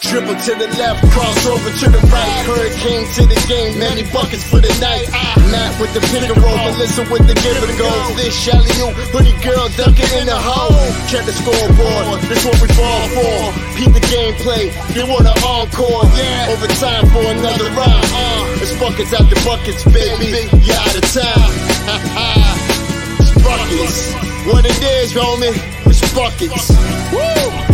Dribble 0.00 0.32
to 0.32 0.52
the 0.56 0.64
left, 0.80 1.04
cross 1.12 1.44
over 1.44 1.68
to 1.68 1.86
the 1.92 2.00
right. 2.08 2.40
Hurricane 2.48 3.04
to 3.20 3.28
the 3.28 3.36
game, 3.44 3.78
many 3.78 4.00
buckets 4.08 4.42
for 4.48 4.56
the 4.56 4.72
night. 4.80 5.04
Matt 5.52 5.76
with 5.76 5.92
the 5.92 6.00
pick 6.08 6.24
and 6.24 6.40
roll, 6.40 6.56
Melissa 6.56 7.04
with 7.12 7.28
the 7.28 7.36
give 7.36 7.60
and 7.60 7.76
go. 7.76 7.92
This 8.16 8.32
Shelly, 8.32 8.64
you, 8.80 8.88
hoodie 9.12 9.36
girl 9.44 9.68
dunking 9.76 10.08
in 10.16 10.24
the 10.24 10.40
hole. 10.40 10.72
Check 11.12 11.28
the 11.28 11.36
scoreboard, 11.36 12.16
this 12.32 12.40
what 12.48 12.56
we 12.64 12.68
fall 12.72 13.04
for. 13.12 13.52
Keep 13.76 13.92
the 13.92 14.04
gameplay, 14.08 14.72
they 14.96 15.04
want 15.04 15.28
an 15.28 15.36
encore. 15.44 16.08
Yeah, 16.16 16.48
overtime 16.48 17.04
for 17.12 17.20
another 17.36 17.68
round. 17.76 18.00
Uh, 18.08 18.64
it's 18.64 18.72
buckets 18.80 19.12
out 19.12 19.28
the 19.28 19.36
buckets, 19.44 19.84
baby. 19.84 20.48
You 20.64 20.74
out 20.80 20.96
of 20.96 21.04
time. 21.12 21.52
it's 23.20 23.36
buckets. 23.44 24.16
What 24.48 24.64
it 24.64 24.80
is, 24.80 25.12
homie, 25.12 25.52
it's 25.84 26.00
buckets. 26.16 26.72
Woo! 27.12 27.69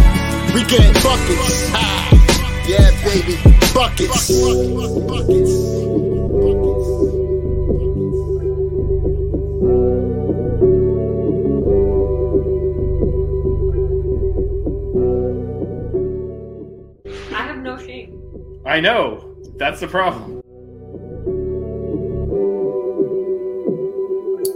We 0.56 0.64
get 0.64 0.94
buckets. 1.02 1.70
Ah, 1.74 2.64
yeah, 2.66 2.90
baby, 3.04 3.36
buckets. 3.74 4.30
I 17.34 17.42
have 17.42 17.58
no 17.58 17.76
shame. 17.76 18.18
I 18.64 18.80
know. 18.80 19.36
That's 19.58 19.80
the 19.80 19.88
problem. 19.88 20.40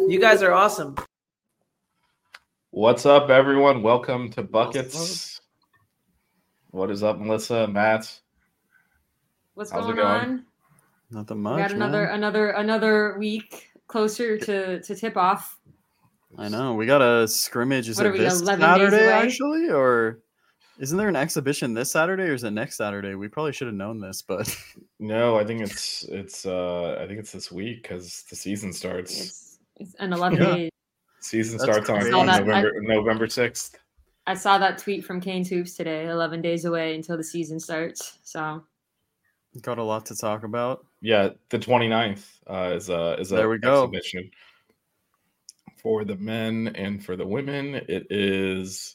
You 0.09 0.19
guys 0.19 0.43
are 0.43 0.53
awesome. 0.53 0.97
What's 2.71 3.05
up, 3.05 3.29
everyone? 3.29 3.83
Welcome 3.83 4.31
to 4.31 4.43
Buckets. 4.43 5.40
What 6.71 6.91
is 6.91 7.03
up, 7.03 7.19
Melissa? 7.19 7.67
Matt? 7.67 8.21
What's 9.55 9.71
How's 9.71 9.85
it 9.89 9.97
going, 9.97 9.97
going? 9.97 10.21
on? 10.21 10.45
Nothing 11.11 11.43
much. 11.43 11.57
We 11.57 11.63
got 11.63 11.73
another 11.73 12.07
man. 12.07 12.15
another 12.15 12.51
another 12.51 13.17
week 13.19 13.71
closer 13.89 14.39
to 14.39 14.81
to 14.81 14.95
tip 14.95 15.17
off. 15.17 15.59
I 16.39 16.49
know. 16.49 16.75
We 16.75 16.87
got 16.87 17.03
a 17.03 17.27
scrimmage. 17.27 17.89
Is 17.89 17.97
What 17.97 18.07
it 18.07 18.09
are 18.11 18.13
we, 18.13 18.19
this 18.21 18.39
Saturday, 18.45 19.09
actually? 19.09 19.69
Or 19.69 20.21
isn't 20.79 20.97
there 20.97 21.09
an 21.09 21.17
exhibition 21.17 21.75
this 21.75 21.91
Saturday 21.91 22.23
or 22.25 22.35
is 22.35 22.45
it 22.45 22.53
next 22.53 22.77
Saturday? 22.77 23.17
We 23.17 23.27
probably 23.27 23.53
should 23.53 23.67
have 23.67 23.75
known 23.75 24.01
this, 24.01 24.23
but 24.23 24.55
No, 25.01 25.37
I 25.37 25.45
think 25.45 25.63
it's 25.63 26.05
it's 26.05 26.47
uh 26.47 26.99
I 27.01 27.07
think 27.09 27.19
it's 27.19 27.33
this 27.33 27.51
week 27.51 27.83
because 27.83 28.25
the 28.31 28.37
season 28.37 28.73
starts. 28.73 29.21
It's, 29.21 29.59
it's 29.77 29.95
an 29.99 30.13
11 30.13 30.41
Yeah. 30.41 30.55
days. 30.55 30.71
Season 31.23 31.59
That's 31.59 31.65
starts 31.71 31.91
on, 31.91 32.01
crazy. 32.01 32.13
on 32.15 32.29
I 32.29 32.39
saw 32.39 32.45
that- 32.45 32.47
November 32.47 32.81
November 32.83 33.27
sixth. 33.29 33.77
I 34.31 34.35
saw 34.35 34.59
that 34.59 34.79
tweet 34.79 35.05
from 35.05 35.21
Canes 35.21 35.49
Hoops 35.49 35.75
today. 35.77 36.07
11 36.07 36.41
days 36.41 36.65
away 36.65 36.95
until 36.95 37.17
the 37.17 37.25
season 37.25 37.59
starts. 37.59 38.19
So 38.23 38.63
got 39.63 39.79
a 39.79 39.83
lot 39.83 40.07
to 40.07 40.15
talk 40.17 40.45
about. 40.45 40.87
Yeah, 41.01 41.31
the 41.49 41.59
29th 41.59 42.25
uh, 42.47 42.73
is 42.77 42.91
a 42.91 43.15
is 43.19 43.33
a 43.33 43.35
There 43.37 43.49
we 43.49 43.59
go. 43.59 43.83
exhibition 43.85 44.31
for 45.83 46.05
the 46.05 46.15
men 46.15 46.71
and 46.77 47.05
for 47.05 47.17
the 47.17 47.27
women. 47.27 47.75
It 47.75 48.07
is. 48.11 48.95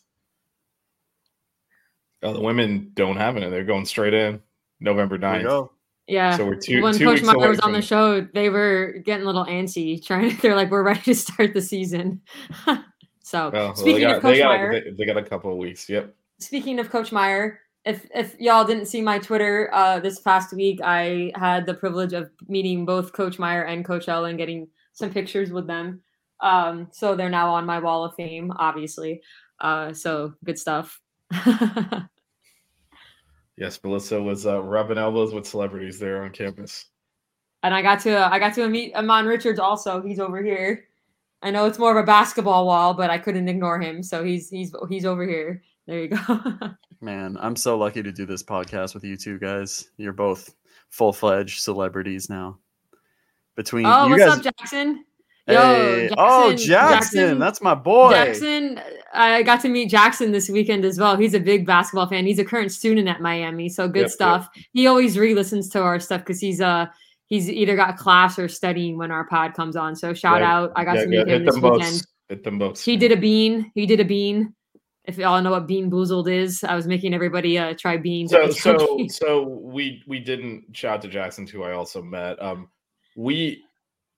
Oh, 2.24 2.32
the 2.32 2.40
women 2.42 2.92
don't 2.94 3.18
have 3.18 3.36
it. 3.36 3.50
They're 3.52 3.66
going 3.66 3.86
straight 3.86 4.14
in 4.14 4.42
November 4.80 5.18
There 5.18 5.32
we 5.34 5.40
9th. 5.40 5.44
go. 5.44 5.72
yeah. 6.08 6.38
So 6.38 6.46
we're 6.46 6.56
two, 6.56 6.82
when 6.82 6.94
two 6.94 7.04
Coach 7.04 7.22
weeks 7.24 7.34
Meier 7.36 7.50
was 7.50 7.60
on 7.60 7.74
the 7.74 7.82
show, 7.82 8.22
they 8.22 8.50
were 8.50 9.02
getting 9.04 9.24
a 9.24 9.28
little 9.28 9.46
antsy, 9.46 10.02
trying. 10.06 10.38
They're 10.38 10.56
like, 10.56 10.72
"We're 10.72 10.82
ready 10.84 11.02
to 11.02 11.16
start 11.16 11.54
the 11.54 11.62
season." 11.62 12.22
so, 13.26 13.50
Well, 13.50 13.66
well, 13.68 13.76
speaking 13.76 13.96
they 13.96 14.02
got, 14.02 14.16
of 14.18 14.22
Coach 14.22 14.34
they 14.36 14.40
got, 14.40 14.58
Meier, 14.60 14.84
they, 14.84 14.92
they 14.92 15.06
got 15.06 15.18
a 15.18 15.24
couple 15.24 15.52
of 15.52 15.58
weeks. 15.58 15.90
Yep. 15.90 16.16
speaking 16.40 16.78
of 16.78 16.92
Coach 16.92 17.12
Meier, 17.12 17.60
if 17.84 18.08
if 18.14 18.40
y'all 18.40 18.64
didn't 18.64 18.86
see 18.86 19.02
my 19.02 19.18
Twitter 19.18 19.70
uh, 19.74 20.00
this 20.00 20.20
past 20.20 20.54
week, 20.54 20.80
I 20.84 21.32
had 21.34 21.66
the 21.66 21.74
privilege 21.74 22.14
of 22.14 22.30
meeting 22.48 22.86
both 22.86 23.14
Coach 23.14 23.40
Meier 23.40 23.64
and 23.64 23.84
Coach 23.84 24.08
Ellen, 24.08 24.38
getting 24.38 24.68
some 24.94 25.10
pictures 25.10 25.52
with 25.52 25.66
them. 25.66 26.02
Um, 26.42 26.88
so 26.92 27.16
they're 27.16 27.30
now 27.30 27.50
on 27.50 27.66
my 27.66 27.80
wall 27.80 28.06
of 28.06 28.16
fame, 28.16 28.54
obviously. 28.58 29.22
Uh, 29.60 29.92
so 29.94 30.34
good 30.44 30.60
stuff. 30.60 31.02
Yes, 33.58 33.80
Melissa 33.84 34.22
was 34.22 34.46
uh, 34.46 34.62
rubbing 34.62 34.98
elbows 34.98 35.34
with 35.34 35.48
celebrities 35.48 35.98
there 35.98 36.24
on 36.24 36.32
campus. 36.32 36.88
and 37.64 37.74
I 37.74 37.82
got 37.82 38.02
to 38.02 38.32
I 38.32 38.38
got 38.38 38.54
to 38.56 38.68
meet 38.68 38.94
Amon 38.96 39.26
Richards 39.26 39.60
also. 39.60 40.02
He's 40.02 40.20
over 40.20 40.44
here. 40.44 40.86
I 41.42 41.52
know 41.52 41.66
it's 41.66 41.80
more 41.80 41.92
of 41.92 41.98
a 41.98 42.06
basketball 42.06 42.66
wall, 42.66 42.94
but 42.94 43.10
I 43.10 43.18
couldn't 43.18 43.48
ignore 43.48 43.80
him, 43.80 44.02
so 44.02 44.24
he's 44.24 44.50
he's 44.50 44.74
he's 44.90 45.06
over 45.06 45.28
here. 45.28 45.62
There 45.88 46.00
you 46.00 46.10
go. 46.10 46.42
Man, 47.02 47.38
I'm 47.40 47.56
so 47.56 47.78
lucky 47.78 48.02
to 48.02 48.12
do 48.12 48.26
this 48.26 48.42
podcast 48.42 48.94
with 48.94 49.04
you 49.04 49.16
two 49.16 49.38
guys. 49.38 49.90
You're 49.98 50.14
both 50.14 50.56
full 50.90 51.14
fledged 51.14 51.62
celebrities 51.62 52.30
now. 52.30 52.58
Between 53.56 53.86
oh, 53.86 54.06
you 54.06 54.12
what's 54.12 54.24
guys, 54.24 54.38
up, 54.38 54.44
Jackson? 54.44 55.06
Hey, 55.48 56.10
oh 56.18 56.54
Jackson, 56.54 57.38
that's 57.38 57.62
my 57.62 57.76
boy. 57.76 58.10
Jackson, 58.12 58.82
I 59.14 59.44
got 59.44 59.62
to 59.62 59.70
meet 59.70 59.92
Jackson 59.92 60.32
this 60.32 60.50
weekend 60.50 60.84
as 60.84 61.00
well. 61.00 61.16
He's 61.16 61.36
a 61.36 61.40
big 61.40 61.68
basketball 61.68 62.08
fan. 62.08 62.26
He's 62.26 62.40
a 62.40 62.46
current 62.46 62.72
student 62.72 63.08
at 63.08 63.22
Miami, 63.22 63.70
so 63.70 63.88
good 63.88 64.00
Yep, 64.00 64.06
yep. 64.06 64.12
stuff. 64.12 64.50
He 64.74 64.88
always 64.88 65.20
re-listens 65.20 65.70
to 65.70 65.82
our 65.82 66.00
stuff 66.00 66.22
because 66.22 66.40
he's 66.40 66.62
uh 66.62 66.88
he's 67.28 67.50
either 67.50 67.76
got 67.76 67.98
class 67.98 68.38
or 68.40 68.48
studying 68.48 68.98
when 68.98 69.12
our 69.12 69.26
pod 69.26 69.54
comes 69.54 69.76
on. 69.76 69.96
So 69.96 70.14
shout 70.14 70.42
Yeah, 70.42 70.58
out! 70.58 70.72
I 70.76 70.84
got 70.86 70.96
Yeah, 70.96 71.02
to 71.04 71.08
meet 71.08 71.16
yeah, 71.16 71.22
him 71.22 71.30
hit 71.30 71.46
this 71.46 71.56
them 71.56 71.62
both. 71.62 71.74
weekend. 71.74 72.08
Hit 72.30 72.44
them 72.44 72.60
both. 72.60 72.84
He 72.84 72.98
did 72.98 73.12
a 73.12 73.18
bean. 73.18 73.72
He 73.76 73.86
did 73.86 74.00
a 74.00 74.06
bean. 74.06 74.54
If 75.06 75.18
y'all 75.18 75.40
know 75.42 75.52
what 75.52 75.68
BeanBoozled 75.68 76.32
is, 76.32 76.64
I 76.64 76.76
was 76.76 76.88
making 76.88 77.14
everybody 77.14 77.60
uh, 77.60 77.76
try 77.80 77.98
beans. 77.98 78.32
so 78.32 78.50
so 78.50 79.06
so 79.10 79.44
we 79.44 80.02
we 80.08 80.20
didn't 80.20 80.76
shout 80.76 81.02
to 81.04 81.08
Jackson 81.08 81.46
who 81.46 81.64
I 81.64 81.74
also 81.74 82.02
met. 82.02 82.42
Um 82.42 82.70
we 83.16 83.64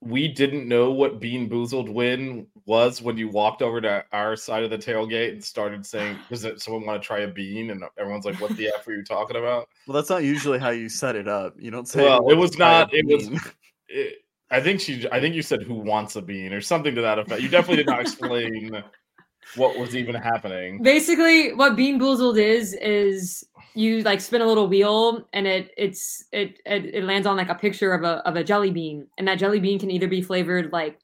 we 0.02 0.28
didn't 0.30 0.68
know 0.68 0.92
what 0.92 1.20
BeanBoozled 1.20 1.90
win 1.92 2.48
was 2.68 3.02
when 3.02 3.18
you 3.18 3.30
walked 3.30 3.62
over 3.62 3.80
to 3.80 4.04
our 4.12 4.36
side 4.36 4.64
of 4.64 4.70
the 4.70 4.78
tailgate 4.78 5.32
and 5.32 5.44
started 5.44 5.86
saying, 5.86 6.20
"Does 6.30 6.44
it, 6.44 6.62
someone 6.62 6.86
want 6.86 7.02
to 7.02 7.08
try 7.08 7.20
a 7.20 7.28
bean?" 7.28 7.72
And 7.72 7.84
everyone's 7.98 8.26
like, 8.26 8.40
"What 8.40 8.56
the 8.58 8.68
f 8.68 8.88
are 8.88 8.94
you 8.94 9.04
talking 9.04 9.38
about?" 9.38 9.70
Well, 9.88 9.96
that's 9.96 10.10
not 10.10 10.24
usually 10.24 10.60
how 10.60 10.70
you 10.70 10.90
set 10.90 11.16
it 11.16 11.28
up. 11.28 11.56
You 11.58 11.72
don't 11.72 11.88
say. 11.88 12.04
Well, 12.04 12.30
it 12.30 12.36
was 12.36 12.58
not. 12.60 12.94
It 12.94 13.06
was. 13.08 13.30
It, 13.90 14.18
I 14.52 14.60
think 14.60 14.82
she. 14.82 15.08
I 15.14 15.22
think 15.22 15.34
you 15.34 15.42
said, 15.42 15.64
"Who 15.64 15.76
wants 15.76 16.18
a 16.18 16.22
bean?" 16.22 16.52
or 16.52 16.60
something 16.60 16.94
to 16.94 17.02
that 17.02 17.20
effect. 17.20 17.42
You 17.42 17.48
definitely 17.48 17.78
did 17.78 17.88
not 17.88 18.02
explain 18.02 18.84
what 19.56 19.80
was 19.80 19.96
even 19.96 20.14
happening. 20.14 20.84
basically 20.84 21.54
what 21.54 21.78
BeanBoozled 21.78 22.38
is 22.38 22.74
is 22.74 23.46
you 23.76 24.02
like 24.02 24.20
spin 24.20 24.42
a 24.42 24.46
little 24.46 24.68
wheel 24.68 25.26
and 25.32 25.48
it 25.48 25.72
it's 25.78 26.26
it, 26.34 26.60
it 26.66 26.96
it 26.96 27.04
lands 27.06 27.26
on 27.26 27.38
like 27.38 27.48
a 27.48 27.56
picture 27.56 27.94
of 27.94 28.04
a 28.04 28.28
of 28.28 28.36
a 28.36 28.44
jelly 28.44 28.72
bean 28.72 29.08
and 29.18 29.26
that 29.26 29.40
jelly 29.40 29.62
bean 29.62 29.80
can 29.80 29.90
either 29.90 30.10
be 30.10 30.22
flavored 30.22 30.74
like 30.74 31.00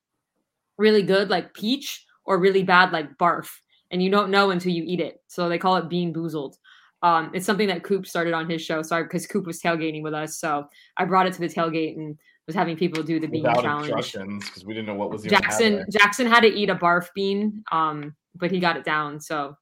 really 0.77 1.01
good 1.03 1.29
like 1.29 1.53
peach 1.53 2.05
or 2.25 2.39
really 2.39 2.63
bad 2.63 2.91
like 2.91 3.17
barf 3.17 3.49
and 3.91 4.01
you 4.01 4.09
don't 4.09 4.31
know 4.31 4.49
until 4.51 4.71
you 4.71 4.83
eat 4.85 4.99
it. 4.99 5.21
So 5.27 5.47
they 5.49 5.57
call 5.57 5.75
it 5.77 5.89
BeanBoozled. 5.89 6.55
Um 7.03 7.31
it's 7.33 7.45
something 7.45 7.67
that 7.67 7.83
coop 7.83 8.07
started 8.07 8.33
on 8.33 8.49
his 8.49 8.61
show 8.61 8.81
sorry 8.81 9.03
because 9.03 9.27
coop 9.27 9.45
was 9.45 9.61
tailgating 9.61 10.01
with 10.03 10.13
us 10.13 10.37
so 10.39 10.67
i 10.95 11.03
brought 11.03 11.27
it 11.27 11.33
to 11.33 11.39
the 11.41 11.49
tailgate 11.49 11.97
and 11.97 12.17
was 12.47 12.55
having 12.55 12.77
people 12.77 13.03
do 13.03 13.19
the 13.19 13.27
bean 13.27 13.43
Without 13.43 13.61
challenge. 13.63 14.13
because 14.13 14.63
we 14.65 14.73
didn't 14.73 14.87
know 14.87 14.95
what 14.95 15.11
was 15.11 15.23
jackson 15.23 15.83
jackson 15.91 16.27
had 16.27 16.41
to 16.41 16.47
eat 16.47 16.69
a 16.69 16.75
barf 16.75 17.07
bean 17.13 17.61
um 17.73 18.15
but 18.35 18.51
he 18.51 18.59
got 18.61 18.77
it 18.77 18.85
down 18.85 19.19
so 19.19 19.57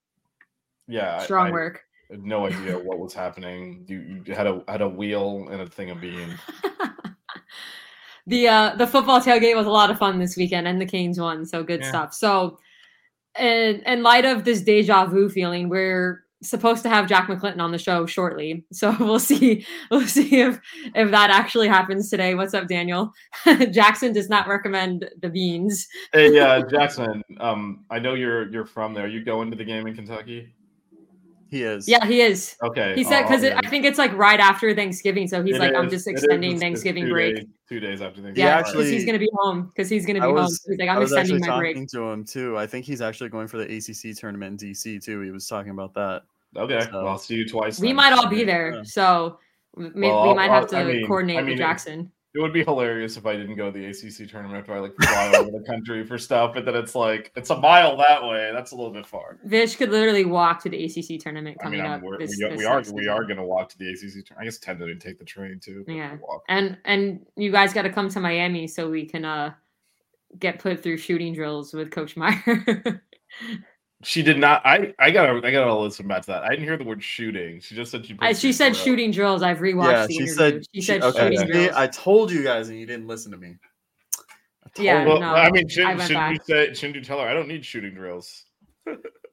Yeah, 0.88 1.18
strong 1.24 1.48
I- 1.48 1.52
work. 1.52 1.82
had 2.12 2.24
no 2.24 2.46
idea 2.46 2.78
what 2.78 3.00
was 3.00 3.14
happening. 3.14 3.86
You, 3.88 4.22
you 4.26 4.34
had 4.36 4.46
a 4.46 4.62
had 4.68 4.82
a 4.82 4.88
wheel 4.90 5.48
and 5.50 5.62
a 5.62 5.66
thing 5.68 5.90
of 5.92 6.00
bean. 6.02 6.38
the 8.28 8.48
uh 8.48 8.76
the 8.76 8.88
football 8.88 9.20
tailgate 9.20 9.56
was 9.56 9.66
a 9.66 9.72
lot 9.72 9.90
of 9.92 9.98
fun 9.98 10.20
this 10.20 10.38
weekend 10.38 10.68
and 10.68 10.80
the 10.80 10.86
Canes 10.86 11.20
won, 11.20 11.46
so 11.46 11.64
good 11.64 11.82
Yeah. 11.82 11.90
stuff. 11.90 12.14
So 12.14 12.60
in 13.40 13.82
in 13.86 14.04
light 14.04 14.26
of 14.26 14.44
this 14.44 14.62
deja 14.62 15.06
vu 15.06 15.30
feeling, 15.30 15.70
we're 15.70 16.24
supposed 16.44 16.82
to 16.82 16.90
have 16.90 17.08
Jack 17.08 17.28
McClinton 17.28 17.60
on 17.62 17.72
the 17.72 17.78
show 17.78 18.06
shortly. 18.08 18.66
So 18.72 18.96
we'll 19.00 19.20
see 19.20 19.66
we'll 19.90 20.08
see 20.08 20.42
if 20.42 20.60
if 20.96 21.12
that 21.12 21.30
actually 21.30 21.68
happens 21.68 22.10
today. 22.10 22.36
What's 22.36 22.54
up, 22.54 22.68
Daniel? 22.68 23.12
Jackson 23.72 24.12
does 24.14 24.28
not 24.30 24.48
recommend 24.48 25.10
the 25.22 25.30
beans. 25.30 25.88
Hey, 26.14 26.38
uh, 26.40 26.64
Jackson. 26.70 27.24
Um, 27.40 27.86
I 27.90 28.00
know 28.00 28.16
you're 28.16 28.50
you're 28.52 28.66
from 28.66 28.94
there. 28.94 29.08
You 29.08 29.24
going 29.24 29.50
to 29.52 29.58
the 29.58 29.66
game 29.66 29.88
in 29.88 29.96
Kentucky? 29.96 30.54
He 31.50 31.64
is. 31.64 31.86
Yeah, 31.88 32.06
he 32.06 32.22
is. 32.22 32.56
Okay. 32.64 32.96
He 32.96 33.04
said 33.04 33.24
because 33.24 33.44
I'll 33.44 33.58
I 33.64 33.70
think 33.70 33.84
it's 33.86 33.98
like 33.98 34.14
right 34.14 34.40
after 34.40 34.74
Thanksgiving, 34.74 35.28
so 35.28 35.44
he's 35.44 35.58
It 35.58 35.60
like, 35.60 35.76
I'm 35.76 35.90
just 35.90 36.08
extending 36.08 36.52
it's- 36.52 36.54
it's 36.54 36.62
Thanksgiving 36.62 37.06
two 37.06 37.12
break. 37.12 37.36
Days, 37.36 37.46
two 37.72 37.80
days 37.80 38.02
after 38.02 38.22
Thanksgiving. 38.22 38.36
Yeah, 38.50 38.62
because 38.62 38.90
he's 38.90 39.06
gonna 39.06 39.18
be 39.20 39.30
home. 39.34 39.68
Because 39.68 39.90
he's 39.90 40.06
gonna 40.06 40.20
be 40.20 40.26
I 40.26 40.30
home. 40.30 40.46
He's 40.46 40.66
like, 40.78 40.90
I 40.90 40.94
I'm 40.94 41.00
was 41.00 41.12
extending 41.12 41.38
actually 41.38 41.50
my 41.50 41.58
break. 41.60 41.76
talking 41.76 41.88
to 41.88 42.10
him 42.12 42.26
too. 42.26 42.58
I 42.58 42.68
think 42.68 42.86
he's 42.86 43.02
actually 43.02 43.30
going 43.30 43.48
for 43.48 43.58
the 43.58 43.64
ACC 43.78 44.18
tournament 44.18 44.62
in 44.62 44.70
DC 44.72 45.04
too. 45.04 45.22
He 45.22 45.32
was 45.32 45.48
talking 45.48 45.72
about 45.72 45.94
that. 45.94 46.24
Okay. 46.58 46.82
So- 46.82 46.90
Well, 46.94 47.08
I'll 47.08 47.18
see 47.18 47.36
you 47.36 47.48
twice. 47.48 47.80
We 47.80 47.88
then. 47.90 47.96
might 47.96 48.14
all 48.14 48.28
be 48.28 48.44
there, 48.44 48.76
Yeah. 48.76 48.82
so 48.84 49.40
m- 49.78 49.94
Well, 49.96 50.28
we 50.28 50.34
might 50.34 50.50
I'll- 50.50 50.62
have 50.62 50.70
to 50.72 50.78
I 50.78 50.84
mean- 50.84 51.08
coordinate 51.08 51.38
I 51.38 51.42
mean, 51.42 51.52
with 51.52 51.60
it- 51.60 51.64
Jackson. 51.64 52.12
It 52.34 52.40
would 52.40 52.54
be 52.54 52.64
hilarious 52.64 53.18
if 53.18 53.26
I 53.26 53.36
didn't 53.36 53.58
go 53.58 53.70
to 53.70 53.78
the 53.78 53.86
ACC 53.88 54.30
tournament 54.30 54.60
after 54.60 54.74
I 54.74 54.80
like 54.80 54.94
fly 54.96 55.34
over 55.36 55.52
the 55.52 55.66
country 55.68 56.06
for 56.06 56.18
stuff, 56.18 56.54
but 56.54 56.64
then 56.64 56.76
it's 56.76 56.96
like 56.96 57.32
it's 57.36 57.50
a 57.50 57.58
mile 57.58 57.98
that 57.98 58.24
way. 58.24 58.52
That's 58.54 58.72
a 58.72 58.76
little 58.76 58.94
bit 58.94 59.06
far. 59.06 59.38
Vish 59.44 59.76
could 59.76 59.90
literally 59.90 60.24
walk 60.24 60.64
to 60.64 60.70
the 60.70 60.86
ACC 60.86 61.22
tournament 61.22 61.58
I 61.60 61.64
coming 61.64 61.82
mean, 61.82 61.92
up. 61.92 62.02
This, 62.20 62.38
we, 62.40 62.56
we 62.56 62.66
are 62.66 62.82
we 62.94 63.08
are 63.10 63.26
going 63.26 63.38
to 63.38 63.44
walk 63.44 63.68
to 63.70 63.78
the 63.78 63.90
ACC. 63.90 64.00
tournament. 64.00 64.38
I 64.40 64.44
guess 64.46 64.60
tend 64.60 64.80
to 64.80 64.96
take 64.96 65.20
the 65.20 65.26
train 65.26 65.60
too. 65.62 65.84
Yeah. 65.88 66.16
walk. 66.22 66.44
and 66.48 66.78
and 66.86 67.26
you 67.36 67.52
guys 67.52 67.74
got 67.74 67.82
to 67.82 67.92
come 67.92 68.08
to 68.08 68.20
Miami 68.22 68.66
so 68.66 68.90
we 68.90 69.06
can 69.06 69.26
uh 69.26 69.54
get 70.40 70.60
put 70.60 70.82
through 70.82 70.98
shooting 70.98 71.34
drills 71.34 71.74
with 71.74 71.92
Coach 71.92 72.16
Meier. 72.16 73.04
She 74.04 74.24
did 74.24 74.38
not. 74.38 74.66
I 74.66 74.94
I 75.00 75.12
gotta 75.12 75.46
I 75.46 75.52
gotta 75.52 75.76
listen 75.76 76.08
back 76.08 76.22
to 76.24 76.32
that. 76.32 76.44
I 76.44 76.50
didn't 76.50 76.66
hear 76.66 76.78
the 76.78 76.84
word 76.84 77.04
shooting. 77.04 77.60
She 77.60 77.76
just 77.76 77.92
said 77.92 78.06
she. 78.06 78.18
I, 78.20 78.34
she 78.34 78.52
said 78.52 78.74
for 78.74 78.82
it. 78.82 78.84
shooting 78.84 79.12
drills. 79.12 79.44
I've 79.44 79.60
rewatched 79.60 79.92
yeah, 79.92 80.08
the 80.08 80.14
she 80.14 80.20
interview. 80.20 80.34
said. 80.34 80.66
she 80.74 80.82
said 80.82 81.04
okay, 81.04 81.20
shooting 81.20 81.34
yeah. 81.34 81.46
see, 81.46 81.52
drills. 81.52 81.72
I 81.76 81.88
told 81.88 82.32
you 82.32 82.44
guys, 82.44 82.70
and 82.70 82.80
you 82.80 82.86
didn't 82.86 83.08
listen 83.08 83.32
to 83.32 83.38
me. 83.38 83.56
I 84.18 84.82
Yeah. 84.82 85.06
Well, 85.06 85.20
no, 85.20 85.34
I 85.34 85.52
mean, 85.52 85.66
I 85.66 85.70
shouldn't, 85.70 85.98
went 85.98 86.08
shouldn't 86.10 86.32
you 86.32 86.40
say? 86.44 86.74
Shouldn't 86.74 86.96
you 86.96 87.04
tell 87.04 87.20
her? 87.20 87.28
I 87.28 87.34
don't 87.34 87.48
need 87.48 87.64
shooting 87.64 87.94
drills. 87.94 88.46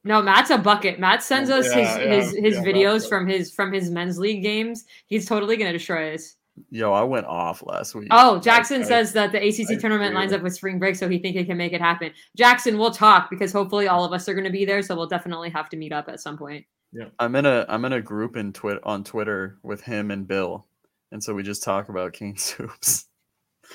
No, 0.04 0.22
Matt's 0.22 0.50
a 0.50 0.56
bucket. 0.56 0.98
Matt 0.98 1.22
sends 1.22 1.50
oh, 1.50 1.58
us 1.58 1.66
Yeah, 1.66 1.74
his 1.74 1.98
yeah, 1.98 2.14
his 2.14 2.36
his 2.36 2.54
yeah, 2.56 2.72
videos 2.72 2.92
Matt's 2.94 3.08
from 3.08 3.26
his 3.26 3.52
from 3.52 3.72
his 3.72 3.90
men's 3.90 4.18
league 4.18 4.42
games. 4.42 4.84
He's 5.06 5.26
totally 5.26 5.56
gonna 5.56 5.72
destroy 5.72 6.14
us. 6.14 6.36
Yo, 6.70 6.92
I 6.92 7.02
went 7.02 7.26
off 7.26 7.62
last 7.66 7.94
week. 7.94 8.08
Oh, 8.10 8.38
Jackson 8.40 8.82
I- 8.82 8.84
says 8.86 9.12
that 9.14 9.32
the 9.32 9.38
ACC 9.38 9.70
I 9.72 9.74
tournament 9.76 10.14
lines 10.14 10.32
up 10.32 10.42
with 10.42 10.54
spring 10.54 10.78
break, 10.78 10.96
so 10.96 11.08
he 11.08 11.18
think 11.18 11.36
he 11.36 11.44
can 11.44 11.56
make 11.56 11.72
it 11.72 11.80
happen. 11.80 12.12
Jackson, 12.36 12.78
we'll 12.78 12.90
talk 12.92 13.30
because 13.30 13.52
hopefully 13.52 13.88
all 13.88 14.04
of 14.04 14.12
us 14.12 14.28
are 14.28 14.34
going 14.34 14.44
to 14.44 14.50
be 14.50 14.64
there, 14.64 14.82
so 14.82 14.94
we'll 14.96 15.06
definitely 15.08 15.50
have 15.50 15.68
to 15.70 15.76
meet 15.76 15.92
up 15.92 16.08
at 16.08 16.20
some 16.20 16.36
point. 16.38 16.64
Yeah, 16.92 17.08
I'm 17.18 17.34
in 17.36 17.44
a 17.46 17.66
I'm 17.68 17.84
in 17.84 17.92
a 17.92 18.00
group 18.00 18.36
in 18.36 18.52
twit 18.52 18.78
on 18.82 19.04
Twitter 19.04 19.58
with 19.62 19.82
him 19.82 20.10
and 20.10 20.26
Bill, 20.26 20.66
and 21.12 21.22
so 21.22 21.34
we 21.34 21.42
just 21.42 21.62
talk 21.62 21.88
about 21.90 22.12
cane 22.14 22.36
soups. 22.38 23.04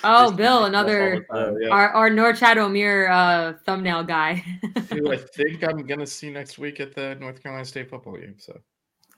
Oh, 0.04 0.26
Just 0.30 0.38
Bill, 0.38 0.38
make 0.38 0.38
stuff 0.38 0.50
all 0.62 0.66
another 0.66 1.26
the 1.32 1.36
time. 1.40 1.54
Uh, 1.54 1.58
yeah. 1.60 1.70
our 1.70 1.90
our 1.92 2.10
Norchad 2.10 2.56
Omir 2.58 3.12
uh, 3.12 3.54
thumbnail 3.66 4.04
guy. 4.04 4.36
Who 4.90 5.12
I 5.12 5.18
think 5.18 5.64
I'm 5.64 5.86
gonna 5.86 6.08
see 6.08 6.32
next 6.32 6.58
week 6.58 6.80
at 6.80 6.96
the 6.96 7.14
North 7.20 7.44
Carolina 7.44 7.66
State 7.66 7.90
football 7.92 8.18
game. 8.18 8.36
So 8.40 8.60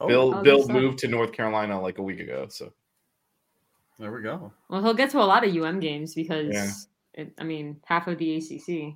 Oh, 0.02 0.08
Bill 0.10 0.36
Oh, 0.36 0.44
Bill 0.44 0.68
moved 0.68 0.98
to 1.00 1.08
North 1.08 1.32
Carolina 1.32 1.82
like 1.82 1.98
a 2.00 2.04
week 2.04 2.20
ago. 2.20 2.48
So 2.50 2.74
there 4.00 4.12
we 4.12 4.22
go. 4.22 4.52
well, 4.70 4.82
he'll 4.84 4.94
get 4.94 5.10
to 5.12 5.20
a 5.20 5.24
lot 5.24 5.46
of 5.46 5.56
UM 5.56 5.80
games 5.80 6.14
because 6.16 6.54
Yeah. 6.54 6.72
it, 7.14 7.34
I 7.40 7.44
mean 7.44 7.78
half 7.86 8.08
of 8.08 8.18
the 8.18 8.36
ACC. 8.38 8.96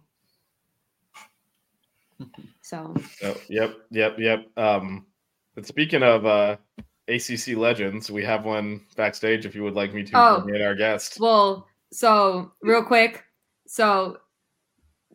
So 2.62 2.94
oh, 3.24 3.38
yep, 3.48 3.78
yep, 3.90 4.16
yep. 4.20 4.46
Um, 4.58 5.06
but 5.56 5.66
speaking 5.66 6.04
of 6.04 6.26
uh, 6.26 6.58
ACC 7.08 7.56
legends, 7.56 8.12
we 8.12 8.24
have 8.26 8.46
one 8.46 8.82
backstage. 8.96 9.46
If 9.48 9.56
you 9.56 9.64
would 9.64 9.74
like 9.74 9.94
me 9.94 10.04
to 10.04 10.12
Oh. 10.16 10.42
bring 10.42 10.62
our 10.62 10.76
guest. 10.76 11.18
Well, 11.20 11.68
so 11.92 12.52
real 12.62 12.84
quick, 12.84 13.24
so 13.66 14.18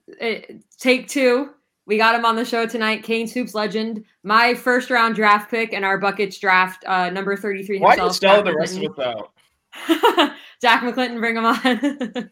it, 0.08 0.64
take 0.78 1.06
two. 1.06 1.50
We 1.86 1.98
got 1.98 2.14
him 2.14 2.24
on 2.24 2.34
the 2.34 2.44
show 2.44 2.66
tonight. 2.66 3.02
Canes 3.04 3.32
Hoops 3.34 3.54
legend, 3.54 4.04
my 4.22 4.54
first 4.54 4.90
round 4.90 5.14
draft 5.14 5.50
pick 5.50 5.74
and 5.74 5.84
our 5.84 5.98
buckets 5.98 6.38
draft, 6.38 6.82
uh, 6.86 7.10
number 7.10 7.36
thirty 7.36 7.62
three. 7.62 7.78
Why 7.78 7.96
are 7.96 8.06
you 8.06 8.12
Jack 8.18 8.44
the 8.44 8.56
rest 8.56 8.78
of 8.78 8.82
it 8.84 8.98
out? 8.98 9.33
Jack 10.60 10.82
McClinton, 10.82 11.18
bring 11.18 11.36
him 11.36 11.44
on. 11.44 11.56
hey, 11.56 11.74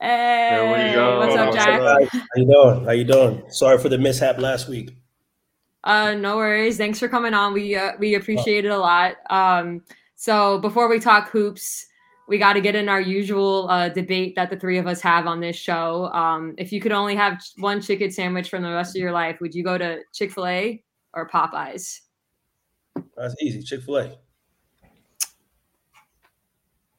There 0.00 0.88
we 0.88 0.94
go. 0.94 1.18
what's 1.18 1.36
up, 1.36 1.54
Jack? 1.54 1.80
How 1.80 1.98
you 2.36 2.46
doing? 2.46 2.84
How 2.84 2.90
you 2.92 3.04
doing? 3.04 3.42
Sorry 3.50 3.78
for 3.78 3.88
the 3.88 3.98
mishap 3.98 4.38
last 4.38 4.68
week. 4.68 4.96
Uh, 5.84 6.14
no 6.14 6.36
worries. 6.36 6.76
Thanks 6.76 6.98
for 6.98 7.08
coming 7.08 7.34
on. 7.34 7.52
We 7.52 7.76
uh, 7.76 7.92
we 7.98 8.14
appreciate 8.14 8.64
it 8.64 8.70
a 8.70 8.76
lot. 8.78 9.16
Um, 9.30 9.82
so 10.16 10.58
before 10.58 10.88
we 10.88 10.98
talk 10.98 11.30
hoops, 11.30 11.86
we 12.28 12.36
got 12.38 12.54
to 12.54 12.60
get 12.60 12.74
in 12.74 12.88
our 12.88 13.00
usual 13.00 13.68
uh, 13.70 13.88
debate 13.88 14.34
that 14.34 14.50
the 14.50 14.56
three 14.56 14.78
of 14.78 14.86
us 14.86 15.00
have 15.00 15.26
on 15.26 15.40
this 15.40 15.56
show. 15.56 16.06
Um, 16.12 16.54
if 16.58 16.72
you 16.72 16.80
could 16.80 16.92
only 16.92 17.14
have 17.14 17.40
ch- 17.40 17.52
one 17.56 17.80
chicken 17.80 18.10
sandwich 18.10 18.50
from 18.50 18.62
the 18.62 18.70
rest 18.70 18.96
of 18.96 19.00
your 19.00 19.12
life, 19.12 19.40
would 19.40 19.54
you 19.54 19.62
go 19.62 19.78
to 19.78 20.00
Chick 20.12 20.32
Fil 20.32 20.46
A 20.46 20.84
or 21.14 21.28
Popeyes? 21.28 22.00
That's 23.16 23.34
easy. 23.40 23.62
Chick 23.62 23.82
Fil 23.82 23.98
A. 23.98 24.18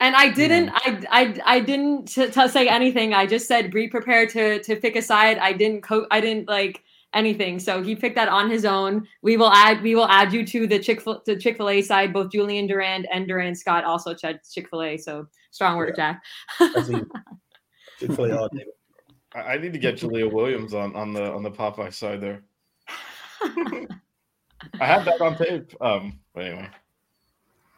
And 0.01 0.15
I 0.15 0.29
didn't, 0.29 0.69
I, 0.73 1.03
I, 1.09 1.41
I 1.45 1.59
didn't 1.59 2.05
t- 2.07 2.29
t- 2.29 2.47
say 2.47 2.69
anything. 2.69 3.13
I 3.13 3.25
just 3.25 3.47
said 3.47 3.69
be 3.71 3.87
prepared 3.87 4.29
to 4.29 4.61
to 4.63 4.75
pick 4.77 4.95
a 4.95 5.01
side. 5.01 5.37
I 5.37 5.51
didn't 5.51 5.81
co- 5.81 6.07
I 6.09 6.21
didn't 6.21 6.47
like 6.47 6.83
anything. 7.13 7.59
So 7.59 7.81
he 7.83 7.95
picked 7.95 8.15
that 8.15 8.29
on 8.29 8.49
his 8.49 8.65
own. 8.65 9.07
We 9.21 9.35
will 9.35 9.51
add, 9.51 9.81
we 9.81 9.95
will 9.95 10.07
add 10.07 10.31
you 10.31 10.45
to 10.45 10.67
the 10.67 10.79
Chick 10.79 11.03
to 11.25 11.37
Chick 11.37 11.57
Fil 11.57 11.69
A 11.69 11.81
side. 11.81 12.13
Both 12.13 12.31
Julian 12.31 12.67
Durand 12.67 13.07
and 13.11 13.27
Durand 13.27 13.57
Scott 13.57 13.83
also 13.83 14.15
said 14.15 14.39
Chick 14.49 14.69
Fil 14.69 14.83
A. 14.83 14.97
So 14.97 15.27
strong 15.51 15.77
word, 15.77 15.95
Jack. 15.95 16.23
Chick 16.57 18.11
Fil 18.13 18.25
A 18.25 18.37
all 18.39 18.49
day. 18.49 18.65
I, 19.33 19.39
I 19.41 19.57
need 19.57 19.73
to 19.73 19.79
get 19.79 19.97
Julia 19.97 20.27
Williams 20.27 20.73
on 20.73 20.95
on 20.95 21.13
the 21.13 21.31
on 21.31 21.43
the 21.43 21.51
Popeye 21.51 21.93
side 21.93 22.21
there. 22.21 22.43
I 23.41 24.85
have 24.85 25.05
that 25.05 25.21
on 25.21 25.35
tape. 25.37 25.73
Um, 25.81 26.19
but 26.33 26.45
anyway, 26.45 26.69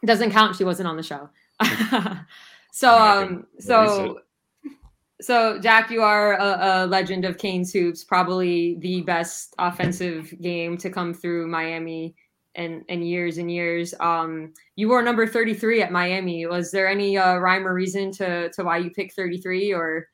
Doesn't 0.04 0.30
count. 0.30 0.56
She 0.56 0.64
wasn't 0.64 0.88
on 0.88 0.96
the 0.96 1.02
show. 1.02 1.30
so 2.72 2.96
um 2.96 3.46
so 3.58 4.20
so 5.22 5.58
Jack, 5.60 5.90
you 5.90 6.02
are 6.02 6.34
a, 6.34 6.84
a 6.84 6.86
legend 6.86 7.24
of 7.24 7.38
Canes 7.38 7.72
Hoops, 7.72 8.04
probably 8.04 8.76
the 8.80 9.02
best 9.02 9.54
offensive 9.58 10.34
game 10.40 10.76
to 10.78 10.90
come 10.90 11.14
through 11.14 11.46
Miami 11.46 12.14
and 12.54 12.84
in 12.88 13.02
years 13.02 13.38
and 13.38 13.50
years. 13.50 13.94
Um, 14.00 14.52
you 14.76 14.88
were 14.88 15.02
number 15.02 15.26
33 15.26 15.82
at 15.82 15.92
Miami. 15.92 16.46
Was 16.46 16.70
there 16.70 16.88
any 16.88 17.16
uh, 17.16 17.36
rhyme 17.36 17.66
or 17.66 17.74
reason 17.74 18.10
to 18.12 18.50
to 18.50 18.64
why 18.64 18.78
you 18.78 18.90
picked 18.90 19.14
33, 19.14 19.72
or 19.72 20.08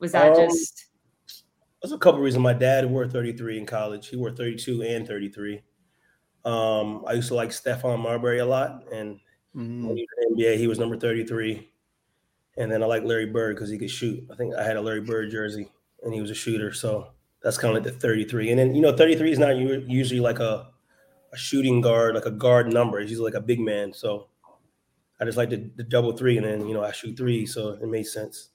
was 0.00 0.12
that 0.12 0.32
Um, 0.32 0.48
just 0.48 0.86
There's 1.82 1.92
a 1.92 1.98
couple 1.98 2.20
reasons. 2.20 2.42
My 2.42 2.52
dad 2.52 2.90
wore 2.90 3.06
33 3.06 3.58
in 3.58 3.66
college. 3.66 4.08
He 4.08 4.16
wore 4.16 4.30
32 4.32 4.82
and 4.82 5.06
33. 5.06 5.62
Um, 6.44 7.04
I 7.06 7.12
used 7.12 7.28
to 7.28 7.34
like 7.34 7.50
Stephon 7.50 8.00
Marbury 8.00 8.38
a 8.38 8.46
lot, 8.46 8.84
and 8.92 9.20
Mm. 9.58 9.88
when 9.88 9.96
he 9.96 10.02
was 10.04 10.26
in 10.28 10.36
the 10.36 10.44
NBA, 10.44 10.56
he 10.58 10.68
was 10.68 10.78
number 10.78 10.96
33. 10.96 11.68
And 12.56 12.70
then 12.70 12.82
I 12.82 12.86
like 12.86 13.02
Larry 13.02 13.26
Bird 13.26 13.56
because 13.56 13.70
he 13.70 13.78
could 13.78 13.90
shoot. 13.90 14.24
I 14.32 14.36
think 14.36 14.54
I 14.54 14.62
had 14.62 14.76
a 14.76 14.80
Larry 14.80 15.00
Bird 15.00 15.30
jersey, 15.30 15.68
and 16.02 16.14
he 16.14 16.20
was 16.20 16.30
a 16.30 16.34
shooter. 16.34 16.72
So 16.72 17.08
that's 17.42 17.58
kind 17.58 17.76
of 17.76 17.84
like 17.84 17.92
the 17.92 17.98
33. 17.98 18.50
And 18.50 18.58
then 18.58 18.74
you 18.74 18.82
know, 18.82 18.96
33 18.96 19.32
is 19.32 19.38
not 19.38 19.56
usually 19.56 20.20
like 20.20 20.38
a 20.38 20.70
a 21.32 21.36
shooting 21.36 21.80
guard, 21.80 22.14
like 22.14 22.26
a 22.26 22.30
guard 22.30 22.72
number. 22.72 22.98
It's 23.00 23.10
usually 23.10 23.30
like 23.30 23.40
a 23.40 23.44
big 23.44 23.60
man. 23.60 23.92
So 23.92 24.28
I 25.20 25.24
just 25.24 25.36
like 25.36 25.50
the, 25.50 25.70
the 25.76 25.84
double 25.84 26.16
three, 26.16 26.36
and 26.36 26.46
then 26.46 26.66
you 26.66 26.74
know 26.74 26.82
I 26.82 26.92
shoot 26.92 27.16
three, 27.16 27.44
so 27.46 27.70
it 27.70 27.86
made 27.86 28.06
sense. 28.06 28.50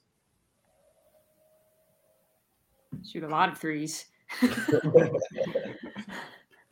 shoot 3.10 3.24
a 3.24 3.28
lot 3.28 3.50
of 3.50 3.58
threes? 3.58 4.06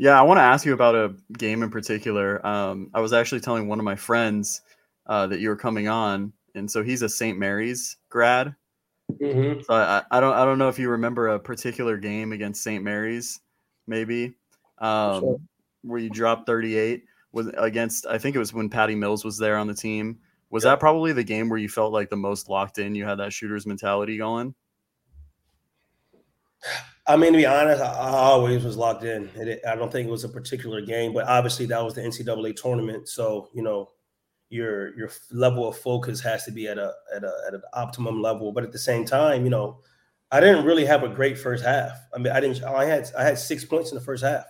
Yeah, 0.02 0.18
I 0.18 0.22
want 0.22 0.38
to 0.38 0.42
ask 0.42 0.66
you 0.66 0.72
about 0.72 0.96
a 0.96 1.14
game 1.38 1.62
in 1.62 1.70
particular. 1.70 2.44
Um, 2.44 2.90
I 2.92 2.98
was 2.98 3.12
actually 3.12 3.40
telling 3.40 3.68
one 3.68 3.78
of 3.78 3.84
my 3.84 3.94
friends 3.94 4.62
uh, 5.06 5.28
that 5.28 5.38
you 5.38 5.48
were 5.48 5.54
coming 5.54 5.86
on, 5.86 6.32
and 6.56 6.68
so 6.68 6.82
he's 6.82 7.02
a 7.02 7.08
St. 7.08 7.38
Mary's 7.38 7.98
grad. 8.08 8.52
Mhm. 9.12 9.64
So 9.64 9.74
I, 9.74 10.02
I 10.10 10.18
don't 10.18 10.32
I 10.34 10.44
don't 10.44 10.58
know 10.58 10.68
if 10.68 10.76
you 10.76 10.88
remember 10.90 11.28
a 11.28 11.38
particular 11.38 11.98
game 11.98 12.32
against 12.32 12.64
St. 12.64 12.82
Mary's, 12.82 13.42
maybe, 13.86 14.34
um, 14.78 15.20
Sure. 15.20 15.40
where 15.82 16.00
you 16.00 16.10
dropped 16.10 16.46
38 16.48 17.04
was 17.30 17.46
against. 17.56 18.04
I 18.06 18.18
think 18.18 18.34
it 18.34 18.40
was 18.40 18.52
when 18.52 18.68
Patty 18.68 18.96
Mills 18.96 19.24
was 19.24 19.38
there 19.38 19.56
on 19.56 19.68
the 19.68 19.74
team. 19.74 20.18
Was 20.50 20.64
Yeah. 20.64 20.70
that 20.70 20.80
probably 20.80 21.12
the 21.12 21.22
game 21.22 21.48
where 21.48 21.60
you 21.60 21.68
felt 21.68 21.92
like 21.92 22.10
the 22.10 22.16
most 22.16 22.48
locked 22.48 22.78
in? 22.80 22.96
You 22.96 23.04
had 23.04 23.20
that 23.20 23.32
shooter's 23.32 23.66
mentality 23.66 24.16
going. 24.18 24.52
I 27.06 27.16
mean, 27.16 27.32
to 27.32 27.38
be 27.38 27.46
honest, 27.46 27.82
I, 27.82 28.10
always 28.10 28.64
was 28.64 28.76
locked 28.76 29.02
in. 29.04 29.28
It, 29.34 29.60
I 29.66 29.74
don't 29.74 29.90
think 29.90 30.06
it 30.06 30.10
was 30.10 30.24
a 30.24 30.28
particular 30.28 30.80
game, 30.80 31.12
but 31.12 31.26
obviously 31.26 31.66
that 31.66 31.82
was 31.82 31.94
the 31.94 32.00
NCAA 32.00 32.54
tournament. 32.54 33.08
So 33.08 33.48
you 33.52 33.62
know, 33.62 33.90
your 34.50 34.96
your 34.96 35.10
level 35.32 35.68
of 35.68 35.76
focus 35.76 36.20
has 36.20 36.44
to 36.44 36.52
be 36.52 36.68
at 36.68 36.78
a 36.78 36.92
at 37.14 37.24
a 37.24 37.32
at 37.48 37.54
an 37.54 37.62
optimum 37.72 38.22
level. 38.22 38.52
But 38.52 38.64
at 38.64 38.70
the 38.70 38.78
same 38.78 39.04
time, 39.04 39.44
you 39.44 39.50
know, 39.50 39.80
I 40.30 40.40
didn't 40.40 40.64
really 40.64 40.84
have 40.84 41.02
a 41.02 41.08
great 41.08 41.38
first 41.38 41.64
half. 41.64 41.92
I 42.14 42.18
mean, 42.18 42.32
I 42.32 42.38
didn't. 42.38 42.62
I 42.62 42.84
had 42.84 43.10
I 43.18 43.24
had 43.24 43.38
six 43.38 43.64
points 43.64 43.90
in 43.90 43.96
the 43.96 44.04
first 44.04 44.22
half, 44.22 44.44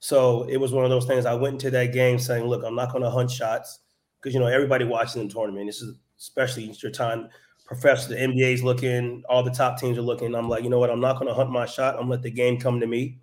so 0.00 0.42
it 0.50 0.58
was 0.58 0.72
one 0.72 0.84
of 0.84 0.90
those 0.90 1.06
things. 1.06 1.24
I 1.24 1.34
went 1.34 1.54
into 1.54 1.70
that 1.70 1.94
game 1.94 2.18
saying, 2.18 2.44
"Look, 2.44 2.64
I'm 2.64 2.76
not 2.76 2.92
going 2.92 3.04
to 3.04 3.10
hunt 3.10 3.30
shots 3.30 3.78
because 4.20 4.34
you 4.34 4.40
know 4.40 4.46
everybody 4.46 4.84
watching 4.84 5.26
the 5.26 5.32
tournament. 5.32 5.68
This 5.68 5.80
is 5.80 5.96
especially 6.18 6.64
your 6.82 6.92
time. 6.92 7.28
Professor, 7.66 8.10
the 8.10 8.16
NBA's 8.16 8.62
looking, 8.62 9.22
all 9.28 9.42
the 9.42 9.50
top 9.50 9.78
teams 9.78 9.96
are 9.96 10.02
looking. 10.02 10.34
I'm 10.34 10.48
like, 10.48 10.64
you 10.64 10.70
know 10.70 10.78
what? 10.78 10.90
I'm 10.90 11.00
not 11.00 11.14
going 11.14 11.28
to 11.28 11.34
hunt 11.34 11.50
my 11.50 11.66
shot. 11.66 11.96
I'm 11.98 12.08
let 12.08 12.22
the 12.22 12.30
game 12.30 12.58
come 12.58 12.80
to 12.80 12.86
me. 12.86 13.18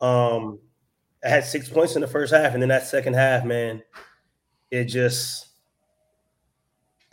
Um, 0.00 0.58
I 1.24 1.28
had 1.28 1.44
six 1.44 1.68
points 1.68 1.94
in 1.94 2.00
the 2.00 2.06
first 2.06 2.32
half, 2.32 2.54
and 2.54 2.62
then 2.62 2.68
that 2.68 2.86
second 2.86 3.14
half, 3.14 3.44
man, 3.44 3.82
it 4.70 4.84
just 4.84 5.48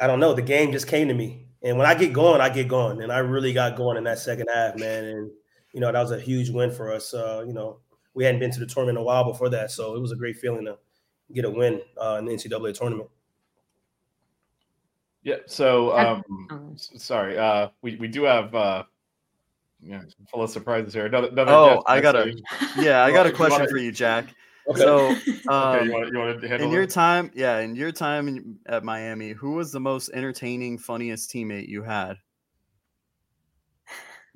I 0.01 0.07
don't 0.07 0.19
know. 0.19 0.33
The 0.33 0.41
game 0.41 0.71
just 0.71 0.87
came 0.87 1.07
to 1.07 1.13
me. 1.13 1.45
And 1.63 1.77
when 1.77 1.85
I 1.85 1.93
get 1.93 2.11
going, 2.11 2.41
I 2.41 2.49
get 2.49 2.67
going. 2.67 3.01
And 3.03 3.11
I 3.11 3.19
really 3.19 3.53
got 3.53 3.77
going 3.77 3.97
in 3.97 4.03
that 4.05 4.17
second 4.17 4.49
half, 4.51 4.75
man. 4.77 5.05
And 5.05 5.31
you 5.73 5.79
know, 5.79 5.91
that 5.91 6.01
was 6.01 6.11
a 6.11 6.19
huge 6.19 6.49
win 6.49 6.71
for 6.71 6.91
us. 6.91 7.13
Uh, 7.13 7.43
you 7.45 7.53
know, 7.53 7.79
we 8.15 8.25
hadn't 8.25 8.39
been 8.39 8.51
to 8.51 8.59
the 8.59 8.65
tournament 8.65 8.97
in 8.97 9.03
a 9.03 9.05
while 9.05 9.23
before 9.23 9.49
that. 9.49 9.69
So 9.69 9.95
it 9.95 10.01
was 10.01 10.11
a 10.11 10.15
great 10.15 10.37
feeling 10.37 10.65
to 10.65 10.77
get 11.33 11.45
a 11.45 11.49
win 11.49 11.81
uh, 12.01 12.15
in 12.19 12.25
the 12.25 12.33
NCAA 12.33 12.73
tournament. 12.73 13.09
Yeah. 15.23 15.35
So, 15.45 15.95
um, 15.97 16.75
sorry. 16.77 17.37
Uh, 17.37 17.69
we, 17.81 17.95
we 17.97 18.07
do 18.07 18.23
have, 18.23 18.53
uh, 18.55 18.83
yeah, 19.81 20.01
full 20.29 20.43
of 20.43 20.49
surprises 20.49 20.93
here. 20.93 21.05
Another, 21.05 21.29
another 21.29 21.51
oh, 21.51 21.83
I 21.85 22.01
got 22.01 22.15
a, 22.15 22.35
yeah, 22.77 23.03
I 23.03 23.11
got 23.11 23.25
a 23.25 23.31
question 23.31 23.67
for 23.67 23.77
you, 23.77 23.91
Jack. 23.91 24.27
Okay. 24.67 24.79
So, 24.79 25.09
um, 25.09 25.17
okay, 25.49 25.85
you 25.85 25.91
want, 25.91 26.09
you 26.13 26.19
want 26.19 26.39
to 26.39 26.63
in 26.63 26.69
your 26.69 26.83
it? 26.83 26.91
time, 26.91 27.31
yeah, 27.33 27.57
in 27.61 27.75
your 27.75 27.91
time 27.91 28.27
in, 28.27 28.59
at 28.67 28.83
Miami, 28.83 29.31
who 29.31 29.53
was 29.53 29.71
the 29.71 29.79
most 29.79 30.11
entertaining, 30.13 30.77
funniest 30.77 31.31
teammate 31.31 31.67
you 31.67 31.81
had? 31.81 32.17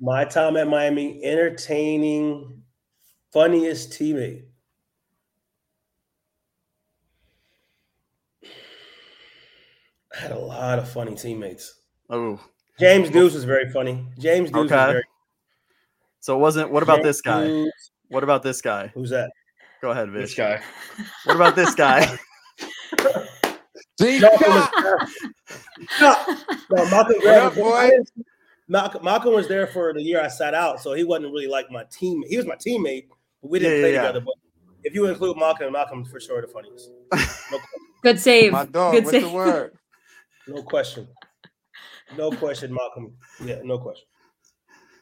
My 0.00 0.24
time 0.24 0.56
at 0.56 0.66
Miami, 0.66 1.22
entertaining, 1.24 2.60
funniest 3.32 3.90
teammate. 3.92 4.42
I 10.16 10.20
had 10.20 10.32
a 10.32 10.38
lot 10.38 10.78
of 10.78 10.88
funny 10.88 11.14
teammates. 11.14 11.80
Oh, 12.08 12.40
James 12.78 13.10
Dews 13.10 13.34
was 13.34 13.44
very 13.44 13.70
funny. 13.70 14.06
James 14.18 14.50
Dews 14.50 14.70
okay. 14.70 14.92
Very... 14.92 15.04
So 16.20 16.36
it 16.36 16.40
wasn't. 16.40 16.70
What 16.70 16.82
about 16.82 16.96
James 16.96 17.06
this 17.06 17.20
guy? 17.20 17.46
Deuce. 17.46 17.90
What 18.08 18.24
about 18.24 18.42
this 18.42 18.62
guy? 18.62 18.88
Who's 18.88 19.10
that? 19.10 19.30
Go 19.82 19.90
ahead, 19.90 20.10
Vish. 20.10 20.22
This 20.22 20.34
guy. 20.34 20.62
What 21.24 21.36
about 21.36 21.54
this 21.56 21.74
guy? 21.74 22.00
no, 26.00 26.16
Malcolm, 26.70 27.16
up, 27.26 27.54
boy? 27.54 27.90
Malcolm, 28.68 29.04
Malcolm 29.04 29.34
was 29.34 29.48
there 29.48 29.66
for 29.66 29.92
the 29.92 30.02
year 30.02 30.22
I 30.22 30.28
sat 30.28 30.54
out, 30.54 30.80
so 30.80 30.92
he 30.92 31.04
wasn't 31.04 31.32
really 31.32 31.46
like 31.46 31.70
my 31.70 31.84
team. 31.84 32.22
He 32.26 32.36
was 32.36 32.46
my 32.46 32.56
teammate, 32.56 33.06
but 33.42 33.50
we 33.50 33.58
didn't 33.58 33.76
yeah, 33.76 33.82
play 33.82 33.92
yeah, 33.92 34.02
together. 34.02 34.20
But 34.20 34.34
if 34.84 34.94
you 34.94 35.06
include 35.06 35.36
Malcolm, 35.36 35.72
Malcolm's 35.72 36.10
for 36.10 36.20
sure 36.20 36.40
the 36.40 36.48
funniest. 36.48 36.90
No 37.52 37.58
Good 38.02 38.18
save. 38.20 38.52
My 38.52 38.64
dog. 38.64 38.92
Good 38.92 39.04
what's 39.04 39.16
save. 39.16 39.22
the 39.22 39.30
word? 39.30 39.75
No 40.48 40.62
question. 40.62 41.08
No 42.16 42.30
question, 42.30 42.72
Malcolm. 42.72 43.14
Yeah, 43.44 43.60
no 43.64 43.78
question. 43.78 44.06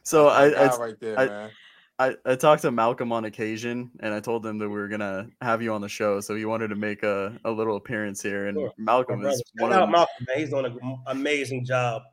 So 0.03 0.27
I, 0.27 0.49
I, 0.49 0.77
right 0.77 0.99
there, 0.99 1.19
I, 1.19 1.25
man. 1.25 1.51
I, 1.97 2.15
I 2.25 2.35
talked 2.35 2.61
to 2.63 2.71
Malcolm 2.71 3.11
on 3.11 3.25
occasion 3.25 3.89
and 4.01 4.13
I 4.13 4.19
told 4.19 4.45
him 4.45 4.57
that 4.59 4.67
we 4.67 4.75
were 4.75 4.87
gonna 4.87 5.27
have 5.41 5.61
you 5.61 5.73
on 5.73 5.81
the 5.81 5.89
show. 5.89 6.19
So 6.19 6.35
he 6.35 6.45
wanted 6.45 6.67
to 6.69 6.75
make 6.75 7.03
a, 7.03 7.39
a 7.45 7.51
little 7.51 7.77
appearance 7.77 8.21
here. 8.21 8.47
And 8.47 8.57
sure. 8.57 8.71
Malcolm 8.77 9.25
is 9.25 9.41
one 9.57 9.71
of 9.71 9.89
Malcolm, 9.89 10.25
man. 10.27 10.37
He's 10.37 10.49
doing 10.49 10.65
an 10.65 10.97
amazing 11.07 11.65
job 11.65 12.03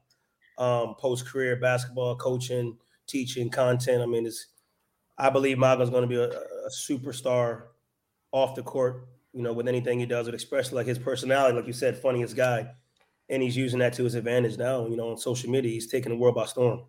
um, 0.58 0.94
post 0.98 1.26
career 1.26 1.56
basketball, 1.56 2.16
coaching, 2.16 2.76
teaching, 3.06 3.50
content. 3.50 4.02
I 4.02 4.06
mean, 4.06 4.26
it's 4.26 4.48
I 5.18 5.30
believe 5.30 5.58
Malcolm's 5.58 5.90
gonna 5.90 6.06
be 6.06 6.16
a, 6.16 6.30
a 6.30 6.70
superstar 6.70 7.64
off 8.30 8.54
the 8.54 8.62
court, 8.62 9.08
you 9.32 9.42
know, 9.42 9.52
with 9.52 9.68
anything 9.68 9.98
he 9.98 10.06
does, 10.06 10.26
with 10.26 10.34
especially 10.34 10.76
like 10.76 10.86
his 10.86 10.98
personality, 10.98 11.56
like 11.56 11.66
you 11.66 11.72
said, 11.72 11.98
funniest 11.98 12.36
guy. 12.36 12.68
And 13.32 13.42
he's 13.42 13.56
using 13.56 13.80
that 13.80 13.94
to 13.94 14.04
his 14.04 14.14
advantage 14.14 14.58
now, 14.58 14.86
you 14.86 14.96
know, 14.96 15.10
on 15.10 15.18
social 15.18 15.50
media. 15.50 15.72
He's 15.72 15.88
taking 15.88 16.10
the 16.10 16.16
world 16.16 16.36
by 16.36 16.44
storm. 16.44 16.82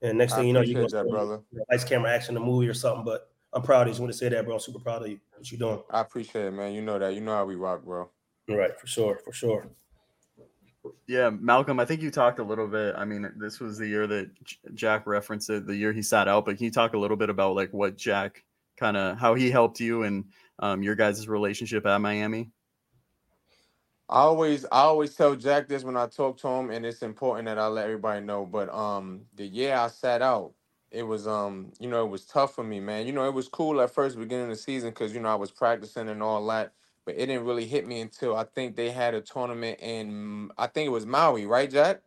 And 0.00 0.16
next 0.16 0.34
thing 0.34 0.44
I 0.44 0.46
you 0.46 0.52
know, 0.52 0.60
you 0.60 0.74
go 0.74 0.86
that, 0.88 1.08
brother. 1.10 1.42
Nice 1.70 1.84
camera 1.84 2.10
action, 2.10 2.36
a 2.36 2.40
movie 2.40 2.68
or 2.68 2.74
something. 2.74 3.04
But 3.04 3.28
I'm 3.52 3.62
proud 3.62 3.82
of 3.82 3.88
you. 3.88 3.92
Just 3.92 4.00
want 4.00 4.12
to 4.12 4.18
say 4.18 4.28
that, 4.28 4.44
bro. 4.44 4.54
I'm 4.54 4.60
super 4.60 4.78
proud 4.78 5.02
of 5.02 5.08
you. 5.08 5.18
What 5.36 5.50
you 5.50 5.58
doing? 5.58 5.82
I 5.90 6.00
appreciate 6.00 6.46
it, 6.46 6.50
man. 6.52 6.72
You 6.72 6.82
know 6.82 6.98
that. 6.98 7.14
You 7.14 7.20
know 7.20 7.34
how 7.34 7.44
we 7.44 7.56
rock, 7.56 7.84
bro. 7.84 8.08
Right, 8.48 8.78
for 8.78 8.86
sure, 8.86 9.18
for 9.24 9.32
sure. 9.32 9.66
Yeah, 11.08 11.30
Malcolm, 11.30 11.80
I 11.80 11.84
think 11.84 12.00
you 12.00 12.12
talked 12.12 12.38
a 12.38 12.44
little 12.44 12.68
bit. 12.68 12.94
I 12.96 13.04
mean, 13.04 13.28
this 13.36 13.58
was 13.58 13.76
the 13.76 13.88
year 13.88 14.06
that 14.06 14.30
Jack 14.74 15.04
referenced 15.06 15.50
it, 15.50 15.66
the 15.66 15.74
year 15.74 15.92
he 15.92 16.02
sat 16.02 16.28
out. 16.28 16.44
But 16.44 16.58
can 16.58 16.64
you 16.64 16.70
talk 16.70 16.94
a 16.94 16.98
little 16.98 17.16
bit 17.16 17.28
about 17.28 17.56
like 17.56 17.72
what 17.72 17.96
Jack 17.96 18.44
kind 18.76 18.96
of 18.96 19.18
how 19.18 19.34
he 19.34 19.50
helped 19.50 19.80
you 19.80 20.04
and 20.04 20.26
um, 20.60 20.84
your 20.84 20.94
guys' 20.94 21.26
relationship 21.26 21.86
at 21.86 22.00
Miami? 22.00 22.50
I 24.08 24.20
always 24.20 24.64
I 24.66 24.82
always 24.82 25.14
tell 25.16 25.34
Jack 25.34 25.68
this 25.68 25.82
when 25.84 25.96
I 25.96 26.06
talk 26.06 26.38
to 26.38 26.48
him, 26.48 26.70
and 26.70 26.86
it's 26.86 27.02
important 27.02 27.46
that 27.46 27.58
I 27.58 27.66
let 27.66 27.86
everybody 27.86 28.24
know. 28.24 28.46
But 28.46 28.72
um, 28.72 29.22
the 29.34 29.46
year 29.46 29.74
I 29.74 29.88
sat 29.88 30.22
out, 30.22 30.52
it 30.92 31.02
was 31.02 31.26
um, 31.26 31.72
you 31.80 31.88
know, 31.88 32.04
it 32.06 32.10
was 32.10 32.24
tough 32.24 32.54
for 32.54 32.62
me, 32.64 32.78
man. 32.80 33.06
You 33.08 33.12
know, 33.12 33.26
it 33.26 33.34
was 33.34 33.48
cool 33.48 33.80
at 33.80 33.90
first 33.92 34.16
beginning 34.18 34.44
of 34.44 34.50
the 34.50 34.56
season 34.56 34.90
because 34.90 35.12
you 35.12 35.20
know 35.20 35.28
I 35.30 35.34
was 35.34 35.50
practicing 35.50 36.08
and 36.08 36.22
all 36.22 36.46
that, 36.48 36.72
but 37.04 37.16
it 37.16 37.26
didn't 37.26 37.46
really 37.46 37.66
hit 37.66 37.88
me 37.88 38.00
until 38.00 38.36
I 38.36 38.44
think 38.44 38.76
they 38.76 38.92
had 38.92 39.14
a 39.14 39.22
tournament 39.22 39.80
in 39.82 40.50
I 40.56 40.68
think 40.68 40.86
it 40.86 40.90
was 40.92 41.06
Maui, 41.06 41.46
right, 41.46 41.70
Jack? 41.70 42.02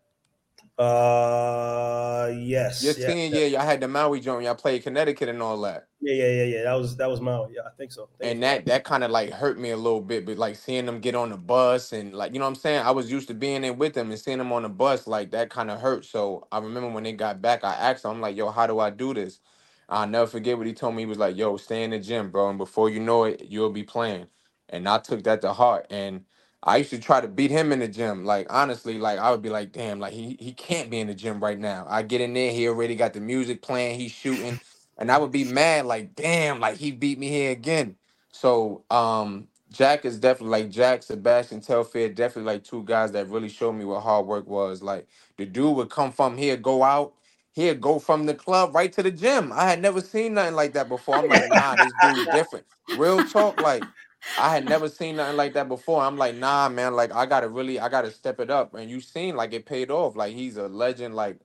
Uh, 0.77 2.31
yes. 2.35 2.83
Your 2.83 2.95
yeah, 2.97 3.13
yeah, 3.25 3.45
yeah. 3.45 3.61
I 3.61 3.65
had 3.65 3.81
the 3.81 3.87
Maui 3.89 4.21
joint. 4.21 4.45
Y'all 4.45 4.55
played 4.55 4.83
Connecticut 4.83 5.29
and 5.29 5.41
all 5.41 5.61
that. 5.61 5.87
Yeah, 6.01 6.13
yeah, 6.15 6.27
yeah, 6.31 6.43
yeah. 6.43 6.63
That 6.63 6.75
was 6.75 6.97
that 6.97 7.09
was 7.09 7.21
Maui. 7.21 7.53
Yeah, 7.55 7.63
I 7.67 7.71
think 7.77 7.91
so. 7.91 8.09
And 8.19 8.41
that 8.43 8.65
that 8.65 8.83
kind 8.83 9.03
of 9.03 9.11
like 9.11 9.31
hurt 9.31 9.59
me 9.59 9.71
a 9.71 9.77
little 9.77 10.01
bit, 10.01 10.25
but 10.25 10.37
like 10.39 10.55
seeing 10.55 10.87
them 10.87 10.99
get 11.01 11.15
on 11.15 11.29
the 11.29 11.37
bus 11.37 11.93
and 11.93 12.13
like 12.15 12.33
you 12.33 12.39
know 12.39 12.45
what 12.45 12.49
I'm 12.51 12.55
saying. 12.55 12.81
I 12.85 12.91
was 12.91 13.11
used 13.11 13.27
to 13.29 13.35
being 13.35 13.61
there 13.61 13.73
with 13.73 13.93
them 13.93 14.11
and 14.11 14.19
seeing 14.19 14.39
them 14.39 14.51
on 14.51 14.63
the 14.63 14.69
bus, 14.69 15.07
like 15.07 15.31
that 15.31 15.51
kind 15.51 15.71
of 15.71 15.79
hurt. 15.81 16.05
So 16.05 16.47
I 16.51 16.59
remember 16.59 16.89
when 16.89 17.03
they 17.03 17.13
got 17.13 17.41
back, 17.41 17.63
I 17.63 17.73
asked 17.75 18.03
them, 18.03 18.13
I'm 18.13 18.21
like, 18.21 18.35
"Yo, 18.35 18.49
how 18.51 18.67
do 18.67 18.79
I 18.79 18.89
do 18.89 19.13
this?" 19.13 19.39
I'll 19.89 20.07
never 20.07 20.27
forget 20.27 20.57
what 20.57 20.67
he 20.67 20.73
told 20.73 20.95
me. 20.95 21.03
He 21.03 21.07
was 21.07 21.19
like, 21.19 21.37
"Yo, 21.37 21.57
stay 21.57 21.83
in 21.83 21.91
the 21.91 21.99
gym, 21.99 22.31
bro, 22.31 22.49
and 22.49 22.57
before 22.57 22.89
you 22.89 22.99
know 22.99 23.25
it, 23.25 23.43
you'll 23.47 23.71
be 23.71 23.83
playing." 23.83 24.27
And 24.69 24.89
I 24.89 24.97
took 24.99 25.23
that 25.23 25.41
to 25.41 25.53
heart 25.53 25.87
and 25.91 26.25
I 26.63 26.77
used 26.77 26.91
to 26.91 26.99
try 26.99 27.21
to 27.21 27.27
beat 27.27 27.51
him 27.51 27.71
in 27.71 27.79
the 27.79 27.87
gym. 27.89 28.25
Like 28.25 28.47
honestly, 28.51 28.99
like 28.99 29.19
I 29.19 29.31
would 29.31 29.41
be 29.41 29.49
like, 29.49 29.71
damn, 29.73 29.99
like 29.99 30.13
he 30.13 30.37
he 30.39 30.53
can't 30.53 30.89
be 30.91 30.99
in 30.99 31.07
the 31.07 31.15
gym 31.15 31.39
right 31.41 31.59
now. 31.59 31.85
I 31.89 32.03
get 32.03 32.21
in 32.21 32.33
there, 32.33 32.51
he 32.51 32.67
already 32.67 32.95
got 32.95 33.13
the 33.13 33.21
music 33.21 33.61
playing, 33.61 33.99
he's 33.99 34.11
shooting, 34.11 34.61
and 34.97 35.11
I 35.11 35.17
would 35.17 35.31
be 35.31 35.45
mad, 35.45 35.85
like, 35.87 36.15
damn, 36.15 36.59
like 36.59 36.77
he 36.77 36.91
beat 36.91 37.19
me 37.19 37.29
here 37.29 37.51
again. 37.51 37.95
So 38.31 38.83
um 38.91 39.47
Jack 39.71 40.05
is 40.05 40.19
definitely 40.19 40.63
like 40.63 40.71
Jack, 40.71 41.03
Sebastian 41.03 41.61
Telfair, 41.61 42.09
definitely 42.09 42.51
like 42.53 42.63
two 42.65 42.83
guys 42.83 43.13
that 43.13 43.29
really 43.29 43.49
showed 43.49 43.73
me 43.73 43.85
what 43.85 44.01
hard 44.03 44.27
work 44.27 44.47
was. 44.47 44.83
Like 44.83 45.07
the 45.37 45.45
dude 45.45 45.75
would 45.77 45.89
come 45.91 46.11
from 46.11 46.37
here, 46.37 46.57
go 46.57 46.83
out, 46.83 47.13
he'd 47.53 47.81
go 47.81 47.99
from 47.99 48.25
the 48.25 48.35
club 48.35 48.75
right 48.75 48.91
to 48.93 49.03
the 49.03 49.11
gym. 49.11 49.51
I 49.53 49.65
had 49.65 49.81
never 49.81 50.01
seen 50.01 50.35
nothing 50.35 50.55
like 50.55 50.73
that 50.73 50.89
before. 50.89 51.19
I'm 51.19 51.29
like, 51.29 51.51
nah, 51.51 51.77
this 51.77 51.93
dude's 51.93 52.27
different. 52.27 52.65
Real 52.91 53.23
talk, 53.23 53.59
like 53.59 53.87
I 54.37 54.49
had 54.53 54.65
never 54.65 54.89
seen 54.89 55.15
nothing 55.15 55.37
like 55.37 55.53
that 55.53 55.67
before. 55.67 56.01
I'm 56.01 56.17
like, 56.17 56.35
nah, 56.35 56.69
man, 56.69 56.93
like 56.95 57.13
I 57.13 57.25
gotta 57.25 57.47
really, 57.47 57.79
I 57.79 57.89
gotta 57.89 58.11
step 58.11 58.39
it 58.39 58.49
up. 58.49 58.73
And 58.73 58.89
you 58.89 59.01
seen 59.01 59.35
like 59.35 59.53
it 59.53 59.65
paid 59.65 59.91
off. 59.91 60.15
Like 60.15 60.35
he's 60.35 60.57
a 60.57 60.67
legend. 60.67 61.15
Like 61.15 61.39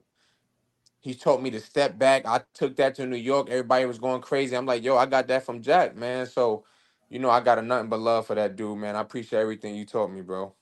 he 0.99 1.13
taught 1.13 1.41
me 1.41 1.51
to 1.51 1.59
step 1.59 1.97
back. 1.97 2.25
I 2.25 2.41
took 2.53 2.75
that 2.77 2.95
to 2.95 3.05
New 3.05 3.15
York. 3.15 3.49
Everybody 3.49 3.85
was 3.85 3.99
going 3.99 4.21
crazy. 4.21 4.55
I'm 4.57 4.65
like, 4.65 4.83
yo, 4.83 4.97
I 4.97 5.05
got 5.05 5.27
that 5.27 5.45
from 5.45 5.61
Jack, 5.61 5.95
man. 5.95 6.25
So, 6.25 6.63
you 7.09 7.19
know, 7.19 7.29
I 7.29 7.41
got 7.41 7.59
a 7.59 7.61
nothing 7.61 7.89
but 7.89 7.99
love 7.99 8.27
for 8.27 8.35
that 8.35 8.55
dude, 8.55 8.77
man. 8.77 8.95
I 8.95 9.01
appreciate 9.01 9.39
everything 9.39 9.75
you 9.75 9.85
taught 9.85 10.11
me, 10.11 10.21
bro. 10.21 10.53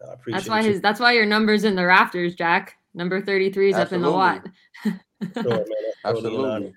I 0.00 0.12
appreciate 0.12 0.38
that's 0.38 0.48
why 0.48 0.60
you. 0.60 0.70
his 0.70 0.80
that's 0.80 1.00
why 1.00 1.12
your 1.12 1.26
number's 1.26 1.64
in 1.64 1.74
the 1.74 1.84
rafters, 1.84 2.34
Jack. 2.34 2.78
Number 2.94 3.20
33 3.20 3.70
is 3.70 3.76
Absolutely. 3.76 3.82
up 3.82 3.92
in 3.92 4.02
the 4.02 4.10
lot. 4.10 5.56
sure, 5.58 5.66
Absolutely. 6.04 6.72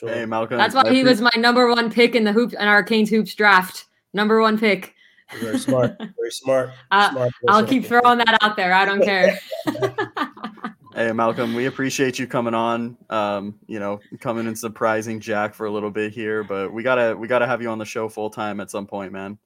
Sure. 0.00 0.08
Hey, 0.08 0.24
Malcolm. 0.24 0.56
That's 0.56 0.74
why 0.74 0.84
I 0.86 0.94
he 0.94 1.04
was 1.04 1.20
my 1.20 1.30
number 1.36 1.68
one 1.68 1.90
pick 1.90 2.14
in 2.14 2.24
the 2.24 2.32
hoop 2.32 2.54
and 2.58 2.70
our 2.70 2.82
Canes 2.82 3.10
hoops 3.10 3.34
draft. 3.34 3.84
Number 4.14 4.40
one 4.40 4.58
pick. 4.58 4.94
Very 5.38 5.58
smart. 5.58 5.94
Very 5.98 6.30
smart. 6.30 6.70
uh, 6.90 7.10
smart 7.10 7.32
I'll 7.48 7.66
keep 7.66 7.84
throwing 7.84 8.16
that 8.16 8.38
out 8.40 8.56
there. 8.56 8.72
I 8.72 8.86
don't 8.86 9.02
care. 9.02 9.38
hey, 10.94 11.12
Malcolm, 11.12 11.54
we 11.54 11.66
appreciate 11.66 12.18
you 12.18 12.26
coming 12.26 12.54
on. 12.54 12.96
Um, 13.10 13.56
you 13.66 13.78
know, 13.78 14.00
coming 14.20 14.46
and 14.46 14.58
surprising 14.58 15.20
Jack 15.20 15.52
for 15.52 15.66
a 15.66 15.70
little 15.70 15.90
bit 15.90 16.14
here, 16.14 16.44
but 16.44 16.72
we 16.72 16.82
gotta 16.82 17.14
we 17.14 17.28
gotta 17.28 17.46
have 17.46 17.60
you 17.60 17.68
on 17.68 17.76
the 17.76 17.84
show 17.84 18.08
full 18.08 18.30
time 18.30 18.58
at 18.58 18.70
some 18.70 18.86
point, 18.86 19.12
man. 19.12 19.36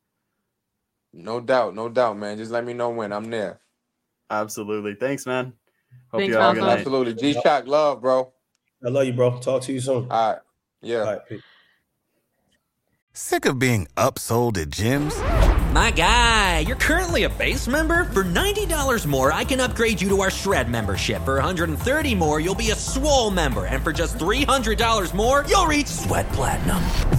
No 1.12 1.40
doubt, 1.40 1.74
no 1.74 1.88
doubt, 1.88 2.16
man. 2.16 2.38
Just 2.38 2.52
let 2.52 2.64
me 2.64 2.74
know 2.74 2.90
when 2.90 3.12
I'm 3.12 3.28
there. 3.28 3.58
Absolutely. 4.30 4.94
Thanks, 4.94 5.26
man. 5.26 5.52
Hope 6.12 6.20
Thanks, 6.20 6.32
you 6.32 6.38
have 6.38 6.52
a 6.52 6.54
good 6.54 6.64
night. 6.64 6.78
Absolutely. 6.78 7.14
G 7.14 7.32
Shock 7.42 7.66
love, 7.66 8.00
bro. 8.00 8.32
I 8.84 8.88
love 8.90 9.06
you, 9.06 9.12
bro. 9.12 9.38
Talk 9.38 9.62
to 9.62 9.72
you 9.72 9.80
soon. 9.80 10.06
All 10.10 10.32
right. 10.32 10.38
Yeah. 10.82 10.98
All 10.98 11.04
right. 11.06 11.20
Peace. 11.28 11.42
Sick 13.14 13.46
of 13.46 13.58
being 13.58 13.86
upsold 13.96 14.58
at 14.58 14.70
gyms? 14.70 15.14
My 15.72 15.90
guy, 15.90 16.60
you're 16.60 16.76
currently 16.76 17.24
a 17.24 17.28
base 17.28 17.66
member. 17.66 18.04
For 18.04 18.22
$90 18.22 19.06
more, 19.06 19.32
I 19.32 19.44
can 19.44 19.60
upgrade 19.60 20.00
you 20.00 20.08
to 20.10 20.20
our 20.20 20.30
Shred 20.30 20.68
membership. 20.68 21.24
For 21.24 21.34
130 21.34 22.14
more, 22.14 22.38
you'll 22.38 22.54
be 22.54 22.70
a 22.70 22.76
Swole 22.76 23.30
member. 23.30 23.66
And 23.66 23.82
for 23.82 23.92
just 23.92 24.18
$300 24.18 25.14
more, 25.14 25.44
you'll 25.48 25.66
reach 25.66 25.86
Sweat 25.86 26.28
Platinum. 26.30 26.78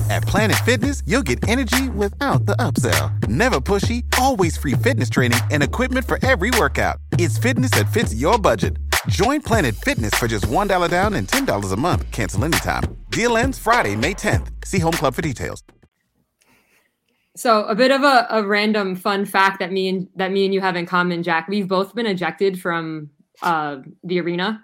At 0.09 0.23
Planet 0.23 0.57
Fitness, 0.65 1.01
you'll 1.05 1.23
get 1.23 1.47
energy 1.49 1.89
without 1.89 2.45
the 2.45 2.55
upsell. 2.57 3.27
Never 3.27 3.59
pushy, 3.59 4.05
always 4.19 4.57
free 4.57 4.73
fitness 4.73 5.09
training 5.09 5.39
and 5.51 5.63
equipment 5.63 6.05
for 6.05 6.19
every 6.25 6.51
workout. 6.57 6.97
It's 7.17 7.37
fitness 7.37 7.71
that 7.71 7.91
fits 7.91 8.13
your 8.13 8.37
budget. 8.37 8.77
Join 9.07 9.41
Planet 9.41 9.75
Fitness 9.75 10.13
for 10.15 10.27
just 10.27 10.45
$1 10.45 10.89
down 10.89 11.13
and 11.13 11.27
$10 11.27 11.73
a 11.73 11.75
month. 11.77 12.11
Cancel 12.11 12.45
anytime. 12.45 12.83
Deal 13.09 13.37
ends 13.37 13.59
Friday, 13.59 13.95
May 13.95 14.13
10th. 14.13 14.49
See 14.65 14.79
Home 14.79 14.93
Club 14.93 15.13
for 15.15 15.21
details. 15.21 15.63
So 17.37 17.65
a 17.65 17.75
bit 17.75 17.91
of 17.91 18.01
a, 18.01 18.27
a 18.29 18.43
random 18.43 18.95
fun 18.95 19.25
fact 19.25 19.59
that 19.59 19.71
me 19.71 19.89
and 19.89 20.07
that 20.15 20.31
me 20.31 20.45
and 20.45 20.53
you 20.53 20.61
have 20.61 20.77
in 20.77 20.85
common, 20.85 21.21
Jack. 21.21 21.47
We've 21.49 21.67
both 21.67 21.93
been 21.93 22.05
ejected 22.05 22.61
from 22.61 23.09
uh, 23.41 23.77
the 24.03 24.21
arena. 24.21 24.63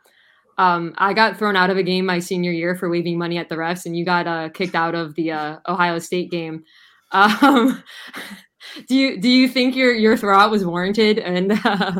Um, 0.57 0.93
I 0.98 1.13
got 1.13 1.38
thrown 1.38 1.57
out 1.57 1.69
of 1.69 1.77
a 1.77 1.83
game 1.83 2.05
my 2.05 2.19
senior 2.19 2.51
year 2.51 2.75
for 2.75 2.89
waving 2.89 3.17
money 3.17 3.38
at 3.38 3.50
the 3.50 3.55
refs, 3.55 3.86
and 3.86 3.98
you 3.98 4.05
got 4.05 4.25
uh, 4.25 4.50
kicked 4.50 4.75
out 4.75 4.95
of 4.95 5.15
the 5.15 5.31
uh, 5.31 5.57
Ohio 5.67 6.00
State 6.00 6.31
game. 6.31 6.63
Um, 7.13 7.83
do 8.88 8.95
you 8.95 9.19
do 9.19 9.27
you 9.27 9.50
think 9.50 9.75
your 9.75 9.93
your 9.93 10.15
throwout 10.15 10.50
was 10.50 10.63
warranted? 10.63 11.19
And 11.19 11.60
uh, 11.65 12.00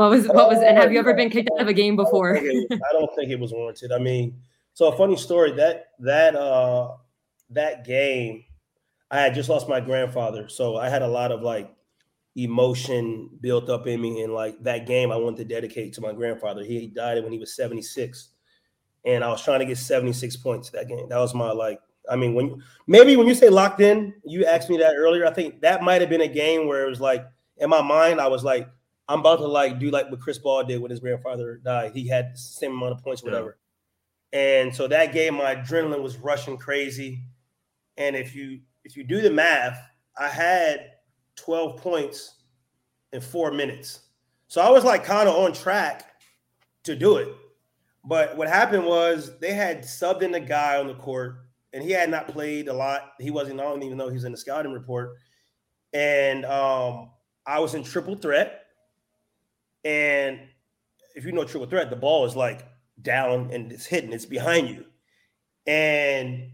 what 0.00 0.10
was 0.10 0.26
what 0.28 0.48
was? 0.48 0.58
And 0.60 0.78
have 0.78 0.92
you 0.92 0.98
ever 0.98 1.12
been 1.12 1.28
kicked 1.28 1.50
out 1.52 1.60
of 1.60 1.68
a 1.68 1.74
game 1.74 1.94
before? 1.94 2.36
I 2.36 2.40
don't 2.40 2.48
think 2.48 2.70
it, 2.70 2.80
I 2.88 2.92
don't 2.92 3.14
think 3.14 3.30
it 3.30 3.38
was 3.38 3.52
warranted. 3.52 3.92
I 3.92 3.98
mean, 3.98 4.40
so 4.72 4.86
a 4.86 4.96
funny 4.96 5.16
story 5.16 5.52
that 5.52 5.88
that 5.98 6.34
uh 6.34 6.92
that 7.50 7.84
game 7.84 8.44
I 9.10 9.20
had 9.20 9.34
just 9.34 9.50
lost 9.50 9.68
my 9.68 9.80
grandfather, 9.80 10.48
so 10.48 10.76
I 10.76 10.88
had 10.88 11.02
a 11.02 11.08
lot 11.08 11.32
of 11.32 11.42
like 11.42 11.70
emotion 12.34 13.28
built 13.42 13.68
up 13.68 13.86
in 13.86 14.00
me, 14.00 14.22
and 14.22 14.32
like 14.32 14.62
that 14.62 14.86
game, 14.86 15.12
I 15.12 15.16
wanted 15.16 15.38
to 15.38 15.54
dedicate 15.54 15.92
to 15.94 16.00
my 16.00 16.12
grandfather. 16.12 16.64
He 16.64 16.86
died 16.86 17.22
when 17.22 17.32
he 17.32 17.38
was 17.38 17.54
seventy 17.54 17.82
six, 17.82 18.30
and 19.04 19.22
I 19.22 19.28
was 19.28 19.44
trying 19.44 19.60
to 19.60 19.66
get 19.66 19.76
seventy 19.76 20.14
six 20.14 20.34
points 20.34 20.70
that 20.70 20.88
game. 20.88 21.08
That 21.10 21.18
was 21.18 21.34
my 21.34 21.50
like. 21.50 21.78
I 22.08 22.16
mean, 22.16 22.34
when 22.34 22.62
maybe 22.86 23.16
when 23.16 23.26
you 23.26 23.34
say 23.34 23.50
locked 23.50 23.80
in, 23.80 24.14
you 24.24 24.46
asked 24.46 24.70
me 24.70 24.78
that 24.78 24.94
earlier. 24.96 25.26
I 25.26 25.32
think 25.32 25.60
that 25.60 25.82
might 25.82 26.00
have 26.00 26.10
been 26.10 26.22
a 26.22 26.28
game 26.28 26.66
where 26.66 26.86
it 26.86 26.88
was 26.88 27.00
like 27.00 27.24
in 27.58 27.68
my 27.68 27.82
mind, 27.82 28.20
I 28.20 28.26
was 28.28 28.42
like, 28.42 28.68
I'm 29.10 29.20
about 29.20 29.40
to 29.40 29.48
like 29.48 29.80
do 29.80 29.90
like 29.90 30.08
what 30.08 30.20
Chris 30.20 30.38
Paul 30.38 30.62
did 30.62 30.80
when 30.80 30.92
his 30.92 31.00
grandfather 31.00 31.60
died. 31.64 31.90
He 31.92 32.06
had 32.06 32.34
the 32.34 32.38
same 32.38 32.72
amount 32.72 32.92
of 32.92 33.02
points, 33.02 33.24
whatever. 33.24 33.58
Yeah. 34.32 34.40
And 34.40 34.74
so 34.74 34.86
that 34.86 35.12
game, 35.12 35.34
my 35.34 35.56
adrenaline 35.56 36.00
was 36.00 36.16
rushing 36.16 36.56
crazy. 36.56 37.24
And 37.96 38.14
if 38.14 38.36
you 38.36 38.60
if 38.84 38.96
you 38.96 39.02
do 39.02 39.20
the 39.20 39.30
math, 39.30 39.82
I 40.16 40.28
had 40.28 40.92
12 41.34 41.78
points 41.78 42.36
in 43.12 43.20
four 43.20 43.50
minutes. 43.50 44.02
So 44.46 44.60
I 44.60 44.70
was 44.70 44.84
like 44.84 45.02
kind 45.02 45.28
of 45.28 45.34
on 45.34 45.54
track 45.54 46.04
to 46.84 46.94
do 46.94 47.16
it. 47.16 47.34
But 48.04 48.36
what 48.36 48.46
happened 48.46 48.84
was 48.84 49.38
they 49.40 49.54
had 49.54 49.82
subbed 49.82 50.22
in 50.22 50.32
a 50.34 50.40
guy 50.40 50.78
on 50.78 50.86
the 50.86 50.94
court, 50.94 51.46
and 51.72 51.82
he 51.82 51.90
had 51.90 52.10
not 52.10 52.28
played 52.28 52.68
a 52.68 52.72
lot. 52.72 53.12
He 53.18 53.32
wasn't, 53.32 53.58
I 53.58 53.64
don't 53.64 53.82
even 53.82 53.98
know 53.98 54.06
he 54.06 54.14
was 54.14 54.24
in 54.24 54.32
the 54.32 54.38
scouting 54.38 54.72
report. 54.72 55.16
And 55.92 56.44
um, 56.44 57.10
I 57.44 57.58
was 57.58 57.74
in 57.74 57.82
triple 57.82 58.14
threat. 58.14 58.66
And 59.84 60.40
if 61.14 61.24
you 61.24 61.32
know 61.32 61.44
triple 61.44 61.68
threat, 61.68 61.90
the 61.90 61.96
ball 61.96 62.24
is 62.26 62.36
like 62.36 62.66
down 63.02 63.50
and 63.52 63.72
it's 63.72 63.86
hidden, 63.86 64.12
it's 64.12 64.26
behind 64.26 64.68
you. 64.68 64.84
And 65.66 66.50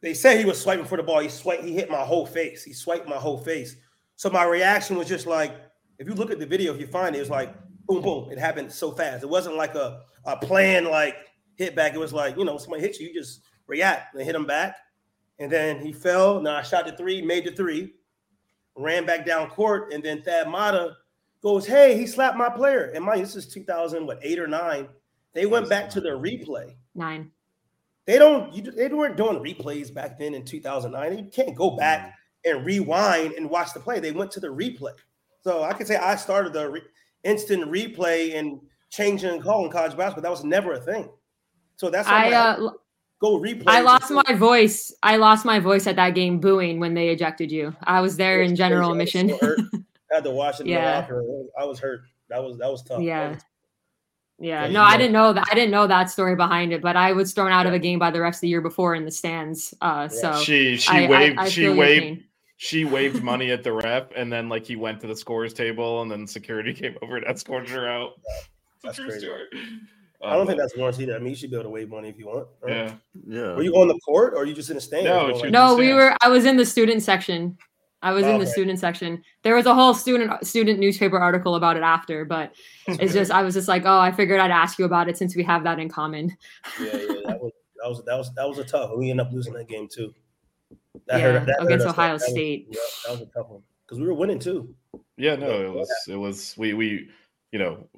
they 0.00 0.14
say 0.14 0.38
he 0.38 0.44
was 0.44 0.60
swiping 0.60 0.84
for 0.84 0.96
the 0.96 1.02
ball. 1.02 1.20
He 1.20 1.28
swiped, 1.28 1.64
he 1.64 1.72
hit 1.72 1.90
my 1.90 2.04
whole 2.04 2.26
face. 2.26 2.62
He 2.62 2.72
swiped 2.72 3.08
my 3.08 3.16
whole 3.16 3.38
face. 3.38 3.76
So 4.16 4.30
my 4.30 4.44
reaction 4.44 4.96
was 4.96 5.08
just 5.08 5.26
like, 5.26 5.56
if 5.98 6.06
you 6.06 6.14
look 6.14 6.30
at 6.30 6.38
the 6.38 6.46
video, 6.46 6.74
if 6.74 6.80
you 6.80 6.86
find 6.86 7.14
it, 7.14 7.18
it 7.18 7.22
was 7.22 7.30
like 7.30 7.54
boom, 7.86 8.02
boom. 8.02 8.30
It 8.30 8.38
happened 8.38 8.72
so 8.72 8.90
fast. 8.90 9.22
It 9.22 9.28
wasn't 9.28 9.56
like 9.56 9.74
a, 9.74 10.00
a 10.24 10.36
plan 10.36 10.84
like 10.84 11.16
hit 11.56 11.74
back. 11.74 11.94
It 11.94 11.98
was 11.98 12.12
like, 12.12 12.36
you 12.36 12.44
know, 12.44 12.58
somebody 12.58 12.82
hits 12.82 13.00
you, 13.00 13.08
you 13.08 13.14
just 13.14 13.42
react 13.66 14.14
and 14.14 14.22
hit 14.22 14.34
him 14.34 14.46
back. 14.46 14.76
And 15.38 15.50
then 15.50 15.80
he 15.80 15.92
fell. 15.92 16.40
Now 16.40 16.56
I 16.56 16.62
shot 16.62 16.86
the 16.86 16.92
three, 16.92 17.22
made 17.22 17.44
the 17.44 17.52
three, 17.52 17.94
ran 18.76 19.06
back 19.06 19.26
down 19.26 19.50
court, 19.50 19.92
and 19.92 20.02
then 20.02 20.22
Thad 20.22 20.50
Matta 20.50 20.96
goes, 21.46 21.64
Hey, 21.64 21.96
he 21.96 22.06
slapped 22.06 22.36
my 22.36 22.48
player. 22.48 22.90
And 22.92 23.04
my 23.04 23.18
this 23.18 23.36
is 23.36 23.46
2000, 23.46 24.04
what, 24.04 24.18
eight 24.22 24.40
or 24.40 24.48
nine. 24.48 24.88
They 25.32 25.46
went 25.46 25.68
back 25.68 25.88
to 25.90 26.00
their 26.00 26.18
replay. 26.18 26.74
Nine. 26.94 27.30
They 28.04 28.18
don't. 28.18 28.52
You, 28.52 28.62
they 28.62 28.88
weren't 28.88 29.16
doing 29.16 29.38
replays 29.38 29.92
back 29.94 30.18
then 30.18 30.34
in 30.34 30.44
2009. 30.44 31.18
You 31.18 31.30
can't 31.30 31.54
go 31.54 31.76
back 31.76 32.14
and 32.44 32.64
rewind 32.64 33.34
and 33.34 33.48
watch 33.48 33.72
the 33.72 33.80
play. 33.80 34.00
They 34.00 34.12
went 34.12 34.30
to 34.32 34.40
the 34.40 34.48
replay. 34.48 34.92
So 35.42 35.62
I 35.62 35.72
could 35.72 35.86
say 35.86 35.96
I 35.96 36.16
started 36.16 36.52
the 36.52 36.70
re- 36.70 36.82
instant 37.22 37.70
replay 37.70 38.34
and 38.36 38.60
changing 38.90 39.30
and 39.30 39.42
calling 39.42 39.70
college 39.70 39.96
basketball. 39.96 40.22
That 40.22 40.30
was 40.30 40.44
never 40.44 40.72
a 40.72 40.80
thing. 40.80 41.08
So 41.76 41.90
that's 41.90 42.08
I 42.08 42.32
uh, 42.32 42.70
go 43.20 43.38
replay. 43.38 43.64
I 43.66 43.82
lost 43.82 44.10
my 44.10 44.34
voice. 44.34 44.92
I 45.02 45.16
lost 45.16 45.44
my 45.44 45.60
voice 45.60 45.86
at 45.86 45.96
that 45.96 46.14
game 46.14 46.40
booing 46.40 46.80
when 46.80 46.94
they 46.94 47.10
ejected 47.10 47.52
you. 47.52 47.76
I 47.84 48.00
was 48.00 48.16
there 48.16 48.40
in 48.40 48.56
general 48.56 48.92
admission. 48.92 49.36
I 50.16 50.18
had 50.18 50.24
to 50.24 50.30
watch 50.30 50.60
it. 50.60 50.66
yeah, 50.66 51.06
I 51.58 51.64
was 51.64 51.78
hurt. 51.78 52.04
That 52.30 52.42
was 52.42 52.56
that 52.58 52.70
was 52.70 52.82
tough. 52.82 53.02
Yeah. 53.02 53.30
Was 53.32 53.42
yeah, 54.38 54.68
no, 54.68 54.82
I 54.82 54.98
didn't 54.98 55.12
know 55.12 55.32
that. 55.32 55.46
I 55.50 55.54
didn't 55.54 55.70
know 55.70 55.86
that 55.86 56.10
story 56.10 56.36
behind 56.36 56.72
it, 56.72 56.82
but 56.82 56.94
I 56.94 57.12
was 57.12 57.32
thrown 57.32 57.52
out 57.52 57.66
of 57.66 57.72
a 57.72 57.78
game 57.78 57.98
by 57.98 58.10
the 58.10 58.18
refs 58.18 58.40
the 58.40 58.48
year 58.48 58.60
before 58.60 58.94
in 58.94 59.06
the 59.06 59.10
stands. 59.10 59.72
Uh, 59.80 60.08
so 60.08 60.38
she 60.42 60.76
she 60.76 60.90
I, 60.90 61.08
waved 61.08 61.38
I, 61.38 61.44
I 61.44 61.48
she 61.48 61.68
waved 61.70 62.22
she 62.58 62.84
waved 62.84 63.22
money 63.22 63.50
at 63.52 63.64
the 63.64 63.72
ref, 63.72 64.08
and 64.14 64.30
then 64.30 64.50
like 64.50 64.66
he 64.66 64.76
went 64.76 65.00
to 65.00 65.06
the 65.06 65.16
scores 65.16 65.54
table, 65.54 66.02
and 66.02 66.10
then 66.10 66.26
security 66.26 66.74
came 66.80 66.96
over 67.00 67.16
and 67.16 67.26
escorted 67.26 67.70
her 67.70 67.88
out. 67.88 68.20
That's 68.82 68.96
true 68.96 69.18
story. 69.18 69.44
I 70.22 70.32
don't 70.32 70.42
um, 70.42 70.46
think 70.46 70.58
that's 70.58 70.76
warranted. 70.76 71.10
I 71.14 71.18
mean, 71.18 71.28
you 71.28 71.34
should 71.34 71.50
be 71.50 71.56
able 71.56 71.64
to 71.64 71.70
wave 71.70 71.90
money 71.90 72.08
if 72.08 72.18
you 72.18 72.26
want. 72.26 72.48
Right? 72.60 72.72
Yeah, 72.72 72.94
yeah. 73.26 73.54
Were 73.54 73.62
you 73.62 73.74
on 73.76 73.88
the 73.88 73.98
court, 74.00 74.34
or 74.34 74.42
are 74.42 74.44
you 74.44 74.54
just 74.54 74.68
in 74.68 74.76
the 74.76 74.80
stand? 74.82 75.04
No, 75.04 75.26
like- 75.26 75.50
no, 75.50 75.76
we 75.76 75.94
were. 75.94 76.14
I 76.20 76.28
was 76.28 76.44
in 76.44 76.58
the 76.58 76.66
student 76.66 77.02
section. 77.02 77.56
I 78.02 78.12
was 78.12 78.24
oh, 78.24 78.30
in 78.30 78.38
the 78.38 78.44
okay. 78.44 78.52
student 78.52 78.78
section. 78.78 79.22
There 79.42 79.54
was 79.54 79.66
a 79.66 79.74
whole 79.74 79.94
student 79.94 80.46
student 80.46 80.78
newspaper 80.78 81.18
article 81.18 81.54
about 81.54 81.76
it 81.76 81.82
after, 81.82 82.24
but 82.24 82.52
it's 82.86 83.12
just 83.12 83.30
I 83.30 83.42
was 83.42 83.54
just 83.54 83.68
like, 83.68 83.84
oh, 83.84 83.98
I 83.98 84.12
figured 84.12 84.40
I'd 84.40 84.50
ask 84.50 84.78
you 84.78 84.84
about 84.84 85.08
it 85.08 85.16
since 85.16 85.34
we 85.34 85.42
have 85.44 85.64
that 85.64 85.78
in 85.78 85.88
common. 85.88 86.36
yeah, 86.80 86.86
yeah, 86.92 87.20
that 87.26 87.40
was 87.40 87.52
that 87.82 87.88
was 87.88 88.04
that 88.04 88.16
was 88.16 88.34
that 88.34 88.48
was 88.48 88.58
a 88.58 88.64
tough. 88.64 88.90
We 88.96 89.10
ended 89.10 89.26
up 89.26 89.32
losing 89.32 89.54
that 89.54 89.68
game 89.68 89.88
too. 89.88 90.14
That 91.06 91.20
yeah, 91.20 91.32
hurt, 91.32 91.46
that 91.46 91.62
against 91.62 91.86
hurt 91.86 91.92
Ohio 91.92 92.18
that 92.18 92.28
State. 92.28 92.68
Was, 92.68 92.76
yeah, 92.76 93.12
that 93.12 93.20
was 93.20 93.28
a 93.28 93.32
tough 93.32 93.48
one 93.48 93.62
because 93.86 93.98
we 93.98 94.06
were 94.06 94.14
winning 94.14 94.38
too. 94.38 94.74
Yeah, 95.16 95.36
no, 95.36 95.50
it 95.62 95.72
was 95.72 95.90
it 96.08 96.16
was 96.16 96.54
we 96.58 96.74
we 96.74 97.08
you 97.52 97.58
know 97.58 97.88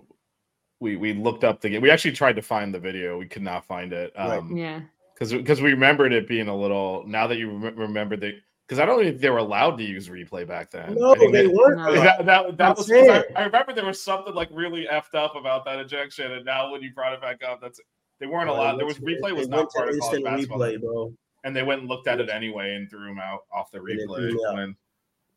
we 0.80 0.96
we 0.96 1.12
looked 1.12 1.44
up 1.44 1.60
the 1.60 1.70
game. 1.70 1.82
We 1.82 1.90
actually 1.90 2.12
tried 2.12 2.36
to 2.36 2.42
find 2.42 2.72
the 2.72 2.78
video. 2.78 3.18
We 3.18 3.26
could 3.26 3.42
not 3.42 3.64
find 3.64 3.92
it. 3.92 4.12
Um, 4.16 4.30
right. 4.30 4.56
Yeah. 4.56 4.80
Because 5.14 5.32
because 5.32 5.60
we 5.60 5.70
remembered 5.70 6.12
it 6.12 6.28
being 6.28 6.48
a 6.48 6.56
little. 6.56 7.04
Now 7.06 7.26
that 7.26 7.38
you 7.38 7.50
remember 7.50 8.16
the 8.16 8.38
because 8.68 8.80
I 8.80 8.84
don't 8.84 9.02
think 9.02 9.18
they 9.18 9.30
were 9.30 9.38
allowed 9.38 9.78
to 9.78 9.84
use 9.84 10.10
replay 10.10 10.46
back 10.46 10.70
then. 10.70 10.94
No, 10.94 11.14
they, 11.14 11.30
they, 11.30 11.46
weren't. 11.46 11.78
That, 11.94 12.26
that, 12.26 12.58
that 12.58 12.76
was 12.76 12.90
I, 12.90 13.24
I, 13.34 13.44
remember 13.44 13.72
there 13.72 13.86
was 13.86 14.02
something 14.02 14.34
like 14.34 14.50
really 14.52 14.86
effed 14.92 15.14
up 15.14 15.36
about 15.36 15.64
that 15.64 15.78
ejection, 15.78 16.32
and 16.32 16.44
now 16.44 16.70
when 16.70 16.82
you 16.82 16.92
brought 16.92 17.14
it 17.14 17.20
back 17.22 17.42
up, 17.42 17.62
that's 17.62 17.80
they 18.20 18.26
weren't 18.26 18.50
allowed. 18.50 18.78
There 18.78 18.84
was 18.84 18.98
replay 18.98 19.34
was 19.34 19.48
not 19.48 19.70
part 19.70 19.88
of 19.88 19.98
college 19.98 20.22
basketball, 20.22 20.58
replay, 20.58 20.80
bro. 20.80 21.14
And 21.44 21.56
they 21.56 21.62
went 21.62 21.80
and 21.80 21.88
looked 21.88 22.08
at 22.08 22.20
it 22.20 22.28
anyway 22.28 22.74
and 22.74 22.90
threw 22.90 23.10
him 23.10 23.18
out 23.18 23.40
off 23.50 23.70
the 23.70 23.78
replay 23.78 24.34
when 24.54 24.76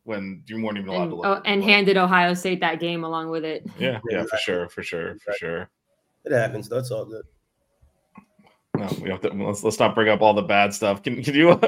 when 0.03 0.43
you 0.47 0.61
weren't 0.61 0.79
even 0.79 0.89
allowed 0.89 1.03
and, 1.03 1.11
to 1.11 1.15
look. 1.15 1.25
Oh, 1.25 1.41
and 1.45 1.63
handed 1.63 1.95
Ohio 1.95 2.33
State 2.33 2.59
that 2.59 2.81
game 2.81 3.05
along 3.05 3.29
with 3.29 3.45
it. 3.45 3.65
Yeah, 3.79 3.99
yeah, 4.09 4.25
for 4.25 4.37
sure, 4.37 4.67
for 4.67 4.83
sure, 4.83 5.15
for 5.19 5.33
sure. 5.33 5.69
It 6.25 6.33
happens. 6.33 6.67
That's 6.67 6.91
all 6.91 7.05
good. 7.05 7.23
No, 8.77 8.87
we 9.01 9.09
have 9.09 9.21
to 9.21 9.29
let's 9.29 9.63
let's 9.63 9.79
not 9.79 9.95
bring 9.95 10.09
up 10.09 10.21
all 10.21 10.33
the 10.33 10.41
bad 10.41 10.73
stuff. 10.73 11.03
Can 11.03 11.21
can 11.21 11.35
you? 11.35 11.59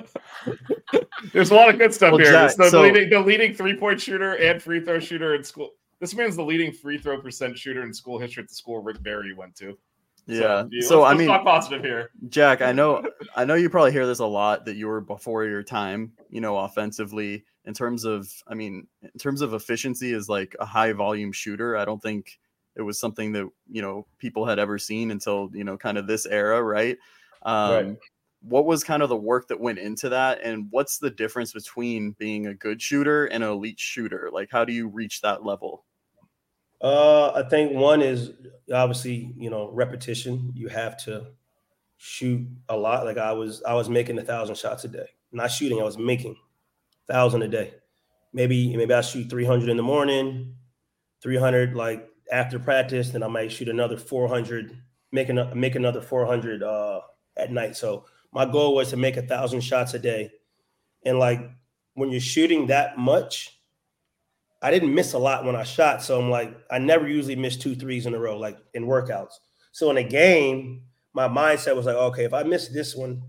There's 1.33 1.51
a 1.51 1.55
lot 1.55 1.69
of 1.69 1.77
good 1.77 1.93
stuff 1.93 2.11
well, 2.11 2.19
here. 2.19 2.31
Jack, 2.31 2.55
the, 2.55 2.69
so, 2.69 2.81
leading 2.81 3.09
the 3.09 3.19
leading 3.19 3.53
three 3.53 3.75
point 3.75 3.99
shooter 3.99 4.35
and 4.35 4.61
free 4.61 4.79
throw 4.79 4.99
shooter 4.99 5.35
in 5.35 5.43
school. 5.43 5.71
This 5.99 6.15
man's 6.15 6.35
the 6.35 6.43
leading 6.43 6.71
free 6.71 6.97
throw 6.97 7.19
percent 7.19 7.57
shooter 7.57 7.83
in 7.83 7.93
school 7.93 8.19
history 8.19 8.43
at 8.43 8.49
the 8.49 8.55
school 8.55 8.81
Rick 8.81 9.03
Barry 9.03 9.33
went 9.33 9.55
to. 9.57 9.77
Yeah. 10.25 10.65
So, 10.81 10.87
so 10.87 11.03
I 11.03 11.13
mean, 11.13 11.27
talk 11.27 11.43
positive 11.43 11.83
here, 11.83 12.11
Jack. 12.29 12.61
I 12.61 12.71
know, 12.71 13.05
I 13.35 13.43
know 13.43 13.55
you 13.55 13.69
probably 13.69 13.91
hear 13.91 14.07
this 14.07 14.19
a 14.19 14.25
lot 14.25 14.65
that 14.65 14.75
you 14.75 14.87
were 14.87 15.01
before 15.01 15.43
your 15.43 15.63
time. 15.63 16.13
You 16.29 16.39
know, 16.39 16.57
offensively, 16.57 17.43
in 17.65 17.73
terms 17.73 18.05
of, 18.05 18.31
I 18.47 18.53
mean, 18.53 18.87
in 19.01 19.19
terms 19.19 19.41
of 19.41 19.53
efficiency, 19.53 20.13
is 20.13 20.29
like 20.29 20.55
a 20.59 20.65
high 20.65 20.93
volume 20.93 21.33
shooter. 21.33 21.75
I 21.75 21.83
don't 21.83 22.01
think 22.01 22.39
it 22.75 22.81
was 22.81 22.99
something 22.99 23.31
that 23.33 23.49
you 23.69 23.81
know 23.81 24.05
people 24.17 24.45
had 24.45 24.59
ever 24.59 24.77
seen 24.77 25.11
until 25.11 25.49
you 25.53 25.63
know 25.63 25.77
kind 25.77 25.97
of 25.97 26.07
this 26.07 26.25
era 26.25 26.61
right? 26.61 26.97
Um 27.43 27.71
right. 27.71 27.97
what 28.41 28.65
was 28.65 28.83
kind 28.83 29.03
of 29.03 29.09
the 29.09 29.15
work 29.15 29.47
that 29.47 29.59
went 29.59 29.79
into 29.79 30.09
that 30.09 30.41
and 30.43 30.67
what's 30.71 30.97
the 30.97 31.09
difference 31.09 31.53
between 31.53 32.15
being 32.17 32.47
a 32.47 32.53
good 32.53 32.81
shooter 32.81 33.25
and 33.25 33.43
an 33.43 33.49
elite 33.49 33.79
shooter? 33.79 34.29
Like 34.31 34.49
how 34.51 34.65
do 34.65 34.73
you 34.73 34.87
reach 34.87 35.21
that 35.21 35.45
level? 35.45 35.85
Uh 36.81 37.31
i 37.31 37.47
think 37.49 37.73
one 37.73 38.01
is 38.01 38.31
obviously 38.73 39.33
you 39.37 39.49
know 39.49 39.69
repetition. 39.71 40.51
You 40.55 40.67
have 40.69 40.97
to 41.05 41.27
shoot 41.97 42.47
a 42.69 42.75
lot. 42.75 43.05
Like 43.05 43.17
i 43.17 43.31
was 43.31 43.63
i 43.63 43.73
was 43.73 43.89
making 43.89 44.17
a 44.17 44.23
thousand 44.23 44.57
shots 44.57 44.83
a 44.83 44.87
day. 44.87 45.07
Not 45.31 45.51
shooting, 45.51 45.79
I 45.79 45.83
was 45.83 45.97
making 45.97 46.35
thousand 47.07 47.43
a 47.43 47.47
day. 47.47 47.73
Maybe 48.33 48.75
maybe 48.75 48.93
I 48.93 49.01
shoot 49.01 49.29
300 49.29 49.69
in 49.69 49.77
the 49.77 49.83
morning, 49.83 50.55
300 51.21 51.75
like 51.75 52.07
after 52.31 52.59
practice, 52.59 53.09
then 53.09 53.23
I 53.23 53.27
might 53.27 53.51
shoot 53.51 53.69
another 53.69 53.97
400, 53.97 54.77
make, 55.11 55.29
an, 55.29 55.59
make 55.59 55.75
another 55.75 56.01
400 56.01 56.63
uh, 56.63 57.01
at 57.37 57.51
night. 57.51 57.75
So 57.75 58.05
my 58.31 58.45
goal 58.45 58.75
was 58.75 58.89
to 58.89 58.97
make 58.97 59.17
a 59.17 59.21
thousand 59.21 59.61
shots 59.61 59.93
a 59.93 59.99
day. 59.99 60.31
And 61.05 61.19
like 61.19 61.41
when 61.93 62.09
you're 62.09 62.21
shooting 62.21 62.67
that 62.67 62.97
much, 62.97 63.59
I 64.61 64.71
didn't 64.71 64.95
miss 64.95 65.13
a 65.13 65.19
lot 65.19 65.43
when 65.43 65.55
I 65.55 65.63
shot. 65.63 66.01
So 66.01 66.19
I'm 66.19 66.29
like, 66.29 66.55
I 66.71 66.79
never 66.79 67.07
usually 67.07 67.35
miss 67.35 67.57
two 67.57 67.75
threes 67.75 68.05
in 68.05 68.13
a 68.13 68.19
row, 68.19 68.37
like 68.37 68.57
in 68.73 68.85
workouts. 68.85 69.33
So 69.71 69.91
in 69.91 69.97
a 69.97 70.03
game, 70.03 70.83
my 71.13 71.27
mindset 71.27 71.75
was 71.75 71.85
like, 71.85 71.95
okay, 71.95 72.23
if 72.23 72.33
I 72.33 72.43
miss 72.43 72.69
this 72.69 72.95
one, 72.95 73.21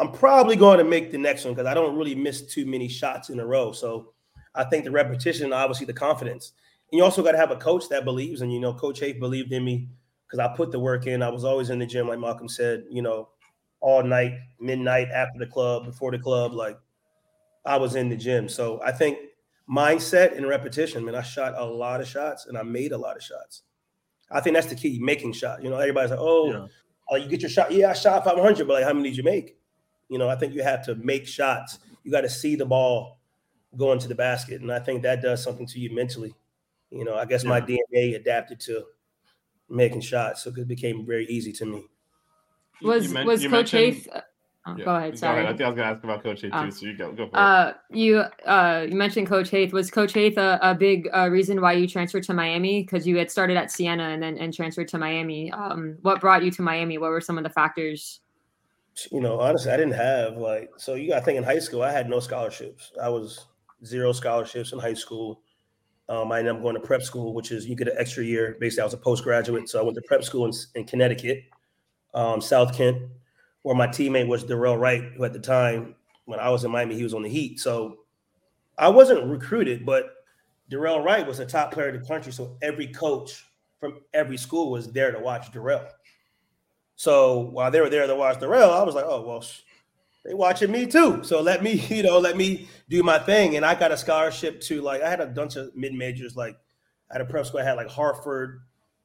I'm 0.00 0.12
probably 0.12 0.56
going 0.56 0.78
to 0.78 0.84
make 0.84 1.12
the 1.12 1.18
next 1.18 1.44
one 1.44 1.54
because 1.54 1.66
I 1.66 1.74
don't 1.74 1.96
really 1.96 2.14
miss 2.14 2.42
too 2.42 2.66
many 2.66 2.88
shots 2.88 3.30
in 3.30 3.40
a 3.40 3.46
row. 3.46 3.72
So 3.72 4.12
I 4.54 4.64
think 4.64 4.84
the 4.84 4.90
repetition, 4.90 5.52
obviously 5.52 5.86
the 5.86 5.92
confidence. 5.92 6.52
You 6.94 7.04
also 7.04 7.22
got 7.22 7.32
to 7.32 7.38
have 7.38 7.50
a 7.50 7.56
coach 7.56 7.88
that 7.88 8.04
believes. 8.04 8.40
And, 8.40 8.52
you 8.52 8.60
know, 8.60 8.72
Coach 8.72 9.00
Haith 9.00 9.18
believed 9.18 9.52
in 9.52 9.64
me 9.64 9.88
because 10.26 10.38
I 10.38 10.54
put 10.54 10.70
the 10.70 10.78
work 10.78 11.06
in. 11.06 11.22
I 11.22 11.28
was 11.28 11.44
always 11.44 11.70
in 11.70 11.78
the 11.78 11.86
gym, 11.86 12.08
like 12.08 12.18
Malcolm 12.18 12.48
said, 12.48 12.84
you 12.90 13.02
know, 13.02 13.30
all 13.80 14.02
night, 14.02 14.34
midnight, 14.60 15.08
after 15.12 15.38
the 15.38 15.46
club, 15.46 15.84
before 15.84 16.10
the 16.10 16.18
club. 16.18 16.52
Like 16.52 16.78
I 17.66 17.76
was 17.76 17.96
in 17.96 18.08
the 18.08 18.16
gym. 18.16 18.48
So 18.48 18.80
I 18.82 18.92
think 18.92 19.18
mindset 19.68 20.36
and 20.36 20.48
repetition, 20.48 21.04
man, 21.04 21.14
I 21.14 21.22
shot 21.22 21.54
a 21.56 21.64
lot 21.64 22.00
of 22.00 22.06
shots 22.06 22.46
and 22.46 22.56
I 22.56 22.62
made 22.62 22.92
a 22.92 22.98
lot 22.98 23.16
of 23.16 23.22
shots. 23.22 23.62
I 24.30 24.40
think 24.40 24.54
that's 24.54 24.68
the 24.68 24.74
key, 24.74 24.98
making 25.00 25.32
shots. 25.32 25.62
You 25.62 25.70
know, 25.70 25.78
everybody's 25.78 26.10
like, 26.10 26.20
oh, 26.20 26.52
yeah. 26.52 26.66
oh 27.10 27.16
you 27.16 27.28
get 27.28 27.40
your 27.42 27.50
shot. 27.50 27.72
Yeah, 27.72 27.90
I 27.90 27.94
shot 27.94 28.24
500, 28.24 28.66
but 28.66 28.74
like, 28.74 28.84
how 28.84 28.92
many 28.92 29.10
did 29.10 29.16
you 29.16 29.24
make? 29.24 29.56
You 30.08 30.18
know, 30.18 30.28
I 30.28 30.36
think 30.36 30.54
you 30.54 30.62
have 30.62 30.84
to 30.86 30.94
make 30.94 31.26
shots. 31.26 31.78
You 32.02 32.10
got 32.10 32.22
to 32.22 32.28
see 32.28 32.56
the 32.56 32.66
ball 32.66 33.18
going 33.76 33.98
to 33.98 34.08
the 34.08 34.14
basket. 34.14 34.60
And 34.60 34.72
I 34.72 34.78
think 34.78 35.02
that 35.02 35.22
does 35.22 35.42
something 35.42 35.66
to 35.66 35.78
you 35.78 35.94
mentally. 35.94 36.34
You 36.94 37.04
know, 37.04 37.16
I 37.16 37.24
guess 37.24 37.44
yeah. 37.44 37.50
my 37.50 37.60
DNA 37.60 38.16
adapted 38.16 38.60
to 38.60 38.84
making 39.68 40.00
shots. 40.00 40.44
So 40.44 40.52
it 40.56 40.68
became 40.68 41.04
very 41.06 41.26
easy 41.26 41.52
to 41.52 41.66
me. 41.66 41.84
Was 42.82 43.12
was 43.12 43.46
Coach 43.46 43.70
Haith 43.72 44.08
Oh, 44.66 44.74
yeah. 44.78 44.84
Go 44.84 44.96
ahead. 44.96 45.18
Sorry. 45.18 45.36
Go 45.36 45.40
ahead. 45.40 45.54
I 45.54 45.56
think 45.56 45.66
I 45.66 45.68
was 45.68 45.76
going 45.76 45.88
to 45.88 45.94
ask 45.94 46.04
about 46.04 46.22
Coach 46.22 46.40
Haith 46.40 46.52
too. 46.52 46.70
So 46.70 46.86
you 46.86 46.96
go. 46.96 47.12
Go 47.12 47.28
for 47.28 47.36
uh, 47.36 47.68
it. 47.68 47.76
You 47.90 48.18
uh, 48.46 48.86
you 48.88 48.96
mentioned 48.96 49.26
Coach 49.26 49.50
Haith. 49.50 49.74
Was 49.74 49.90
Coach 49.90 50.14
Haith 50.14 50.38
a, 50.38 50.58
a 50.62 50.74
big 50.74 51.08
uh, 51.14 51.28
reason 51.28 51.60
why 51.60 51.74
you 51.74 51.86
transferred 51.86 52.22
to 52.24 52.34
Miami? 52.34 52.82
Because 52.82 53.06
you 53.06 53.18
had 53.18 53.30
started 53.30 53.58
at 53.58 53.70
Siena 53.70 54.04
and 54.04 54.22
then 54.22 54.38
and 54.38 54.54
transferred 54.54 54.88
to 54.88 54.98
Miami. 54.98 55.52
Um, 55.52 55.98
what 56.00 56.20
brought 56.20 56.42
you 56.42 56.50
to 56.52 56.62
Miami? 56.62 56.96
What 56.96 57.10
were 57.10 57.20
some 57.20 57.36
of 57.36 57.44
the 57.44 57.50
factors? 57.50 58.20
You 59.10 59.20
know, 59.20 59.38
honestly, 59.38 59.70
I 59.70 59.76
didn't 59.76 59.94
have 59.94 60.38
like. 60.38 60.70
So 60.78 60.94
you 60.94 61.10
got 61.10 61.18
to 61.18 61.24
think 61.26 61.36
in 61.36 61.44
high 61.44 61.58
school, 61.58 61.82
I 61.82 61.92
had 61.92 62.08
no 62.08 62.20
scholarships. 62.20 62.90
I 63.02 63.10
was 63.10 63.46
zero 63.84 64.12
scholarships 64.12 64.72
in 64.72 64.78
high 64.78 64.94
school. 64.94 65.42
Um, 66.08 66.30
I 66.32 66.38
ended 66.38 66.54
up 66.54 66.62
going 66.62 66.74
to 66.74 66.80
prep 66.80 67.02
school, 67.02 67.32
which 67.32 67.50
is 67.50 67.66
you 67.66 67.76
get 67.76 67.88
an 67.88 67.96
extra 67.98 68.22
year. 68.24 68.56
Basically, 68.60 68.82
I 68.82 68.84
was 68.84 68.94
a 68.94 68.98
postgraduate, 68.98 69.68
so 69.68 69.80
I 69.80 69.82
went 69.82 69.94
to 69.96 70.02
prep 70.02 70.22
school 70.22 70.44
in, 70.44 70.52
in 70.74 70.84
Connecticut, 70.84 71.44
um, 72.12 72.40
South 72.40 72.74
Kent 72.74 72.98
where 73.64 73.74
my 73.74 73.86
teammate 73.86 74.28
was 74.28 74.44
Dorell 74.44 74.78
Wright, 74.78 75.02
who 75.16 75.24
at 75.24 75.32
the 75.32 75.38
time 75.38 75.94
when 76.26 76.38
I 76.38 76.50
was 76.50 76.64
in 76.64 76.70
Miami, 76.70 76.94
he 76.94 77.02
was 77.02 77.14
on 77.14 77.22
the 77.22 77.30
Heat. 77.30 77.58
So 77.58 78.00
I 78.76 78.88
wasn't 78.88 79.26
recruited, 79.26 79.86
but 79.86 80.16
Dorell 80.70 81.02
Wright 81.02 81.26
was 81.26 81.40
a 81.40 81.46
top 81.46 81.72
player 81.72 81.88
in 81.88 82.00
the 82.00 82.06
country. 82.06 82.30
So 82.30 82.58
every 82.60 82.86
coach 82.88 83.46
from 83.80 84.00
every 84.12 84.36
school 84.36 84.70
was 84.70 84.92
there 84.92 85.10
to 85.12 85.18
watch 85.18 85.50
Dorell. 85.50 85.88
So 86.96 87.38
while 87.38 87.70
they 87.70 87.80
were 87.80 87.88
there 87.88 88.06
to 88.06 88.14
watch 88.14 88.38
Dorell, 88.38 88.70
I 88.70 88.82
was 88.82 88.94
like, 88.94 89.06
oh 89.08 89.22
well, 89.22 89.42
they 90.24 90.34
watching 90.34 90.70
me 90.70 90.86
too. 90.86 91.22
So 91.22 91.40
let 91.40 91.62
me, 91.62 91.72
you 91.88 92.02
know, 92.02 92.18
let 92.18 92.36
me 92.36 92.68
do 92.88 93.02
my 93.02 93.18
thing. 93.18 93.56
And 93.56 93.64
I 93.64 93.74
got 93.74 93.92
a 93.92 93.96
scholarship 93.96 94.60
to 94.62 94.80
like 94.80 95.02
I 95.02 95.10
had 95.10 95.20
a 95.20 95.26
bunch 95.26 95.56
of 95.56 95.74
mid 95.76 95.94
majors. 95.94 96.36
Like 96.36 96.56
at 97.10 97.20
a 97.20 97.24
prep 97.24 97.46
school, 97.46 97.60
I 97.60 97.64
had 97.64 97.74
like 97.74 97.88
Hartford, 97.88 98.62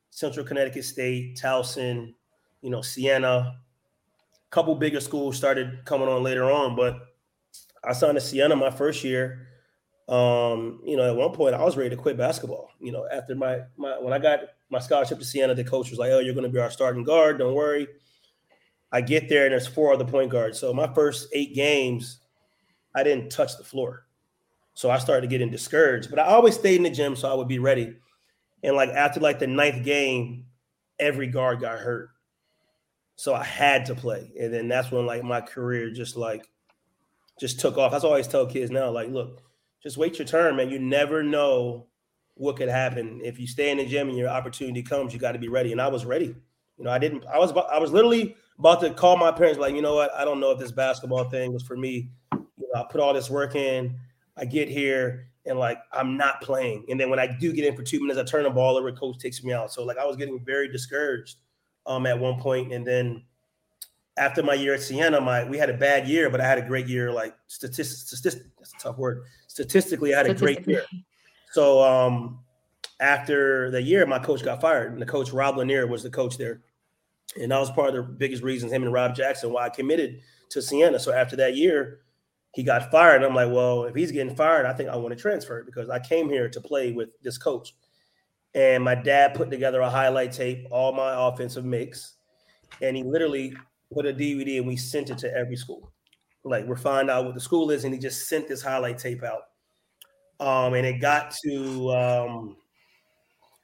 Central 0.09 0.45
Connecticut 0.45 0.85
State, 0.85 1.37
Towson, 1.37 2.13
you 2.61 2.69
know, 2.69 2.81
Siena, 2.81 3.27
A 3.27 3.55
couple 4.49 4.75
bigger 4.75 4.99
schools 4.99 5.37
started 5.37 5.85
coming 5.85 6.07
on 6.07 6.23
later 6.23 6.51
on, 6.51 6.75
but 6.75 6.95
I 7.83 7.93
signed 7.93 8.15
to 8.15 8.21
Siena 8.21 8.55
my 8.55 8.71
first 8.71 9.03
year. 9.03 9.47
Um, 10.07 10.81
you 10.83 10.97
know, 10.97 11.07
at 11.07 11.15
one 11.15 11.33
point 11.33 11.53
I 11.53 11.63
was 11.63 11.77
ready 11.77 11.91
to 11.91 11.95
quit 11.95 12.17
basketball. 12.17 12.71
You 12.79 12.91
know, 12.91 13.07
after 13.11 13.35
my 13.35 13.61
my 13.77 13.99
when 13.99 14.13
I 14.13 14.19
got 14.19 14.39
my 14.69 14.79
scholarship 14.79 15.19
to 15.19 15.25
Siena, 15.25 15.53
the 15.53 15.63
coach 15.63 15.89
was 15.91 15.99
like, 15.99 16.11
"Oh, 16.11 16.19
you're 16.19 16.33
going 16.33 16.45
to 16.45 16.49
be 16.51 16.59
our 16.59 16.71
starting 16.71 17.03
guard. 17.03 17.37
Don't 17.37 17.53
worry." 17.53 17.87
I 18.91 19.01
get 19.01 19.29
there 19.29 19.45
and 19.45 19.51
there's 19.51 19.67
four 19.67 19.93
other 19.93 20.05
point 20.05 20.31
guards. 20.31 20.59
So 20.59 20.73
my 20.73 20.91
first 20.93 21.27
eight 21.33 21.53
games, 21.53 22.19
I 22.95 23.03
didn't 23.03 23.29
touch 23.29 23.57
the 23.57 23.63
floor. 23.63 24.05
So 24.73 24.89
I 24.89 24.97
started 24.97 25.29
getting 25.29 25.51
discouraged. 25.51 26.09
But 26.09 26.19
I 26.19 26.25
always 26.25 26.55
stayed 26.55 26.77
in 26.77 26.83
the 26.83 26.89
gym 26.89 27.15
so 27.15 27.29
I 27.29 27.33
would 27.33 27.47
be 27.47 27.59
ready. 27.59 27.95
And 28.63 28.75
like 28.75 28.89
after 28.89 29.19
like 29.19 29.39
the 29.39 29.47
ninth 29.47 29.83
game, 29.83 30.45
every 30.99 31.27
guard 31.27 31.61
got 31.61 31.79
hurt. 31.79 32.09
So 33.15 33.33
I 33.33 33.43
had 33.43 33.85
to 33.87 33.95
play. 33.95 34.31
And 34.39 34.53
then 34.53 34.67
that's 34.67 34.91
when 34.91 35.05
like 35.05 35.23
my 35.23 35.41
career 35.41 35.91
just 35.91 36.15
like 36.15 36.49
just 37.39 37.59
took 37.59 37.77
off. 37.77 37.91
That's 37.91 38.03
what 38.03 38.09
I 38.09 38.13
always 38.13 38.27
tell 38.27 38.45
kids 38.45 38.71
now, 38.71 38.89
like, 38.89 39.09
look, 39.09 39.41
just 39.81 39.97
wait 39.97 40.19
your 40.19 40.27
turn, 40.27 40.55
man. 40.55 40.69
You 40.69 40.79
never 40.79 41.23
know 41.23 41.87
what 42.35 42.57
could 42.57 42.69
happen. 42.69 43.21
If 43.23 43.39
you 43.39 43.47
stay 43.47 43.71
in 43.71 43.77
the 43.77 43.85
gym 43.85 44.09
and 44.09 44.17
your 44.17 44.29
opportunity 44.29 44.81
comes, 44.81 45.13
you 45.13 45.19
got 45.19 45.33
to 45.33 45.39
be 45.39 45.47
ready. 45.47 45.71
And 45.71 45.81
I 45.81 45.87
was 45.87 46.05
ready. 46.05 46.35
You 46.77 46.85
know, 46.85 46.91
I 46.91 46.99
didn't, 46.99 47.25
I 47.25 47.37
was, 47.37 47.51
I 47.51 47.77
was 47.77 47.91
literally 47.91 48.35
about 48.59 48.81
to 48.81 48.91
call 48.91 49.17
my 49.17 49.31
parents, 49.31 49.59
like, 49.59 49.73
you 49.73 49.81
know 49.81 49.95
what? 49.95 50.13
I 50.13 50.25
don't 50.25 50.39
know 50.39 50.51
if 50.51 50.59
this 50.59 50.71
basketball 50.71 51.29
thing 51.29 51.53
was 51.53 51.63
for 51.63 51.77
me. 51.77 52.09
You 52.33 52.69
know, 52.73 52.81
I 52.81 52.83
put 52.91 53.01
all 53.01 53.13
this 53.13 53.29
work 53.29 53.55
in. 53.55 53.97
I 54.37 54.45
get 54.45 54.69
here 54.69 55.29
and 55.45 55.57
like 55.57 55.79
I'm 55.91 56.15
not 56.15 56.41
playing. 56.41 56.85
And 56.89 56.99
then 56.99 57.09
when 57.09 57.19
I 57.19 57.27
do 57.27 57.51
get 57.51 57.65
in 57.65 57.75
for 57.75 57.83
two 57.83 57.99
minutes, 57.99 58.19
I 58.19 58.23
turn 58.23 58.43
the 58.43 58.49
ball 58.49 58.77
over, 58.77 58.91
coach 58.91 59.17
takes 59.17 59.43
me 59.43 59.51
out. 59.51 59.71
So 59.73 59.83
like 59.83 59.97
I 59.97 60.05
was 60.05 60.15
getting 60.15 60.39
very 60.43 60.71
discouraged 60.71 61.37
um, 61.85 62.05
at 62.05 62.17
one 62.17 62.39
point, 62.39 62.71
and 62.71 62.85
then 62.85 63.23
after 64.17 64.43
my 64.43 64.53
year 64.53 64.75
at 64.75 64.81
Siena, 64.81 65.19
my 65.19 65.43
we 65.43 65.57
had 65.57 65.69
a 65.69 65.77
bad 65.77 66.07
year, 66.07 66.29
but 66.29 66.39
I 66.39 66.47
had 66.47 66.57
a 66.57 66.61
great 66.61 66.87
year. 66.87 67.11
Like 67.11 67.35
statistics, 67.47 68.09
that's 68.57 68.73
a 68.73 68.79
tough 68.79 68.97
word. 68.97 69.23
Statistically, 69.47 70.13
I 70.13 70.17
had 70.17 70.27
a 70.27 70.33
great 70.33 70.67
year. 70.67 70.83
So 71.51 71.81
um, 71.81 72.39
after 72.99 73.71
the 73.71 73.81
year, 73.81 74.05
my 74.05 74.19
coach 74.19 74.43
got 74.43 74.61
fired, 74.61 74.93
and 74.93 75.01
the 75.01 75.05
coach 75.05 75.31
Rob 75.31 75.57
Lanier 75.57 75.87
was 75.87 76.03
the 76.03 76.09
coach 76.09 76.37
there, 76.37 76.61
and 77.35 77.51
that 77.51 77.59
was 77.59 77.71
part 77.71 77.89
of 77.89 77.95
the 77.95 78.03
biggest 78.03 78.43
reasons 78.43 78.71
him 78.71 78.83
and 78.83 78.93
Rob 78.93 79.15
Jackson 79.15 79.51
why 79.51 79.65
I 79.65 79.69
committed 79.69 80.21
to 80.49 80.61
Siena. 80.61 80.99
So 80.99 81.11
after 81.11 81.35
that 81.37 81.55
year, 81.55 82.01
he 82.55 82.63
got 82.63 82.91
fired. 82.91 83.23
I'm 83.23 83.35
like, 83.35 83.51
well, 83.51 83.83
if 83.83 83.95
he's 83.95 84.11
getting 84.11 84.35
fired, 84.35 84.65
I 84.65 84.73
think 84.73 84.89
I 84.89 84.95
want 84.95 85.15
to 85.15 85.21
transfer 85.21 85.63
because 85.63 85.89
I 85.89 85.99
came 85.99 86.29
here 86.29 86.49
to 86.49 86.61
play 86.61 86.91
with 86.91 87.09
this 87.21 87.37
coach. 87.37 87.75
And 88.55 88.83
my 88.83 88.95
dad 88.95 89.35
put 89.35 89.51
together 89.51 89.81
a 89.81 89.89
highlight 89.89 90.31
tape, 90.31 90.65
all 90.71 90.91
my 90.91 91.27
offensive 91.27 91.65
mix, 91.65 92.15
and 92.81 92.97
he 92.97 93.03
literally 93.03 93.55
put 93.93 94.07
a 94.07 94.13
DVD 94.13 94.57
and 94.57 94.67
we 94.67 94.75
sent 94.75 95.11
it 95.11 95.19
to 95.19 95.33
every 95.35 95.55
school. 95.55 95.91
Like 96.43 96.65
we're 96.65 96.75
finding 96.75 97.13
out 97.13 97.25
what 97.25 97.35
the 97.35 97.41
school 97.41 97.69
is, 97.69 97.83
and 97.83 97.93
he 97.93 97.99
just 97.99 98.27
sent 98.27 98.47
this 98.47 98.63
highlight 98.63 98.97
tape 98.97 99.23
out. 99.23 99.41
Um, 100.39 100.73
and 100.73 100.87
it 100.87 100.99
got 100.99 101.35
to 101.43 101.91
um, 101.91 102.55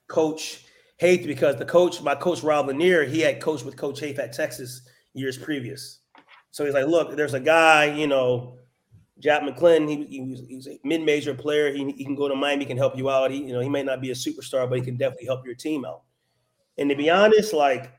Coach 0.07 0.65
Haith 0.97 1.27
because 1.27 1.57
the 1.57 1.65
coach, 1.65 2.01
my 2.01 2.15
coach 2.15 2.41
Rob 2.41 2.67
Lanier, 2.67 3.03
he 3.03 3.19
had 3.19 3.41
coached 3.41 3.65
with 3.65 3.75
Coach 3.75 3.99
Haith 3.99 4.19
at 4.19 4.33
Texas 4.33 4.81
years 5.13 5.37
previous. 5.37 5.99
So 6.51 6.63
he's 6.63 6.73
like, 6.73 6.87
look, 6.87 7.15
there's 7.15 7.33
a 7.33 7.39
guy, 7.39 7.85
you 7.85 8.07
know, 8.07 8.57
Jack 9.19 9.43
McClinton, 9.43 9.89
he, 9.89 10.05
he 10.05 10.21
was, 10.21 10.41
he's 10.47 10.67
a 10.67 10.79
mid-major 10.83 11.33
player. 11.33 11.73
He, 11.73 11.91
he 11.91 12.03
can 12.05 12.15
go 12.15 12.27
to 12.27 12.35
Miami, 12.35 12.63
he 12.63 12.67
can 12.67 12.77
help 12.77 12.97
you 12.97 13.09
out. 13.09 13.31
He, 13.31 13.43
you 13.43 13.53
know, 13.53 13.59
he 13.59 13.69
may 13.69 13.83
not 13.83 14.01
be 14.01 14.11
a 14.11 14.13
superstar, 14.13 14.69
but 14.69 14.77
he 14.77 14.83
can 14.83 14.97
definitely 14.97 15.25
help 15.25 15.45
your 15.45 15.55
team 15.55 15.85
out. 15.85 16.03
And 16.77 16.89
to 16.89 16.95
be 16.95 17.09
honest, 17.09 17.53
like 17.53 17.91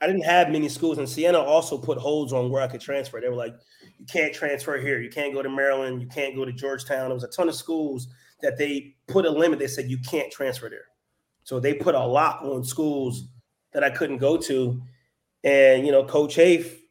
I 0.00 0.06
didn't 0.06 0.24
have 0.24 0.50
many 0.50 0.68
schools, 0.68 0.98
and 0.98 1.08
Siena 1.08 1.38
also 1.38 1.78
put 1.78 1.98
holds 1.98 2.32
on 2.32 2.50
where 2.50 2.62
I 2.62 2.66
could 2.66 2.80
transfer. 2.80 3.20
They 3.20 3.28
were 3.28 3.34
like, 3.34 3.54
you 3.98 4.06
can't 4.06 4.34
transfer 4.34 4.78
here, 4.78 5.00
you 5.00 5.10
can't 5.10 5.32
go 5.32 5.42
to 5.42 5.48
Maryland, 5.48 6.02
you 6.02 6.08
can't 6.08 6.34
go 6.34 6.44
to 6.44 6.52
Georgetown. 6.52 7.08
There 7.08 7.14
was 7.14 7.24
a 7.24 7.28
ton 7.28 7.48
of 7.48 7.54
schools 7.54 8.08
that 8.42 8.58
they 8.58 8.94
put 9.08 9.24
a 9.24 9.30
limit. 9.30 9.58
They 9.58 9.66
said 9.66 9.88
you 9.88 9.98
can't 9.98 10.30
transfer 10.30 10.68
there. 10.68 10.84
So 11.46 11.60
they 11.60 11.74
put 11.74 11.94
a 11.94 12.04
lock 12.04 12.42
on 12.42 12.64
schools 12.64 13.28
that 13.72 13.84
I 13.84 13.90
couldn't 13.90 14.18
go 14.18 14.36
to. 14.36 14.82
And 15.44 15.86
you 15.86 15.92
know, 15.92 16.02
Coach 16.02 16.34
Haith 16.34 16.82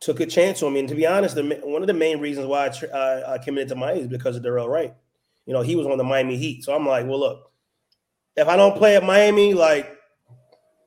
took 0.00 0.20
a 0.20 0.26
chance 0.26 0.62
on 0.62 0.72
me. 0.72 0.80
And 0.80 0.88
to 0.88 0.94
be 0.94 1.06
honest, 1.06 1.34
the, 1.34 1.60
one 1.62 1.82
of 1.82 1.86
the 1.86 1.92
main 1.92 2.18
reasons 2.18 2.46
why 2.46 2.72
I, 2.94 3.34
I, 3.34 3.38
committed 3.38 3.68
to 3.68 3.74
Miami 3.74 4.00
is 4.00 4.06
because 4.06 4.36
of 4.36 4.42
Dorell 4.42 4.68
Wright. 4.68 4.94
You 5.44 5.52
know, 5.52 5.60
he 5.60 5.76
was 5.76 5.86
on 5.86 5.98
the 5.98 6.04
Miami 6.04 6.38
Heat. 6.38 6.64
So 6.64 6.74
I'm 6.74 6.86
like, 6.86 7.06
well, 7.06 7.20
look, 7.20 7.52
if 8.36 8.48
I 8.48 8.56
don't 8.56 8.74
play 8.74 8.96
at 8.96 9.04
Miami, 9.04 9.52
like 9.52 9.94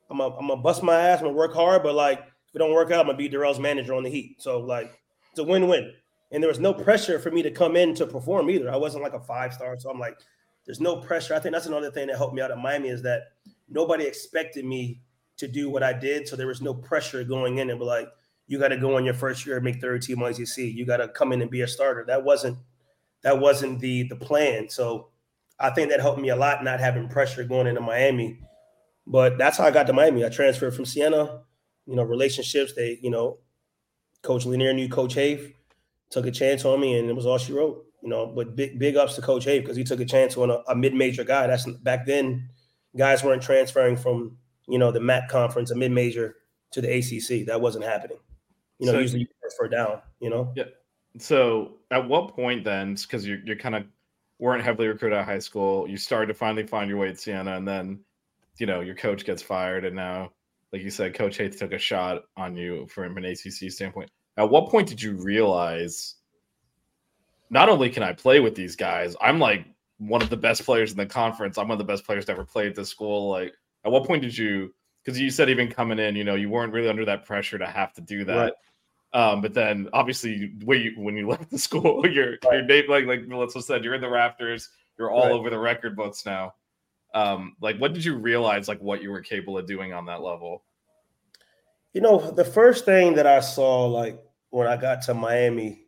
I'm 0.09 0.17
gonna 0.17 0.35
I'm 0.35 0.61
bust 0.63 0.81
my 0.81 0.95
ass, 0.95 1.19
I'm 1.19 1.25
gonna 1.25 1.37
work 1.37 1.53
hard, 1.53 1.83
but 1.83 1.93
like 1.93 2.17
if 2.17 2.55
it 2.55 2.57
don't 2.57 2.73
work 2.73 2.89
out, 2.89 3.01
I'm 3.01 3.05
gonna 3.05 3.17
be 3.19 3.29
Dorell's 3.29 3.59
manager 3.59 3.93
on 3.93 4.01
the 4.01 4.09
Heat. 4.09 4.41
So 4.41 4.59
like 4.59 4.91
it's 5.29 5.39
a 5.39 5.43
win-win. 5.43 5.93
And 6.31 6.41
there 6.41 6.49
was 6.49 6.59
no 6.59 6.73
pressure 6.73 7.19
for 7.19 7.29
me 7.29 7.43
to 7.43 7.51
come 7.51 7.75
in 7.75 7.93
to 7.93 8.07
perform 8.07 8.49
either. 8.49 8.71
I 8.71 8.77
wasn't 8.77 9.03
like 9.03 9.13
a 9.13 9.19
five 9.19 9.53
star. 9.53 9.79
So 9.79 9.91
I'm 9.91 9.99
like, 9.99 10.17
there's 10.65 10.79
no 10.79 10.97
pressure. 10.97 11.33
I 11.33 11.39
think 11.39 11.53
that's 11.53 11.65
another 11.65 11.91
thing 11.91 12.07
that 12.07 12.17
helped 12.17 12.33
me 12.33 12.41
out 12.41 12.51
at 12.51 12.57
Miami 12.57 12.89
is 12.89 13.01
that 13.03 13.33
nobody 13.69 14.05
expected 14.05 14.65
me 14.65 15.01
to 15.37 15.47
do 15.47 15.69
what 15.69 15.83
I 15.83 15.93
did. 15.93 16.27
So 16.27 16.35
there 16.35 16.47
was 16.47 16.61
no 16.61 16.73
pressure 16.73 17.23
going 17.23 17.57
in 17.57 17.69
and 17.69 17.79
be 17.79 17.85
like, 17.85 18.07
you 18.47 18.59
got 18.59 18.69
to 18.69 18.77
go 18.77 18.97
in 18.97 19.05
your 19.05 19.13
first 19.13 19.45
year 19.45 19.55
and 19.55 19.65
make 19.65 19.81
third 19.81 20.01
team 20.01 20.21
ACC. 20.21 20.57
You 20.57 20.85
got 20.85 20.97
to 20.97 21.07
come 21.07 21.31
in 21.31 21.41
and 21.41 21.49
be 21.49 21.61
a 21.61 21.67
starter. 21.67 22.03
That 22.05 22.23
wasn't 22.23 22.57
that 23.23 23.39
wasn't 23.39 23.79
the 23.79 24.03
the 24.03 24.15
plan. 24.15 24.69
So 24.69 25.09
I 25.59 25.69
think 25.69 25.89
that 25.89 26.01
helped 26.01 26.19
me 26.19 26.29
a 26.29 26.35
lot 26.35 26.63
not 26.63 26.79
having 26.79 27.07
pressure 27.07 27.43
going 27.43 27.67
into 27.67 27.81
Miami. 27.81 28.39
But 29.07 29.37
that's 29.37 29.57
how 29.57 29.65
I 29.65 29.71
got 29.71 29.87
to 29.87 29.93
Miami. 29.93 30.25
I 30.25 30.29
transferred 30.29 30.75
from 30.75 30.85
Siena. 30.85 31.41
You 31.85 31.95
know, 31.95 32.03
relationships. 32.03 32.73
They, 32.73 32.99
you 33.01 33.09
know, 33.09 33.39
Coach 34.21 34.45
Lanier 34.45 34.73
knew 34.73 34.87
Coach 34.87 35.15
Haith, 35.15 35.53
took 36.09 36.25
a 36.25 36.31
chance 36.31 36.63
on 36.63 36.79
me, 36.79 36.97
and 36.97 37.09
it 37.09 37.15
was 37.15 37.25
all 37.25 37.37
she 37.37 37.51
wrote. 37.51 37.85
You 38.03 38.09
know, 38.09 38.27
but 38.27 38.55
big 38.55 38.77
big 38.77 38.97
ups 38.97 39.15
to 39.15 39.21
Coach 39.21 39.45
Haith 39.45 39.63
because 39.63 39.77
he 39.77 39.83
took 39.85 40.01
a 40.01 40.05
chance 40.05 40.35
on 40.37 40.51
a, 40.51 40.61
a 40.67 40.75
mid 40.75 40.93
major 40.93 41.23
guy. 41.23 41.47
That's 41.47 41.65
back 41.65 42.05
then, 42.05 42.49
guys 42.97 43.23
weren't 43.23 43.41
transferring 43.41 43.95
from 43.95 44.37
you 44.67 44.77
know 44.77 44.91
the 44.91 44.99
MAAC 44.99 45.29
conference, 45.29 45.71
a 45.71 45.75
mid 45.75 45.91
major, 45.91 46.35
to 46.71 46.81
the 46.81 46.89
ACC. 46.97 47.45
That 47.47 47.61
wasn't 47.61 47.85
happening. 47.85 48.17
You 48.79 48.87
know, 48.87 48.91
So- 48.93 48.99
usually 48.99 49.21
you 49.21 49.27
transfer 49.39 49.67
down. 49.69 50.01
You 50.19 50.29
know. 50.29 50.51
Yeah. 50.55 50.65
So 51.17 51.77
at 51.91 52.07
what 52.07 52.35
point 52.35 52.63
then, 52.63 52.95
because 52.95 53.25
you're 53.25 53.39
you're 53.45 53.55
kind 53.55 53.75
of 53.75 53.85
weren't 54.39 54.63
heavily 54.63 54.87
recruited 54.89 55.17
at 55.17 55.25
high 55.25 55.39
school, 55.39 55.87
you 55.87 55.95
started 55.95 56.27
to 56.27 56.33
finally 56.33 56.67
find 56.67 56.89
your 56.89 56.97
way 56.99 57.07
at 57.09 57.19
Siena, 57.19 57.55
and 57.55 57.65
then 57.67 57.99
you 58.57 58.65
know 58.65 58.81
your 58.81 58.95
coach 58.95 59.23
gets 59.23 59.41
fired, 59.41 59.85
and 59.85 59.95
now, 59.95 60.31
like 60.73 60.81
you 60.81 60.89
said, 60.89 61.13
Coach 61.13 61.37
Haith 61.37 61.57
took 61.57 61.71
a 61.71 61.77
shot 61.77 62.23
on 62.35 62.57
you 62.57 62.85
from 62.87 63.15
an 63.15 63.23
ACC 63.23 63.71
standpoint. 63.71 64.09
At 64.35 64.49
what 64.49 64.69
point 64.69 64.89
did 64.89 65.01
you 65.01 65.13
realize? 65.13 66.15
Not 67.49 67.69
only 67.69 67.89
can 67.89 68.03
I 68.03 68.13
play 68.13 68.39
with 68.39 68.55
these 68.55 68.75
guys, 68.75 69.15
I'm 69.21 69.39
like 69.39 69.65
one 69.97 70.21
of 70.21 70.29
the 70.29 70.37
best 70.37 70.65
players 70.65 70.91
in 70.91 70.97
the 70.97 71.05
conference. 71.05 71.57
I'm 71.57 71.67
one 71.67 71.79
of 71.79 71.85
the 71.85 71.91
best 71.91 72.05
players 72.05 72.25
to 72.25 72.31
ever 72.31 72.43
play 72.43 72.67
at 72.67 72.75
this 72.75 72.89
school. 72.89 73.29
Like, 73.29 73.53
at 73.85 73.91
what 73.91 74.05
point 74.05 74.21
did 74.21 74.37
you? 74.37 74.73
Because 75.03 75.19
you 75.19 75.29
said 75.29 75.49
even 75.49 75.69
coming 75.69 75.99
in, 75.99 76.15
you 76.15 76.23
know, 76.23 76.35
you 76.35 76.49
weren't 76.49 76.73
really 76.73 76.87
under 76.89 77.05
that 77.05 77.25
pressure 77.25 77.57
to 77.57 77.67
have 77.67 77.93
to 77.93 78.01
do 78.01 78.23
that. 78.25 78.35
Right. 78.35 78.53
Um, 79.13 79.41
but 79.41 79.53
then 79.53 79.89
obviously 79.93 80.53
when 80.63 80.81
you, 80.81 80.93
when 80.97 81.15
you 81.15 81.27
left 81.29 81.51
the 81.51 81.59
school, 81.59 82.07
you're 82.07 82.37
your 82.51 82.63
name 82.63 82.85
like 82.89 83.05
like 83.05 83.27
Melissa 83.27 83.61
said, 83.61 83.83
you're 83.83 83.93
in 83.93 84.01
the 84.01 84.09
rafters, 84.09 84.69
you're 84.97 85.11
all 85.11 85.27
Right. 85.27 85.31
over 85.31 85.49
the 85.49 85.59
record 85.59 85.95
books 85.95 86.25
now. 86.25 86.55
Um, 87.13 87.55
like 87.61 87.77
what 87.77 87.93
did 87.93 88.03
you 88.03 88.15
realize 88.15 88.67
like 88.67 88.79
what 88.81 89.03
you 89.03 89.11
were 89.11 89.21
capable 89.21 89.57
of 89.57 89.67
doing 89.67 89.93
on 89.93 90.05
that 90.07 90.21
level? 90.21 90.63
You 91.93 92.01
know, 92.01 92.31
the 92.31 92.45
first 92.45 92.85
thing 92.85 93.13
that 93.15 93.27
I 93.27 93.39
saw, 93.39 93.85
like 93.85 94.19
when 94.49 94.67
I 94.67 94.77
got 94.77 95.03
to 95.03 95.13
Miami, 95.13 95.82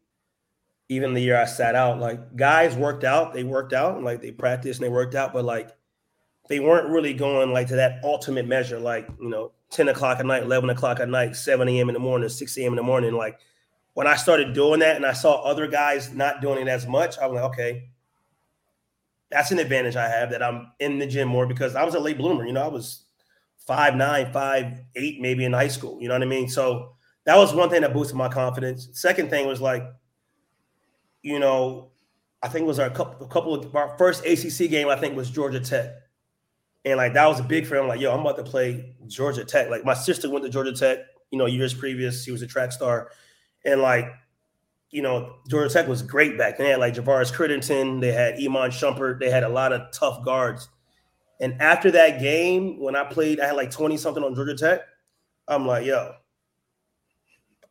even 0.90 1.14
the 1.14 1.22
year 1.22 1.38
I 1.38 1.46
sat 1.46 1.76
out, 1.76 2.00
like 2.00 2.36
guys 2.36 2.76
worked 2.76 3.04
out, 3.04 3.34
they 3.34 3.44
worked 3.44 3.74
out, 3.74 3.96
and 3.96 4.06
like 4.06 4.22
they 4.22 4.32
practiced 4.32 4.80
and 4.80 4.86
they 4.86 4.94
worked 4.94 5.16
out, 5.16 5.34
but 5.34 5.46
like 5.46 5.72
they 6.48 6.60
weren't 6.60 6.90
really 6.90 7.14
going 7.14 7.52
like 7.52 7.68
to 7.68 7.76
that 7.78 8.04
ultimate 8.04 8.48
measure, 8.48 8.80
like 8.80 9.08
you 9.20 9.30
know, 9.30 9.52
10 9.72 9.90
o'clock 9.90 10.20
at 10.20 10.26
night, 10.26 10.44
11 10.44 10.70
o'clock 10.70 11.00
at 11.00 11.10
night, 11.10 11.36
7 11.36 11.68
a.m. 11.68 11.90
in 11.90 11.94
the 11.94 12.00
morning, 12.00 12.30
6 12.30 12.58
a.m. 12.58 12.74
in 12.74 12.76
the 12.76 12.84
morning. 12.84 13.14
Like 13.14 13.40
when 13.94 14.08
I 14.08 14.16
started 14.16 14.54
doing 14.54 14.80
that 14.82 14.96
and 14.96 15.06
I 15.06 15.14
saw 15.14 15.42
other 15.42 15.68
guys 15.68 16.14
not 16.14 16.42
doing 16.42 16.62
it 16.62 16.68
as 16.68 16.86
much, 16.86 17.18
I 17.18 17.26
was 17.28 17.36
like, 17.36 17.52
okay, 17.52 17.90
that's 19.32 19.52
an 19.52 19.60
advantage 19.60 19.96
I 19.96 20.08
have 20.08 20.30
that 20.30 20.44
I'm 20.44 20.72
in 20.80 21.00
the 21.00 21.08
gym 21.08 21.28
more 21.28 21.48
because 21.48 21.76
I 21.76 21.84
was 21.84 21.96
a 21.96 22.00
late 22.00 22.18
bloomer. 22.18 22.46
You 22.46 22.54
know, 22.54 22.64
I 22.64 22.68
was 22.68 23.06
five 23.66 23.96
nine, 23.96 24.32
five 24.32 24.82
eight, 24.96 25.20
maybe 25.20 25.46
in 25.46 25.54
high 25.54 25.68
school. 25.68 26.00
You 26.00 26.08
know 26.08 26.14
what 26.14 26.22
I 26.22 26.28
mean? 26.28 26.48
So 26.48 26.94
that 27.26 27.38
was 27.38 27.54
one 27.54 27.70
thing 27.70 27.82
that 27.82 27.94
boosted 27.94 28.16
my 28.16 28.30
confidence. 28.30 28.90
Second 28.94 29.30
thing 29.30 29.48
was 29.48 29.62
like, 29.62 29.84
you 31.26 31.40
know, 31.40 31.90
I 32.44 32.50
think 32.50 32.66
it 32.66 32.68
was 32.68 32.78
our 32.78 32.92
couple, 32.92 33.26
couple 33.28 33.56
of 33.56 33.76
our 33.76 33.98
first 33.98 34.24
ACC 34.28 34.70
game. 34.70 34.88
I 34.90 34.96
think 34.96 35.16
was 35.16 35.32
Georgia 35.32 35.60
Tech, 35.60 35.90
and 36.86 36.98
like 36.98 37.14
that 37.16 37.26
was 37.26 37.40
a 37.40 37.44
big 37.44 37.66
for 37.66 37.76
him. 37.76 37.88
Like, 37.88 38.00
yo, 38.00 38.14
I'm 38.14 38.20
about 38.20 38.38
to 38.38 38.44
play 38.44 38.96
Georgia 39.08 39.44
Tech. 39.44 39.72
Like 39.72 39.84
my 39.84 39.96
sister 39.96 40.30
went 40.30 40.46
to 40.46 40.52
Georgia 40.52 40.72
Tech. 40.72 41.00
You 41.32 41.40
know, 41.40 41.48
years 41.48 41.74
previous, 41.74 42.24
she 42.24 42.32
was 42.32 42.44
a 42.44 42.48
track 42.48 42.72
star, 42.72 43.10
and 43.66 43.82
like 43.82 44.06
you 44.92 45.02
know, 45.02 45.34
Georgia 45.50 45.74
Tech 45.74 45.88
was 45.88 46.04
great 46.04 46.38
back 46.38 46.58
then. 46.58 46.68
They 46.68 46.72
had 46.72 46.80
like 46.80 46.94
Javaris 46.94 47.34
Crittenton, 47.34 48.02
they 48.02 48.12
had 48.12 48.36
Iman 48.36 48.70
Shumpert, 48.70 49.20
they 49.20 49.32
had 49.32 49.44
a 49.44 49.50
lot 49.50 49.74
of 49.74 49.92
tough 49.92 50.24
guards. 50.24 50.70
And 51.42 51.60
after 51.60 51.90
that 51.92 52.22
game, 52.22 52.80
when 52.80 52.96
I 52.96 53.04
played, 53.04 53.40
I 53.40 53.48
had 53.48 53.56
like 53.56 53.72
20 53.72 53.98
something 53.98 54.24
on 54.24 54.36
Georgia 54.36 54.56
Tech. 54.56 54.82
I'm 55.48 55.66
like, 55.66 55.86
yo, 55.88 56.14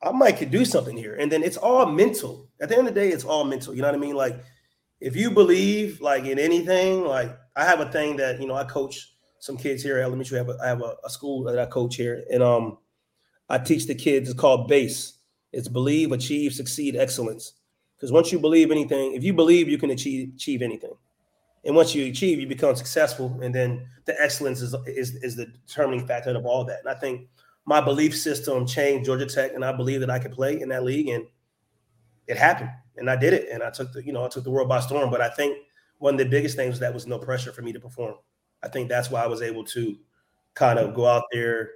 I 0.05 0.13
might 0.13 0.37
could 0.37 0.51
do 0.51 0.65
something 0.65 0.97
here. 0.97 1.17
And 1.17 1.33
then 1.33 1.43
it's 1.43 1.57
all 1.57 1.87
mental. 1.87 2.49
At 2.61 2.69
the 2.69 2.77
end 2.77 2.89
of 2.89 2.95
the 2.95 3.01
day, 3.01 3.09
it's 3.09 3.25
all 3.25 3.45
mental. 3.45 3.75
You 3.75 3.83
know 3.83 3.89
what 3.89 3.95
I 3.95 3.99
mean? 3.99 4.15
Like, 4.15 4.39
if 5.01 5.17
you 5.17 5.31
believe 5.31 6.01
like 6.01 6.25
in 6.25 6.39
anything, 6.39 7.05
like 7.05 7.37
I 7.57 7.65
have 7.65 7.81
a 7.81 7.91
thing 7.91 8.17
that 8.17 8.41
you 8.41 8.47
know, 8.47 8.55
I 8.55 8.65
coach 8.65 9.15
some 9.39 9.57
kids 9.57 9.83
here 9.83 9.99
at 9.99 10.05
elementary. 10.05 10.39
I 10.39 10.43
have 10.43 10.49
a, 10.49 10.59
I 10.63 10.67
have 10.69 10.83
a, 10.83 10.95
a 11.05 11.11
school 11.11 11.45
that 11.45 11.59
I 11.59 11.67
coach 11.67 11.97
here, 11.97 12.25
and 12.31 12.43
um, 12.43 12.79
I 13.49 13.59
teach 13.59 13.87
the 13.87 13.95
kids. 13.95 14.31
It's 14.31 14.39
called 14.39 14.69
BASE. 14.69 15.19
It's 15.53 15.69
believe, 15.69 16.13
achieve, 16.13 16.53
succeed, 16.53 16.97
excellence. 16.97 17.53
Because 17.97 18.11
once 18.11 18.33
you 18.33 18.39
believe 18.39 18.71
anything, 18.71 19.15
if 19.15 19.23
you 19.23 19.33
believe, 19.33 19.69
you 19.69 19.79
can 19.79 19.91
achieve 19.91 20.33
achieve 20.35 20.63
anything. 20.63 20.95
And 21.65 21.75
once 21.75 21.95
you 21.95 22.07
achieve, 22.07 22.41
you 22.41 22.47
become 22.47 22.77
successful, 22.77 23.39
and 23.43 23.55
then 23.55 23.87
the 24.05 24.21
excellence 24.21 24.61
is 24.61 24.75
is, 24.87 25.15
is 25.17 25.37
the 25.37 25.47
determining 25.47 26.07
factor 26.07 26.37
of 26.37 26.45
all 26.45 26.65
that. 26.65 26.81
And 26.81 26.89
I 26.89 26.95
think 26.95 27.29
my 27.67 27.81
belief 27.81 28.17
system 28.17 28.67
changed 28.67 29.07
Georgia 29.07 29.27
Tech, 29.27 29.53
and 29.55 29.65
I 29.65 29.73
believe 29.73 30.01
that 30.01 30.11
I 30.11 30.19
could 30.19 30.33
play 30.33 30.61
in 30.61 30.69
that 30.69 30.85
league, 30.85 31.09
and 31.09 31.27
it 32.27 32.37
happened, 32.37 32.71
and 32.97 33.09
I 33.09 33.17
did 33.17 33.33
it, 33.33 33.49
and 33.51 33.63
I 33.63 33.71
took 33.71 33.93
the 33.93 34.05
you 34.05 34.13
know 34.13 34.25
I 34.25 34.29
took 34.29 34.45
the 34.45 34.51
world 34.51 34.69
by 34.69 34.81
storm. 34.81 35.11
But 35.11 35.21
I 35.21 35.29
think 35.29 35.59
one 35.99 36.15
of 36.15 36.19
the 36.19 36.27
biggest 36.27 36.57
things 36.57 36.71
was 36.71 36.81
that 36.81 36.95
was 36.95 37.07
no 37.07 37.19
pressure 37.19 37.53
for 37.53 37.63
me 37.63 37.73
to 37.73 37.81
perform. 37.81 38.15
I 38.63 38.69
think 38.69 38.89
that's 38.89 39.11
why 39.11 39.23
I 39.23 39.27
was 39.27 39.43
able 39.43 39.65
to 39.65 39.97
kind 40.55 40.79
of 40.79 40.95
go 40.95 41.07
out 41.07 41.25
there 41.33 41.71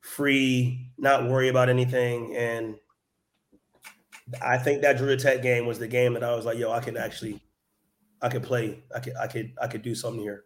free, 0.00 0.90
not 0.98 1.28
worry 1.28 1.48
about 1.48 1.68
anything, 1.68 2.36
and 2.36 2.76
I 4.40 4.58
think 4.58 4.82
that 4.82 4.98
Georgia 4.98 5.16
Tech 5.16 5.42
game 5.42 5.66
was 5.66 5.78
the 5.78 5.88
game 5.88 6.14
that 6.14 6.24
I 6.24 6.34
was 6.34 6.44
like, 6.44 6.58
yo, 6.58 6.70
I 6.70 6.80
can 6.80 6.96
actually, 6.96 7.42
I 8.22 8.28
could 8.28 8.42
play, 8.42 8.82
I 8.94 9.00
could, 9.00 9.14
I 9.16 9.26
could, 9.26 9.52
I 9.60 9.66
could 9.66 9.82
do 9.82 9.94
something 9.94 10.20
here. 10.20 10.44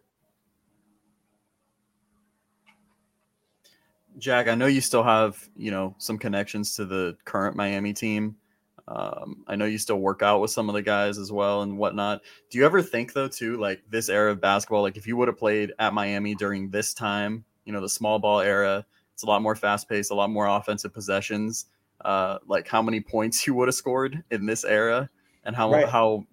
Jack, 4.17 4.47
I 4.47 4.55
know 4.55 4.67
you 4.67 4.81
still 4.81 5.03
have, 5.03 5.49
you 5.55 5.71
know, 5.71 5.95
some 5.97 6.17
connections 6.17 6.75
to 6.75 6.85
the 6.85 7.17
current 7.25 7.55
Miami 7.55 7.93
team. 7.93 8.35
Um, 8.87 9.43
I 9.47 9.55
know 9.55 9.65
you 9.65 9.77
still 9.77 9.99
work 9.99 10.21
out 10.21 10.41
with 10.41 10.51
some 10.51 10.69
of 10.69 10.75
the 10.75 10.81
guys 10.81 11.17
as 11.17 11.31
well 11.31 11.63
and 11.63 11.77
whatnot. 11.77 12.21
Do 12.49 12.57
you 12.57 12.65
ever 12.65 12.81
think 12.81 13.13
though, 13.13 13.27
too, 13.27 13.57
like 13.57 13.81
this 13.89 14.09
era 14.09 14.31
of 14.31 14.39
basketball, 14.39 14.83
like 14.83 14.97
if 14.97 15.07
you 15.07 15.17
would 15.17 15.27
have 15.27 15.37
played 15.37 15.73
at 15.79 15.93
Miami 15.93 16.35
during 16.35 16.69
this 16.69 16.93
time, 16.93 17.43
you 17.65 17.73
know, 17.73 17.81
the 17.81 17.89
small 17.89 18.19
ball 18.19 18.41
era, 18.41 18.85
it's 19.13 19.23
a 19.23 19.25
lot 19.25 19.41
more 19.41 19.55
fast 19.55 19.89
paced, 19.89 20.11
a 20.11 20.15
lot 20.15 20.29
more 20.29 20.45
offensive 20.45 20.93
possessions. 20.93 21.65
Uh, 22.03 22.37
like 22.45 22.67
how 22.67 22.81
many 22.81 23.01
points 23.01 23.47
you 23.47 23.55
would 23.55 23.67
have 23.67 23.75
scored 23.75 24.23
in 24.31 24.45
this 24.45 24.63
era 24.63 25.09
and 25.45 25.55
how 25.55 25.71
Right. 25.71 25.87
how 25.87 26.25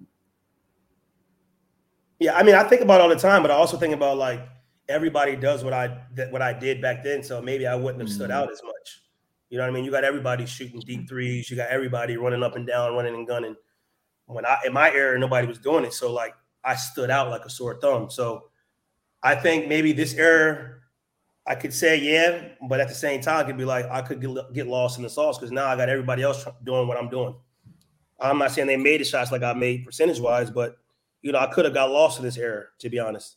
Yeah, 2.19 2.37
I 2.37 2.43
mean, 2.43 2.55
I 2.55 2.65
think 2.65 2.83
about 2.83 3.01
it 3.01 3.05
all 3.05 3.09
the 3.09 3.17
time, 3.17 3.43
but 3.43 3.51
I 3.51 3.55
also 3.55 3.77
think 3.79 3.95
about 3.95 4.19
like 4.19 4.41
everybody 4.89 5.37
does 5.37 5.65
what 5.65 5.73
I 5.73 6.05
that 6.15 6.31
what 6.33 6.43
I 6.43 6.53
did 6.53 6.81
back 6.83 7.03
then, 7.03 7.23
so 7.23 7.41
maybe 7.41 7.67
I 7.67 7.75
wouldn't 7.75 8.01
have 8.01 8.11
stood 8.11 8.31
Mhm. 8.31 8.35
out 8.35 8.51
as 8.51 8.63
much. 8.63 9.03
You 9.49 9.59
know 9.59 9.65
what 9.65 9.71
I 9.71 9.73
mean? 9.75 9.85
You 9.85 9.91
got 9.91 10.05
everybody 10.05 10.47
shooting 10.47 10.81
deep 10.81 11.09
threes, 11.09 11.51
you 11.51 11.57
got 11.57 11.69
everybody 11.71 12.17
running 12.17 12.43
up 12.43 12.57
and 12.57 12.67
down, 12.67 12.95
running 12.95 13.15
and 13.15 13.27
gunning. 13.27 13.57
When 14.27 14.47
I 14.47 14.59
in 14.65 14.73
my 14.73 14.91
era, 14.91 15.19
nobody 15.19 15.47
was 15.47 15.59
doing 15.59 15.85
it, 15.85 15.93
so 15.93 16.13
like 16.13 16.35
I 16.65 16.75
stood 16.77 17.11
out 17.11 17.29
like 17.31 17.45
a 17.45 17.51
sore 17.51 17.79
thumb. 17.81 18.11
So 18.11 18.51
I 19.23 19.35
think 19.35 19.69
maybe 19.69 19.93
this 19.93 20.15
era, 20.15 20.77
I 21.47 21.55
could 21.55 21.73
say 21.75 21.97
yeah, 21.97 22.49
but 22.69 22.81
at 22.81 22.89
the 22.89 22.95
same 22.95 23.21
time, 23.21 23.41
I 23.41 23.45
could 23.45 23.59
be 23.59 23.65
like 23.65 23.87
I 23.91 24.01
could 24.03 24.21
get, 24.21 24.53
get 24.53 24.67
lost 24.67 24.97
in 24.97 25.03
the 25.03 25.11
sauce 25.11 25.39
because 25.39 25.53
now 25.53 25.67
I 25.67 25.77
got 25.77 25.89
everybody 25.89 26.23
else 26.23 26.47
doing 26.65 26.89
what 26.89 26.97
I'm 26.97 27.09
doing. 27.09 27.35
I'm 28.21 28.39
not 28.39 28.53
saying 28.53 28.69
they 28.69 28.77
made 28.77 29.01
the 29.01 29.05
shots 29.05 29.33
like 29.33 29.43
I 29.43 29.53
made 29.53 29.85
percentage 29.85 30.21
wise, 30.21 30.51
but 30.51 30.77
you 31.23 31.33
know, 31.33 31.39
I 31.39 31.47
could 31.47 31.65
have 31.65 31.75
got 31.75 31.91
lost 31.91 32.19
in 32.19 32.25
this 32.25 32.37
era, 32.37 32.67
to 32.79 32.89
be 32.89 32.99
honest. 32.99 33.37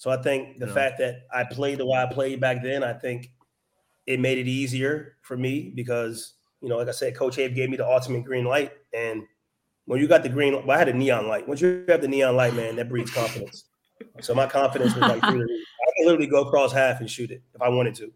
So 0.00 0.10
I 0.10 0.16
think 0.16 0.58
the 0.58 0.66
Yeah. 0.66 0.72
fact 0.72 0.98
that 1.00 1.26
I 1.30 1.44
played 1.44 1.76
the 1.76 1.84
way 1.84 1.98
I 1.98 2.06
played 2.06 2.40
back 2.40 2.62
then, 2.62 2.82
I 2.82 2.94
think 2.94 3.30
it 4.06 4.18
made 4.18 4.38
it 4.38 4.48
easier 4.48 5.16
for 5.20 5.36
me 5.36 5.72
because, 5.74 6.36
you 6.62 6.70
know, 6.70 6.78
like 6.78 6.88
I 6.88 6.92
said, 6.92 7.14
Coach 7.14 7.36
Abe 7.38 7.54
gave 7.54 7.68
me 7.68 7.76
the 7.76 7.86
ultimate 7.86 8.24
green 8.24 8.46
light. 8.46 8.72
And 8.94 9.24
when 9.84 10.00
you 10.00 10.08
got 10.08 10.22
the 10.22 10.30
green, 10.30 10.54
well, 10.54 10.70
I 10.74 10.78
had 10.78 10.88
a 10.88 10.94
neon 10.94 11.28
light. 11.28 11.46
Once 11.46 11.60
you 11.60 11.84
have 11.86 12.00
the 12.00 12.08
neon 12.08 12.34
light, 12.34 12.54
man, 12.54 12.76
that 12.76 12.88
breeds 12.88 13.10
confidence. 13.10 13.64
So 14.22 14.34
my 14.34 14.46
confidence 14.46 14.94
was 14.94 15.02
like, 15.02 15.20
through. 15.20 15.42
I 15.42 15.90
could 15.98 16.06
literally 16.06 16.26
go 16.26 16.44
across 16.44 16.72
half 16.72 17.00
and 17.00 17.10
shoot 17.10 17.30
it 17.30 17.42
if 17.54 17.60
I 17.60 17.68
wanted 17.68 17.94
to. 17.96 18.10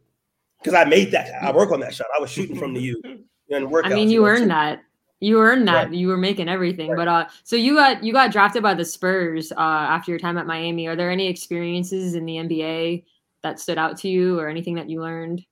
Because 0.62 0.72
I 0.72 0.84
made 0.84 1.10
that. 1.10 1.34
I 1.42 1.52
work 1.52 1.70
on 1.70 1.80
that 1.80 1.92
shot. 1.92 2.06
I 2.16 2.18
was 2.18 2.30
shooting 2.30 2.56
from 2.56 2.72
the 2.72 2.80
U. 2.80 3.02
You 3.04 3.60
know, 3.60 3.78
in 3.78 3.84
I 3.84 3.90
mean, 3.90 4.08
you 4.08 4.20
know, 4.22 4.26
earned 4.26 4.44
so- 4.44 4.48
that. 4.48 4.82
You 5.20 5.40
earned 5.40 5.66
that. 5.68 5.88
Right. 5.88 5.94
You 5.94 6.08
were 6.08 6.18
making 6.18 6.48
everything. 6.48 6.94
But 6.94 7.08
uh, 7.08 7.28
so 7.44 7.56
you 7.56 7.74
got 7.74 8.04
you 8.04 8.12
got 8.12 8.32
drafted 8.32 8.62
by 8.62 8.74
the 8.74 8.84
Spurs 8.84 9.52
uh, 9.52 9.56
after 9.58 10.10
your 10.10 10.18
time 10.18 10.36
at 10.38 10.46
Miami. 10.46 10.86
Are 10.86 10.96
there 10.96 11.10
any 11.10 11.28
experiences 11.28 12.14
in 12.14 12.26
the 12.26 12.36
NBA 12.36 13.04
that 13.42 13.60
stood 13.60 13.78
out 13.78 13.96
to 13.98 14.08
you, 14.08 14.38
or 14.38 14.48
anything 14.48 14.74
that 14.74 14.90
you 14.90 15.00
learned? 15.00 15.44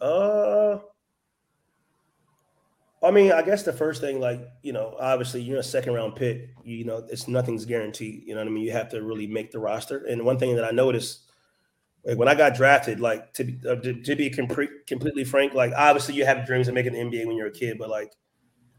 Uh, 0.00 0.78
I 3.02 3.10
mean, 3.10 3.32
I 3.32 3.42
guess 3.42 3.62
the 3.64 3.72
first 3.72 4.00
thing, 4.00 4.20
like 4.20 4.40
you 4.62 4.72
know, 4.72 4.96
obviously 5.00 5.42
you're 5.42 5.58
a 5.58 5.62
second 5.62 5.94
round 5.94 6.16
pick. 6.16 6.50
You 6.64 6.84
know, 6.84 7.06
it's 7.10 7.28
nothing's 7.28 7.64
guaranteed. 7.64 8.24
You 8.26 8.34
know 8.34 8.40
what 8.40 8.48
I 8.48 8.50
mean? 8.50 8.64
You 8.64 8.72
have 8.72 8.90
to 8.90 9.02
really 9.02 9.26
make 9.26 9.50
the 9.50 9.58
roster. 9.58 10.04
And 10.06 10.24
one 10.24 10.38
thing 10.38 10.54
that 10.56 10.64
I 10.64 10.70
noticed, 10.70 11.22
Like 12.04 12.18
when 12.18 12.28
I 12.28 12.34
got 12.34 12.54
drafted, 12.54 13.00
like 13.00 13.32
to 13.34 13.44
be, 13.44 13.60
uh, 13.68 13.76
to, 13.76 14.02
to 14.02 14.16
be 14.16 14.30
completely 14.30 15.24
frank, 15.24 15.54
like 15.54 15.72
obviously 15.76 16.14
you 16.14 16.24
have 16.26 16.46
dreams 16.46 16.68
of 16.68 16.74
making 16.74 16.92
the 16.94 17.00
NBA 17.00 17.26
when 17.26 17.36
you're 17.36 17.48
a 17.48 17.52
kid, 17.52 17.78
but 17.78 17.88
like 17.90 18.12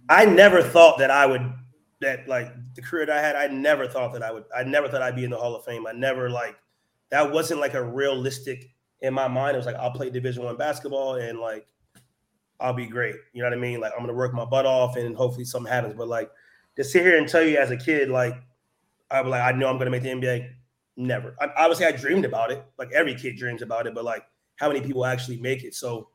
I 0.10 0.26
never 0.26 0.62
thought 0.62 0.98
that 1.00 1.12
I 1.12 1.26
would 1.26 1.54
that 2.02 2.28
like 2.28 2.52
the 2.76 2.82
career 2.82 3.06
that 3.06 3.18
I 3.18 3.22
had. 3.22 3.36
I 3.36 3.48
never 3.48 3.88
thought 3.88 4.14
that 4.14 4.24
I 4.24 4.32
would. 4.32 4.46
I 4.56 4.64
never 4.64 4.88
thought 4.88 5.02
I'd 5.02 5.16
be 5.16 5.24
in 5.24 5.32
the 5.32 5.38
Hall 5.38 5.56
of 5.56 5.64
Fame. 5.66 5.88
I 5.88 5.94
never 5.94 6.30
like 6.30 6.56
that 7.10 7.32
wasn't 7.32 7.60
like 7.60 7.74
a 7.74 7.84
realistic 7.84 8.74
in 9.02 9.14
my 9.14 9.28
mind. 9.28 9.56
It 9.56 9.58
was 9.58 9.66
like 9.66 9.76
I'll 9.76 9.92
play 9.92 10.10
Division 10.10 10.44
One 10.44 10.58
basketball 10.58 11.16
and 11.16 11.40
like 11.40 11.68
I'll 12.60 12.74
be 12.74 12.86
great. 12.86 13.16
You 13.34 13.42
know 13.42 13.50
what 13.50 13.58
I 13.58 13.62
mean? 13.62 13.80
Like 13.80 13.94
I'm 13.94 14.02
gonna 14.02 14.14
work 14.14 14.34
my 14.34 14.46
butt 14.46 14.66
off 14.66 14.96
and 14.96 15.16
hopefully 15.16 15.46
something 15.46 15.72
happens. 15.72 15.96
But 15.96 16.08
like 16.08 16.32
to 16.76 16.84
sit 16.84 17.04
here 17.04 17.18
and 17.18 17.28
tell 17.28 17.44
you 17.44 17.58
as 17.58 17.72
a 17.72 17.78
kid, 17.78 18.10
like 18.10 18.36
I 19.10 19.22
was 19.22 19.32
like, 19.32 19.42
I 19.42 19.58
know 19.58 19.68
I'm 19.68 19.78
gonna 19.78 19.90
make 19.90 20.04
the 20.04 20.10
NBA. 20.10 20.50
Never. 20.96 21.36
I, 21.42 21.50
obviously, 21.58 21.88
I 21.88 21.92
dreamed 21.92 22.26
about 22.26 22.52
it. 22.52 22.64
Like 22.78 22.92
every 22.92 23.16
kid 23.16 23.38
dreams 23.38 23.62
about 23.62 23.88
it, 23.88 23.96
but 23.96 24.04
like 24.04 24.24
how 24.58 24.68
many 24.68 24.82
people 24.82 25.06
actually 25.06 25.40
make 25.40 25.64
it? 25.64 25.74
So, 25.74 26.10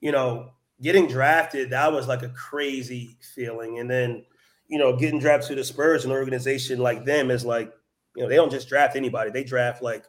you 0.00 0.12
know, 0.12 0.52
getting 0.80 1.06
drafted, 1.06 1.70
that 1.70 1.92
was 1.92 2.06
like 2.06 2.22
a 2.22 2.28
crazy 2.30 3.16
feeling. 3.34 3.78
And 3.78 3.90
then, 3.90 4.24
you 4.68 4.78
know, 4.78 4.96
getting 4.96 5.18
drafted 5.18 5.50
to 5.50 5.54
the 5.56 5.64
Spurs, 5.64 6.04
an 6.04 6.12
organization 6.12 6.78
like 6.78 7.04
them 7.04 7.30
is 7.30 7.44
like, 7.44 7.72
you 8.16 8.22
know, 8.22 8.28
they 8.28 8.36
don't 8.36 8.50
just 8.50 8.68
draft 8.68 8.96
anybody. 8.96 9.30
They 9.30 9.44
draft 9.44 9.82
like 9.82 10.04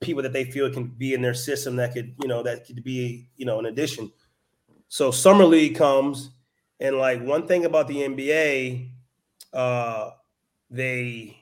people 0.00 0.22
that 0.22 0.32
they 0.32 0.44
feel 0.44 0.70
can 0.70 0.86
be 0.86 1.14
in 1.14 1.22
their 1.22 1.34
system 1.34 1.76
that 1.76 1.92
could, 1.92 2.14
you 2.20 2.28
know, 2.28 2.42
that 2.42 2.66
could 2.66 2.82
be, 2.82 3.28
you 3.36 3.46
know, 3.46 3.58
an 3.58 3.66
addition. 3.66 4.10
So 4.88 5.10
summer 5.10 5.44
league 5.44 5.76
comes, 5.76 6.30
and 6.80 6.96
like 6.96 7.22
one 7.22 7.46
thing 7.46 7.64
about 7.64 7.86
the 7.86 7.96
NBA, 7.96 8.90
uh, 9.52 10.10
they 10.70 11.36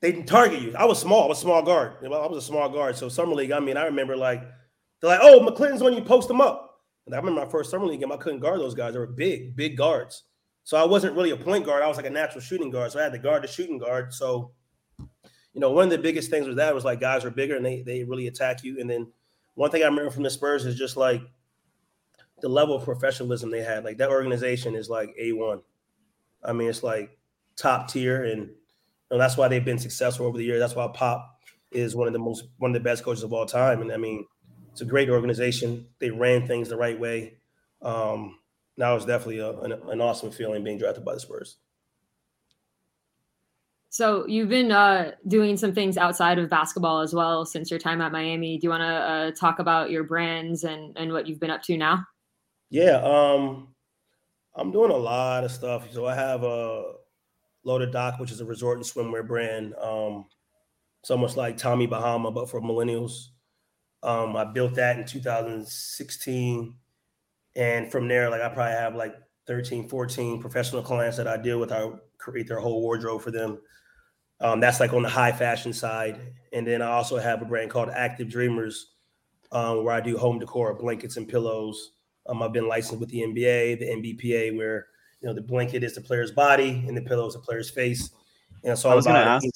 they 0.00 0.12
didn't 0.12 0.26
target 0.26 0.60
you. 0.60 0.74
I 0.76 0.84
was 0.84 1.00
small. 1.00 1.24
I 1.24 1.28
was 1.28 1.38
a 1.38 1.42
small 1.42 1.62
guard. 1.62 1.94
I 2.04 2.08
was 2.08 2.36
a 2.36 2.46
small 2.46 2.68
guard. 2.68 2.96
So 2.96 3.08
summer 3.08 3.34
league, 3.34 3.52
I 3.52 3.60
mean, 3.60 3.76
I 3.76 3.84
remember 3.84 4.16
like 4.16 4.42
they're 5.00 5.10
like, 5.10 5.20
"Oh, 5.22 5.40
McClinton's 5.40 5.82
when 5.82 5.94
you 5.94 6.02
post 6.02 6.28
them 6.28 6.40
up." 6.40 6.63
I 7.12 7.16
remember 7.16 7.44
my 7.44 7.50
first 7.50 7.70
summer 7.70 7.86
league 7.86 8.00
game. 8.00 8.12
I 8.12 8.16
couldn't 8.16 8.40
guard 8.40 8.60
those 8.60 8.74
guys. 8.74 8.94
They 8.94 8.98
were 8.98 9.06
big, 9.06 9.54
big 9.54 9.76
guards. 9.76 10.22
So 10.62 10.78
I 10.78 10.84
wasn't 10.84 11.14
really 11.14 11.30
a 11.30 11.36
point 11.36 11.66
guard. 11.66 11.82
I 11.82 11.86
was 11.86 11.98
like 11.98 12.06
a 12.06 12.10
natural 12.10 12.40
shooting 12.40 12.70
guard. 12.70 12.92
So 12.92 12.98
I 12.98 13.02
had 13.02 13.12
to 13.12 13.18
guard 13.18 13.42
the 13.42 13.48
shooting 13.48 13.76
guard. 13.76 14.14
So, 14.14 14.52
you 14.98 15.60
know, 15.60 15.70
one 15.70 15.84
of 15.84 15.90
the 15.90 15.98
biggest 15.98 16.30
things 16.30 16.46
with 16.46 16.56
that 16.56 16.74
was 16.74 16.84
like 16.84 17.00
guys 17.00 17.24
are 17.24 17.30
bigger 17.30 17.56
and 17.56 17.66
they 17.66 17.82
they 17.82 18.04
really 18.04 18.28
attack 18.28 18.64
you. 18.64 18.80
And 18.80 18.88
then 18.88 19.06
one 19.54 19.70
thing 19.70 19.82
I 19.82 19.86
remember 19.86 20.10
from 20.10 20.22
the 20.22 20.30
Spurs 20.30 20.64
is 20.64 20.76
just 20.76 20.96
like 20.96 21.20
the 22.40 22.48
level 22.48 22.74
of 22.74 22.84
professionalism 22.84 23.50
they 23.50 23.62
had. 23.62 23.84
Like 23.84 23.98
that 23.98 24.10
organization 24.10 24.74
is 24.74 24.88
like 24.88 25.14
a 25.18 25.32
one. 25.32 25.60
I 26.42 26.52
mean, 26.52 26.68
it's 26.68 26.82
like 26.82 27.16
top 27.56 27.88
tier, 27.88 28.24
and 28.24 28.50
know, 29.14 29.18
that's 29.18 29.36
why 29.36 29.48
they've 29.48 29.64
been 29.64 29.78
successful 29.78 30.26
over 30.26 30.36
the 30.36 30.44
years. 30.44 30.60
That's 30.60 30.74
why 30.74 30.88
Pop 30.88 31.38
is 31.70 31.96
one 31.96 32.06
of 32.06 32.12
the 32.12 32.18
most 32.18 32.44
one 32.58 32.70
of 32.70 32.74
the 32.74 32.80
best 32.80 33.04
coaches 33.04 33.22
of 33.22 33.32
all 33.32 33.46
time. 33.46 33.80
And 33.80 33.92
I 33.92 33.96
mean, 33.96 34.26
it's 34.74 34.80
a 34.80 34.84
great 34.84 35.08
organization. 35.08 35.86
They 36.00 36.10
ran 36.10 36.48
things 36.48 36.68
the 36.68 36.76
right 36.76 36.98
way. 36.98 37.34
Um, 37.80 38.40
now 38.76 38.96
it's 38.96 39.04
definitely 39.04 39.38
a, 39.38 39.52
an, 39.60 39.70
an 39.70 40.00
awesome 40.00 40.32
feeling 40.32 40.64
being 40.64 40.78
drafted 40.78 41.04
by 41.04 41.14
the 41.14 41.20
Spurs. 41.20 41.58
So 43.88 44.26
you've 44.26 44.48
been 44.48 44.72
uh, 44.72 45.12
doing 45.28 45.56
some 45.56 45.72
things 45.72 45.96
outside 45.96 46.40
of 46.40 46.50
basketball 46.50 47.02
as 47.02 47.14
well 47.14 47.46
since 47.46 47.70
your 47.70 47.78
time 47.78 48.00
at 48.00 48.10
Miami. 48.10 48.58
Do 48.58 48.64
you 48.64 48.70
want 48.70 48.80
to 48.80 48.86
uh, 48.86 49.30
talk 49.30 49.60
about 49.60 49.92
your 49.92 50.02
brands 50.02 50.64
and 50.64 50.92
and 50.98 51.12
what 51.12 51.28
you've 51.28 51.38
been 51.38 51.52
up 51.52 51.62
to 51.62 51.76
now? 51.76 52.04
Yeah, 52.70 52.96
um, 52.96 53.68
I'm 54.56 54.72
doing 54.72 54.90
a 54.90 54.96
lot 54.96 55.44
of 55.44 55.52
stuff. 55.52 55.92
So 55.92 56.04
I 56.06 56.16
have 56.16 56.42
a 56.42 56.94
Loaded 57.62 57.92
Dock, 57.92 58.18
which 58.18 58.32
is 58.32 58.40
a 58.40 58.44
resort 58.44 58.78
and 58.78 58.84
swimwear 58.84 59.24
brand. 59.24 59.76
Um, 59.80 60.24
it's 61.00 61.12
almost 61.12 61.36
like 61.36 61.58
Tommy 61.58 61.86
Bahama, 61.86 62.32
but 62.32 62.50
for 62.50 62.60
millennials. 62.60 63.28
Um, 64.04 64.36
I 64.36 64.44
built 64.44 64.74
that 64.74 64.98
in 64.98 65.06
2016. 65.06 66.74
And 67.56 67.90
from 67.90 68.06
there, 68.06 68.30
like 68.30 68.42
I 68.42 68.48
probably 68.48 68.72
have 68.72 68.94
like 68.94 69.14
13, 69.46 69.88
14 69.88 70.40
professional 70.40 70.82
clients 70.82 71.16
that 71.16 71.26
I 71.26 71.36
deal 71.36 71.58
with. 71.58 71.72
I 71.72 71.88
create 72.18 72.46
their 72.46 72.60
whole 72.60 72.82
wardrobe 72.82 73.22
for 73.22 73.30
them. 73.30 73.58
Um, 74.40 74.60
that's 74.60 74.80
like 74.80 74.92
on 74.92 75.02
the 75.02 75.08
high 75.08 75.32
fashion 75.32 75.72
side. 75.72 76.20
And 76.52 76.66
then 76.66 76.82
I 76.82 76.88
also 76.88 77.18
have 77.18 77.40
a 77.40 77.46
brand 77.46 77.70
called 77.70 77.88
Active 77.88 78.28
Dreamers, 78.28 78.92
um, 79.52 79.84
where 79.84 79.94
I 79.94 80.00
do 80.00 80.18
home 80.18 80.38
decor, 80.38 80.74
blankets 80.74 81.16
and 81.16 81.28
pillows. 81.28 81.92
Um, 82.26 82.42
I've 82.42 82.52
been 82.52 82.68
licensed 82.68 83.00
with 83.00 83.10
the 83.10 83.20
NBA, 83.20 83.78
the 83.78 83.86
NBPA, 83.86 84.56
where 84.56 84.88
you 85.20 85.28
know, 85.28 85.34
the 85.34 85.40
blanket 85.40 85.82
is 85.82 85.94
the 85.94 86.00
player's 86.02 86.32
body 86.32 86.84
and 86.86 86.94
the 86.96 87.02
pillow 87.02 87.26
is 87.26 87.34
the 87.34 87.40
player's 87.40 87.70
face. 87.70 88.10
And 88.64 88.78
so 88.78 88.90
I 88.90 88.94
was 88.94 89.06
going 89.06 89.16
to 89.16 89.22
ask. 89.22 89.46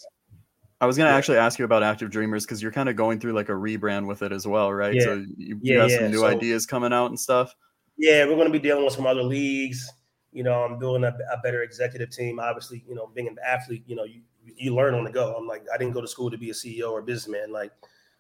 I 0.80 0.86
was 0.86 0.96
going 0.96 1.06
to 1.06 1.12
yeah. 1.12 1.18
actually 1.18 1.38
ask 1.38 1.58
you 1.58 1.64
about 1.64 1.82
Active 1.82 2.10
Dreamers 2.10 2.44
because 2.44 2.62
you're 2.62 2.72
kind 2.72 2.88
of 2.88 2.94
going 2.94 3.18
through 3.18 3.32
like 3.32 3.48
a 3.48 3.52
rebrand 3.52 4.06
with 4.06 4.22
it 4.22 4.30
as 4.30 4.46
well, 4.46 4.72
right? 4.72 4.94
Yeah. 4.94 5.02
So 5.02 5.24
you, 5.36 5.58
yeah, 5.60 5.74
you 5.74 5.80
have 5.80 5.90
some 5.90 6.10
new 6.10 6.18
so, 6.18 6.26
ideas 6.26 6.66
coming 6.66 6.92
out 6.92 7.06
and 7.06 7.18
stuff. 7.18 7.54
Yeah, 7.96 8.24
we're 8.26 8.36
going 8.36 8.46
to 8.46 8.52
be 8.52 8.60
dealing 8.60 8.84
with 8.84 8.94
some 8.94 9.06
other 9.06 9.22
leagues. 9.22 9.90
You 10.32 10.44
know, 10.44 10.62
I'm 10.62 10.78
building 10.78 11.02
a, 11.04 11.16
a, 11.32 11.38
better 11.42 11.62
executive 11.62 12.10
team. 12.10 12.38
Obviously, 12.38 12.84
you 12.88 12.94
know, 12.94 13.10
being 13.12 13.26
an 13.26 13.36
athlete, 13.44 13.82
you 13.86 13.96
know, 13.96 14.04
you 14.04 14.20
you 14.44 14.74
learn 14.74 14.94
on 14.94 15.02
the 15.04 15.10
go. 15.10 15.34
I'm 15.34 15.48
like, 15.48 15.64
I 15.72 15.78
didn't 15.78 15.94
go 15.94 16.00
to 16.00 16.06
school 16.06 16.30
to 16.30 16.38
be 16.38 16.50
a 16.50 16.52
CEO 16.52 16.92
or 16.92 17.00
a 17.00 17.02
businessman. 17.02 17.50
Like, 17.50 17.72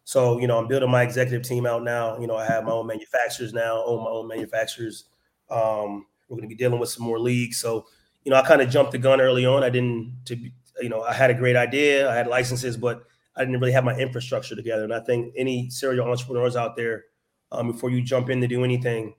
so 0.02 0.40
you 0.40 0.48
know, 0.48 0.58
I'm 0.58 0.66
building 0.66 0.90
my 0.90 1.02
executive 1.02 1.46
team 1.46 1.64
out 1.64 1.84
now. 1.84 2.18
You 2.18 2.26
know, 2.26 2.36
I 2.36 2.46
have 2.46 2.64
my 2.64 2.72
own 2.72 2.88
manufacturers 2.88 3.52
now, 3.52 3.84
own 3.84 4.02
my 4.02 4.10
own 4.10 4.26
manufacturers. 4.26 5.04
Um, 5.48 6.06
we're 6.28 6.36
going 6.38 6.48
to 6.48 6.54
be 6.54 6.56
dealing 6.56 6.80
with 6.80 6.88
some 6.88 7.04
more 7.04 7.20
leagues. 7.20 7.58
So 7.58 7.86
you 8.24 8.30
know, 8.30 8.36
I 8.36 8.42
kind 8.42 8.60
of 8.60 8.68
jumped 8.68 8.92
the 8.92 8.98
gun 8.98 9.20
early 9.20 9.46
on. 9.46 9.62
I 9.62 9.70
didn't, 9.70 10.18
to 10.26 10.36
you 10.80 10.88
know, 10.88 11.02
I 11.02 11.12
had 11.12 11.30
a 11.30 11.34
great 11.34 11.56
idea, 11.56 12.10
I 12.10 12.14
had 12.14 12.26
licenses, 12.26 12.76
but 12.76 13.04
I 13.36 13.44
didn't 13.44 13.60
really 13.60 13.72
have 13.72 13.84
my 13.84 13.96
infrastructure 13.96 14.56
together. 14.56 14.84
And 14.84 14.92
I 14.92 15.00
think 15.00 15.32
any 15.36 15.70
serial 15.70 16.10
entrepreneurs 16.10 16.56
out 16.56 16.76
there, 16.76 17.04
um, 17.52 17.72
before 17.72 17.90
you 17.90 18.02
jump 18.02 18.28
in 18.30 18.40
to 18.40 18.46
do 18.48 18.64
anything, 18.64 19.14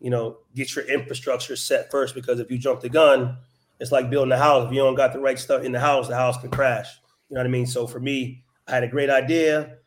you 0.00 0.10
know, 0.10 0.38
get 0.54 0.74
your 0.74 0.84
infrastructure 0.86 1.56
set 1.56 1.90
first 1.90 2.14
because 2.14 2.40
if 2.40 2.50
you 2.50 2.58
jump 2.58 2.80
the 2.80 2.88
gun, 2.88 3.36
it's 3.80 3.92
like 3.92 4.10
building 4.10 4.32
a 4.32 4.38
house. 4.38 4.66
If 4.66 4.72
you 4.72 4.78
don't 4.78 4.94
got 4.94 5.12
the 5.12 5.18
right 5.18 5.38
stuff 5.38 5.64
in 5.64 5.72
the 5.72 5.80
house, 5.80 6.08
the 6.08 6.14
house 6.14 6.40
can 6.40 6.50
crash. 6.50 6.88
You 7.28 7.34
know 7.34 7.40
what 7.40 7.46
I 7.46 7.50
mean? 7.50 7.66
So 7.66 7.86
for 7.86 8.00
me, 8.00 8.44
I 8.66 8.72
had 8.72 8.84
a 8.84 8.88
great 8.88 9.10
idea, 9.10 9.78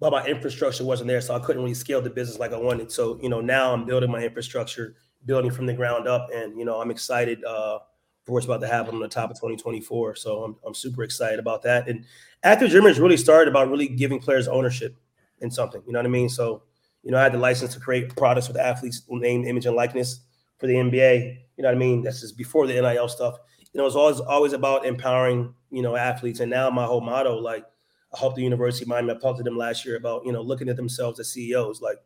but 0.00 0.12
my 0.12 0.26
infrastructure 0.26 0.84
wasn't 0.84 1.08
there, 1.08 1.20
so 1.20 1.34
I 1.34 1.38
couldn't 1.38 1.62
really 1.62 1.74
scale 1.74 2.00
the 2.00 2.10
business 2.10 2.38
like 2.38 2.52
I 2.52 2.58
wanted. 2.58 2.90
So 2.90 3.18
you 3.22 3.28
know, 3.28 3.40
now 3.40 3.72
I'm 3.72 3.84
building 3.84 4.10
my 4.10 4.22
infrastructure, 4.22 4.96
building 5.24 5.50
from 5.50 5.66
the 5.66 5.74
ground 5.74 6.08
up, 6.08 6.28
and 6.34 6.58
you 6.58 6.64
know, 6.64 6.80
I'm 6.80 6.90
excited. 6.90 7.44
Uh, 7.44 7.80
for 8.26 8.32
what's 8.32 8.44
about 8.44 8.60
to 8.60 8.66
happen 8.66 8.94
on 8.94 9.00
the 9.00 9.08
top 9.08 9.30
of 9.30 9.36
2024. 9.36 10.16
So 10.16 10.42
I'm, 10.42 10.56
I'm 10.66 10.74
super 10.74 11.04
excited 11.04 11.38
about 11.38 11.62
that. 11.62 11.88
And 11.88 12.04
Active 12.42 12.70
Dreamers 12.70 12.98
really 12.98 13.16
started 13.16 13.48
about 13.48 13.70
really 13.70 13.86
giving 13.86 14.18
players 14.18 14.48
ownership 14.48 14.96
in 15.40 15.50
something. 15.50 15.80
You 15.86 15.92
know 15.92 16.00
what 16.00 16.06
I 16.06 16.10
mean? 16.10 16.28
So, 16.28 16.64
you 17.04 17.12
know, 17.12 17.18
I 17.18 17.22
had 17.22 17.32
the 17.32 17.38
license 17.38 17.74
to 17.74 17.80
create 17.80 18.14
products 18.16 18.48
with 18.48 18.56
athletes' 18.56 19.02
name, 19.08 19.44
image, 19.44 19.64
and 19.64 19.76
likeness 19.76 20.20
for 20.58 20.66
the 20.66 20.74
NBA. 20.74 21.38
You 21.56 21.62
know 21.62 21.68
what 21.68 21.76
I 21.76 21.78
mean? 21.78 22.02
That's 22.02 22.20
just 22.20 22.36
before 22.36 22.66
the 22.66 22.74
NIL 22.74 23.08
stuff. 23.08 23.38
You 23.72 23.80
know, 23.80 23.86
it's 23.86 23.94
always 23.94 24.20
always 24.20 24.52
about 24.52 24.86
empowering, 24.86 25.54
you 25.70 25.82
know, 25.82 25.94
athletes. 25.94 26.40
And 26.40 26.50
now 26.50 26.68
my 26.70 26.84
whole 26.84 27.00
motto, 27.00 27.36
like 27.36 27.64
I 28.12 28.18
hope 28.18 28.34
the 28.34 28.42
University 28.42 28.84
of 28.84 28.88
Miami, 28.88 29.12
I 29.12 29.18
talked 29.18 29.38
to 29.38 29.44
them 29.44 29.56
last 29.56 29.84
year 29.84 29.96
about, 29.96 30.24
you 30.24 30.32
know, 30.32 30.42
looking 30.42 30.68
at 30.68 30.76
themselves 30.76 31.20
as 31.20 31.30
CEOs, 31.32 31.80
like 31.80 31.98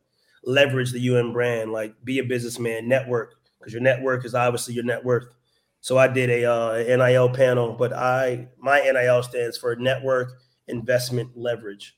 leverage 0.45 0.93
the 0.93 1.01
UN 1.01 1.33
brand, 1.33 1.73
like 1.73 1.95
be 2.05 2.19
a 2.19 2.25
businessman, 2.25 2.89
network, 2.89 3.37
because 3.59 3.73
your 3.73 3.83
network 3.83 4.25
is 4.25 4.35
obviously 4.35 4.75
your 4.75 4.85
net 4.85 5.05
worth 5.05 5.27
so 5.81 5.97
I 5.97 6.09
did 6.09 6.29
a 6.31 6.45
uh, 6.45 6.77
NIL 6.77 7.31
panel, 7.31 7.73
but 7.73 7.93
I 7.93 8.49
my 8.59 8.81
NIL 8.81 9.23
stands 9.23 9.57
for 9.57 9.75
Network 9.77 10.33
Investment 10.69 11.37
Leverage 11.37 11.97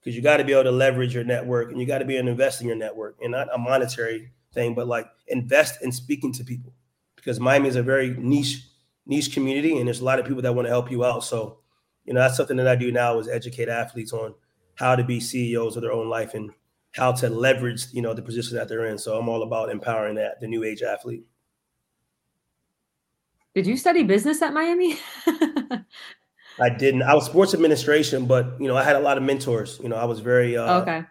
because 0.00 0.14
you 0.14 0.22
got 0.22 0.36
to 0.36 0.44
be 0.44 0.52
able 0.52 0.64
to 0.64 0.70
leverage 0.70 1.14
your 1.14 1.24
network 1.24 1.70
and 1.70 1.80
you 1.80 1.86
got 1.86 1.98
to 1.98 2.04
be 2.04 2.14
to 2.14 2.20
invest 2.20 2.60
in 2.60 2.66
your 2.66 2.76
network 2.76 3.16
and 3.22 3.32
not 3.32 3.48
a 3.52 3.58
monetary 3.58 4.30
thing, 4.52 4.74
but 4.74 4.86
like 4.86 5.06
invest 5.26 5.82
in 5.82 5.90
speaking 5.90 6.32
to 6.34 6.44
people 6.44 6.72
because 7.16 7.40
Miami 7.40 7.68
is 7.68 7.76
a 7.76 7.82
very 7.82 8.10
niche 8.10 8.68
niche 9.06 9.32
community 9.32 9.78
and 9.78 9.86
there's 9.86 10.00
a 10.00 10.04
lot 10.04 10.18
of 10.18 10.26
people 10.26 10.42
that 10.42 10.54
want 10.54 10.66
to 10.66 10.70
help 10.70 10.90
you 10.90 11.04
out. 11.04 11.24
So 11.24 11.58
you 12.04 12.14
know 12.14 12.20
that's 12.20 12.36
something 12.36 12.56
that 12.58 12.68
I 12.68 12.76
do 12.76 12.92
now 12.92 13.18
is 13.18 13.28
educate 13.28 13.68
athletes 13.68 14.12
on 14.12 14.34
how 14.76 14.94
to 14.94 15.02
be 15.02 15.18
CEOs 15.20 15.76
of 15.76 15.82
their 15.82 15.92
own 15.92 16.08
life 16.08 16.34
and 16.34 16.50
how 16.92 17.10
to 17.12 17.28
leverage 17.28 17.86
you 17.92 18.02
know 18.02 18.14
the 18.14 18.22
position 18.22 18.56
that 18.56 18.68
they're 18.68 18.86
in. 18.86 18.98
So 18.98 19.18
I'm 19.18 19.28
all 19.28 19.42
about 19.42 19.70
empowering 19.70 20.14
that 20.16 20.40
the 20.40 20.46
new 20.46 20.62
age 20.62 20.82
athlete. 20.82 21.24
Did 23.54 23.66
you 23.66 23.76
study 23.76 24.02
business 24.02 24.42
at 24.42 24.52
Miami? 24.52 24.98
I 26.60 26.70
didn't. 26.70 27.02
I 27.02 27.14
was 27.14 27.26
sports 27.26 27.54
administration, 27.54 28.26
but 28.26 28.56
you 28.60 28.68
know, 28.68 28.76
I 28.76 28.82
had 28.82 28.96
a 28.96 29.00
lot 29.00 29.16
of 29.16 29.22
mentors. 29.22 29.80
You 29.82 29.88
know, 29.88 29.96
I 29.96 30.04
was 30.04 30.20
very 30.20 30.56
uh, 30.56 30.80
okay. 30.80 31.02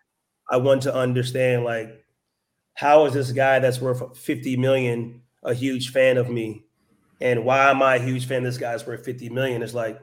I 0.49 0.57
wanted 0.57 0.83
to 0.83 0.95
understand 0.95 1.63
like 1.63 2.03
how 2.75 3.05
is 3.05 3.13
this 3.13 3.31
guy 3.31 3.59
that's 3.59 3.79
worth 3.79 4.17
50 4.17 4.57
million 4.57 5.21
a 5.43 5.53
huge 5.53 5.91
fan 5.91 6.17
of 6.17 6.29
me? 6.29 6.65
And 7.21 7.45
why 7.45 7.69
am 7.69 7.81
I 7.81 7.95
a 7.95 8.03
huge 8.03 8.25
fan 8.25 8.43
this 8.43 8.57
guy's 8.57 8.85
worth 8.85 9.05
50 9.05 9.29
million? 9.29 9.63
It's 9.63 9.73
like 9.73 9.99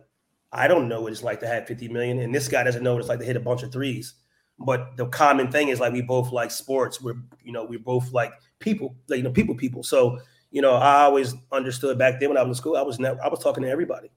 I 0.53 0.67
don't 0.67 0.89
know 0.89 1.03
what 1.03 1.13
it's 1.13 1.23
like 1.23 1.41
to 1.41 1.47
have 1.47 1.67
50 1.67 1.89
million, 1.89 2.19
and 2.19 2.35
this 2.35 2.49
guy 2.49 2.65
doesn't 2.65 2.83
know 2.83 2.95
what 2.95 3.01
it's 3.01 3.09
like 3.09 3.21
to 3.21 3.25
hit 3.25 3.37
a 3.37 3.41
bunch 3.41 3.63
of 3.63 3.73
threes. 3.73 4.15
But 4.59 4.97
the 4.97 5.07
common 5.07 5.51
thing 5.51 5.69
is 5.69 5.81
like 5.81 5.93
we 5.93 6.03
both 6.03 6.33
like 6.33 6.51
sports. 6.51 7.01
We're 7.01 7.17
you 7.43 7.53
know, 7.53 7.65
we're 7.65 7.79
both 7.79 8.13
like 8.13 8.33
people, 8.59 8.97
like 9.09 9.19
you 9.19 9.23
know, 9.25 9.31
people 9.31 9.55
people. 9.55 9.83
So 9.83 10.19
you 10.51 10.63
know, 10.63 10.75
I 10.75 11.03
always 11.03 11.35
understood 11.53 11.99
back 11.99 12.21
then 12.21 12.31
when 12.31 12.39
I 12.39 12.43
was 12.43 12.59
in 12.59 12.61
school, 12.61 12.77
I 12.77 12.83
was 12.83 12.99
never, 12.99 13.23
I 13.23 13.29
was 13.29 13.41
talking 13.41 13.63
to 13.63 13.71
everybody, 13.71 14.11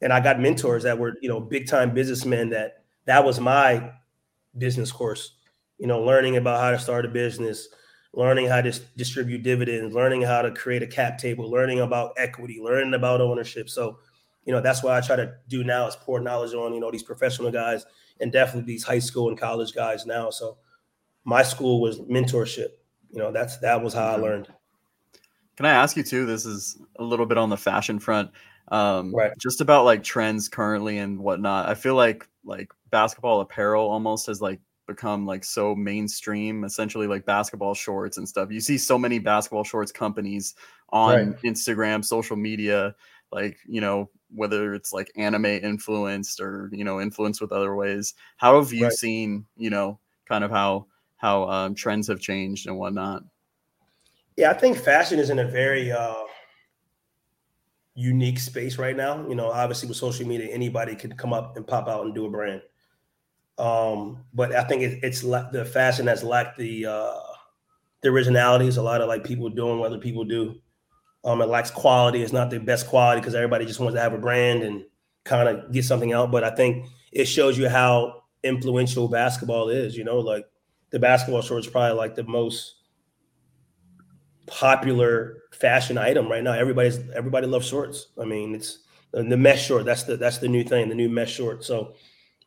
and 0.00 0.12
I 0.12 0.20
got 0.20 0.40
mentors 0.40 0.82
that 0.82 0.98
were, 0.98 1.14
you 1.20 1.28
know, 1.28 1.40
big 1.40 1.66
time 1.66 1.94
businessmen. 1.94 2.50
That 2.50 2.84
that 3.06 3.24
was 3.24 3.40
my 3.40 3.92
business 4.56 4.92
course. 4.92 5.36
You 5.78 5.86
know, 5.86 6.02
learning 6.02 6.36
about 6.36 6.60
how 6.60 6.70
to 6.70 6.78
start 6.78 7.04
a 7.04 7.08
business, 7.08 7.68
learning 8.14 8.46
how 8.46 8.60
to 8.60 8.78
distribute 8.96 9.42
dividends, 9.42 9.94
learning 9.94 10.22
how 10.22 10.42
to 10.42 10.50
create 10.50 10.82
a 10.82 10.86
cap 10.86 11.18
table, 11.18 11.50
learning 11.50 11.80
about 11.80 12.12
equity, 12.18 12.60
learning 12.62 12.94
about 12.94 13.20
ownership. 13.20 13.68
So, 13.68 13.98
you 14.44 14.52
know, 14.52 14.60
that's 14.60 14.82
what 14.82 14.92
I 14.92 15.00
try 15.00 15.16
to 15.16 15.34
do 15.48 15.64
now 15.64 15.86
is 15.86 15.96
pour 15.96 16.20
knowledge 16.20 16.54
on, 16.54 16.74
you 16.74 16.80
know, 16.80 16.90
these 16.90 17.02
professional 17.02 17.50
guys 17.50 17.86
and 18.20 18.30
definitely 18.30 18.72
these 18.72 18.84
high 18.84 18.98
school 18.98 19.28
and 19.28 19.38
college 19.38 19.74
guys 19.74 20.06
now. 20.06 20.30
So 20.30 20.58
my 21.24 21.42
school 21.42 21.80
was 21.80 22.00
mentorship. 22.00 22.68
You 23.10 23.18
know, 23.18 23.32
that's 23.32 23.58
that 23.58 23.82
was 23.82 23.94
how 23.94 24.08
I 24.08 24.12
mm-hmm. 24.12 24.22
learned. 24.22 24.48
Can 25.56 25.66
I 25.66 25.70
ask 25.70 25.96
you 25.96 26.02
too? 26.02 26.26
This 26.26 26.46
is 26.46 26.78
a 26.98 27.02
little 27.04 27.26
bit 27.26 27.38
on 27.38 27.50
the 27.50 27.56
fashion 27.56 27.98
front. 27.98 28.30
Um, 28.68 29.18
Right. 29.18 29.32
Just 29.38 29.60
about 29.60 29.84
like 29.84 30.02
trends 30.02 30.48
currently 30.48 30.98
and 30.98 31.18
whatnot. 31.20 31.68
I 31.68 31.74
feel 31.74 31.94
like 31.94 32.26
like 32.44 32.68
basketball 32.90 33.40
apparel 33.40 33.88
almost 33.88 34.26
has 34.26 34.40
like 34.40 34.60
become 34.86 35.26
like 35.26 35.44
so 35.44 35.74
mainstream. 35.74 36.64
Essentially, 36.64 37.06
like 37.06 37.26
basketball 37.26 37.74
shorts 37.74 38.18
and 38.18 38.28
stuff. 38.28 38.50
You 38.50 38.60
see 38.60 38.78
so 38.78 38.98
many 38.98 39.18
basketball 39.18 39.64
shorts 39.64 39.92
companies 39.92 40.54
on 40.90 41.34
Right. 41.34 41.42
Instagram, 41.44 42.04
social 42.04 42.36
media. 42.36 42.94
Like 43.30 43.58
you 43.66 43.80
know 43.80 44.10
whether 44.34 44.74
it's 44.74 44.92
like 44.92 45.10
anime 45.16 45.46
influenced 45.46 46.40
or 46.40 46.68
you 46.72 46.84
know 46.84 47.00
influenced 47.00 47.40
with 47.40 47.52
other 47.52 47.74
ways. 47.74 48.14
How 48.38 48.58
have 48.60 48.72
you 48.72 48.84
Right. 48.84 48.90
seen 48.90 49.46
you 49.56 49.70
know 49.70 49.98
kind 50.28 50.44
of 50.44 50.50
how 50.50 50.86
how 51.16 51.48
um, 51.48 51.74
trends 51.74 52.08
have 52.08 52.20
changed 52.20 52.66
and 52.66 52.78
whatnot? 52.78 53.22
Yeah, 54.36 54.50
I 54.50 54.54
think 54.54 54.78
fashion 54.78 55.18
is 55.18 55.30
in 55.30 55.38
a 55.38 55.46
very 55.46 55.92
uh, 55.92 56.14
unique 57.94 58.38
space 58.38 58.78
right 58.78 58.96
now. 58.96 59.26
You 59.28 59.34
know, 59.34 59.50
obviously 59.50 59.88
with 59.88 59.96
social 59.96 60.26
media, 60.26 60.52
anybody 60.52 60.94
could 60.96 61.16
come 61.16 61.32
up 61.32 61.56
and 61.56 61.66
pop 61.66 61.88
out 61.88 62.04
and 62.04 62.14
do 62.14 62.26
a 62.26 62.30
brand. 62.30 62.62
Um, 63.58 64.24
but 64.32 64.54
I 64.54 64.64
think 64.64 64.82
it, 64.82 65.00
it's 65.02 65.22
la- 65.22 65.50
the 65.50 65.64
fashion 65.64 66.06
has 66.06 66.22
lacked 66.24 66.58
the 66.58 66.86
uh, 66.86 67.18
the 68.02 68.08
originality. 68.08 68.64
There's 68.64 68.78
a 68.78 68.82
lot 68.82 69.00
of 69.00 69.08
like 69.08 69.24
people 69.24 69.48
doing 69.50 69.78
what 69.78 69.86
other 69.88 69.98
people 69.98 70.24
do. 70.24 70.56
Um, 71.24 71.40
it 71.42 71.46
lacks 71.48 71.70
quality. 71.70 72.22
It's 72.22 72.32
not 72.32 72.50
the 72.50 72.58
best 72.58 72.88
quality 72.88 73.20
because 73.20 73.34
everybody 73.34 73.66
just 73.66 73.78
wants 73.78 73.94
to 73.94 74.00
have 74.00 74.14
a 74.14 74.18
brand 74.18 74.62
and 74.62 74.84
kind 75.24 75.48
of 75.48 75.70
get 75.70 75.84
something 75.84 76.12
out. 76.12 76.32
But 76.32 76.44
I 76.44 76.50
think 76.50 76.86
it 77.12 77.26
shows 77.26 77.58
you 77.58 77.68
how 77.68 78.24
influential 78.42 79.06
basketball 79.08 79.68
is. 79.68 79.96
You 79.96 80.04
know, 80.04 80.18
like 80.18 80.46
the 80.90 80.98
basketball 80.98 81.42
short 81.42 81.60
is 81.60 81.70
probably 81.70 81.96
like 81.96 82.14
the 82.16 82.24
most 82.24 82.76
popular 84.52 85.44
fashion 85.50 85.96
item 85.96 86.28
right 86.28 86.44
now. 86.44 86.52
Everybody's 86.52 86.98
everybody 87.10 87.46
loves 87.46 87.66
shorts. 87.66 88.08
I 88.20 88.24
mean, 88.24 88.54
it's 88.54 88.78
the, 89.12 89.36
mesh 89.36 89.66
short. 89.66 89.84
That's 89.84 90.02
the 90.04 90.16
that's 90.16 90.38
the 90.38 90.48
new 90.48 90.62
thing, 90.62 90.88
the 90.88 90.94
new 90.94 91.08
mesh 91.08 91.32
short. 91.32 91.64
So 91.64 91.94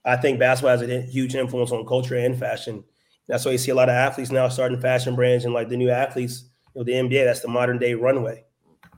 I 0.03 0.15
think 0.15 0.39
basketball 0.39 0.77
has 0.77 0.81
a 0.87 1.01
huge 1.01 1.35
influence 1.35 1.71
on 1.71 1.85
culture 1.85 2.15
and 2.15 2.37
fashion. 2.37 2.83
That's 3.27 3.43
why 3.43 3.53
you 3.53 3.57
see 3.57 3.71
a 3.71 3.75
lot 3.75 3.89
of 3.89 3.95
athletes 3.95 4.31
now 4.31 4.47
starting 4.49 4.79
fashion 4.79 5.15
brands 5.15 5.45
and 5.45 5.53
like 5.53 5.67
the 5.67 5.77
new 5.77 5.89
athletes, 5.89 6.43
you 6.75 6.81
know, 6.81 6.83
the 6.83 6.91
NBA, 6.91 7.25
that's 7.25 7.39
the 7.39 7.47
modern 7.47 7.79
day 7.79 7.95
runway. 7.95 8.45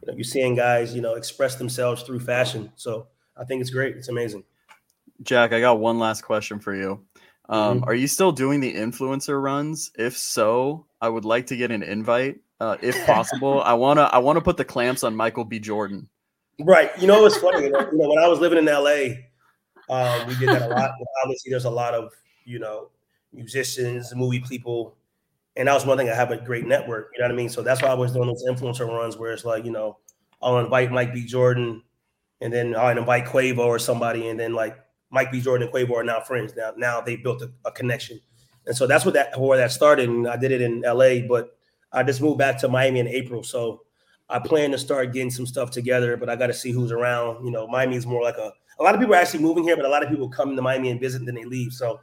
You 0.01 0.11
know, 0.11 0.13
you're 0.13 0.25
seeing 0.25 0.53
guys, 0.53 0.93
you 0.93 1.01
know, 1.01 1.15
express 1.15 1.55
themselves 1.55 2.03
through 2.03 2.19
fashion. 2.19 2.71
So 2.75 3.07
I 3.37 3.45
think 3.45 3.61
it's 3.61 3.69
great. 3.69 3.95
It's 3.95 4.09
amazing. 4.09 4.43
Jack, 5.23 5.53
I 5.53 5.61
got 5.61 5.79
one 5.79 5.97
last 5.97 6.23
question 6.23 6.59
for 6.59 6.75
you. 6.75 7.05
Um, 7.47 7.79
Mhm. 7.79 7.87
Are 7.87 7.95
you 7.95 8.07
still 8.07 8.33
doing 8.33 8.59
the 8.59 8.73
influencer 8.73 9.41
runs? 9.41 9.91
If 9.97 10.17
so, 10.17 10.85
I 10.99 11.07
would 11.07 11.23
like 11.23 11.47
to 11.47 11.57
get 11.57 11.71
an 11.71 11.83
invite, 11.83 12.41
uh, 12.59 12.77
if 12.81 13.05
possible. 13.05 13.61
I 13.61 13.73
wanna 13.73 14.03
I 14.03 14.17
wanna 14.19 14.41
put 14.41 14.57
the 14.57 14.65
clamps 14.65 15.03
on 15.03 15.15
Michael 15.15 15.45
B. 15.45 15.59
Jordan. 15.59 16.09
Right. 16.59 16.91
You 16.99 17.07
know, 17.07 17.25
it's 17.25 17.37
funny. 17.37 17.65
You 17.65 17.71
know, 17.71 17.79
you 17.91 17.97
know, 17.97 18.09
when 18.09 18.19
I 18.19 18.27
was 18.27 18.39
living 18.39 18.57
in 18.57 18.65
LA, 18.65 19.17
um, 19.89 20.27
we 20.27 20.35
did 20.35 20.49
that 20.49 20.63
a 20.63 20.67
lot. 20.67 20.91
Obviously, 21.23 21.51
there's 21.51 21.65
a 21.65 21.69
lot 21.69 21.93
of 21.93 22.11
you 22.45 22.59
know 22.59 22.89
musicians, 23.31 24.13
movie 24.15 24.39
people, 24.39 24.97
and 25.55 25.67
that 25.67 25.73
was 25.73 25.85
one 25.85 25.97
thing. 25.97 26.09
I 26.09 26.15
have 26.15 26.31
a 26.31 26.37
great 26.37 26.65
network. 26.65 27.11
You 27.13 27.21
know 27.21 27.25
what 27.27 27.33
I 27.33 27.37
mean? 27.37 27.49
So 27.49 27.61
that's 27.61 27.81
why 27.81 27.89
I 27.89 27.93
was 27.93 28.13
doing 28.13 28.27
those 28.27 28.43
influencer 28.47 28.87
runs, 28.87 29.17
where 29.17 29.31
it's 29.31 29.45
like, 29.45 29.65
you 29.65 29.71
know, 29.71 29.97
I'll 30.41 30.59
invite 30.59 30.91
Mike 30.91 31.13
B. 31.13 31.25
Jordan, 31.25 31.83
and 32.41 32.51
then 32.51 32.75
I'll 32.75 32.97
invite 32.97 33.25
Quavo 33.25 33.59
or 33.59 33.79
somebody, 33.79 34.29
and 34.29 34.39
then 34.39 34.53
like 34.53 34.77
Mike 35.09 35.31
B. 35.31 35.41
Jordan 35.41 35.67
and 35.67 35.75
Quavo 35.75 35.95
are 35.95 36.03
now 36.03 36.21
friends. 36.21 36.53
Now, 36.55 36.73
now 36.75 37.01
they 37.01 37.15
built 37.17 37.41
a, 37.41 37.51
a 37.65 37.71
connection, 37.71 38.19
and 38.65 38.75
so 38.75 38.87
that's 38.87 39.05
what 39.05 39.13
that 39.13 39.39
where 39.39 39.57
that 39.57 39.71
started. 39.71 40.09
And 40.09 40.27
I 40.27 40.37
did 40.37 40.51
it 40.51 40.61
in 40.61 40.81
LA, 40.81 41.27
but 41.27 41.56
I 41.91 42.03
just 42.03 42.21
moved 42.21 42.37
back 42.37 42.57
to 42.59 42.67
Miami 42.67 42.99
in 42.99 43.07
April, 43.07 43.43
so. 43.43 43.81
I 44.29 44.39
plan 44.39 44.71
to 44.71 44.77
start 44.77 45.13
getting 45.13 45.31
some 45.31 45.45
stuff 45.45 45.71
together, 45.71 46.17
but 46.17 46.27
I 46.29 46.35
got 46.35 46.47
to 46.47 46.53
see 46.53 46.73
who's 46.73 46.91
around. 46.91 47.45
You 47.45 47.51
know, 47.51 47.65
Miami 47.65 47.95
is 47.95 48.05
more 48.05 48.21
like 48.21 48.35
a. 48.35 48.51
A 48.77 48.83
lot 48.83 48.93
of 48.93 48.99
people 48.99 49.15
are 49.15 49.19
actually 49.19 49.39
moving 49.41 49.63
here, 49.63 49.77
but 49.77 49.85
a 49.85 49.87
lot 49.87 50.03
of 50.03 50.09
people 50.09 50.27
come 50.27 50.53
to 50.53 50.61
Miami 50.61 50.91
and 50.91 50.99
visit, 50.99 51.19
and 51.19 51.27
then 51.29 51.35
they 51.35 51.45
leave. 51.45 51.71
So 51.71 52.01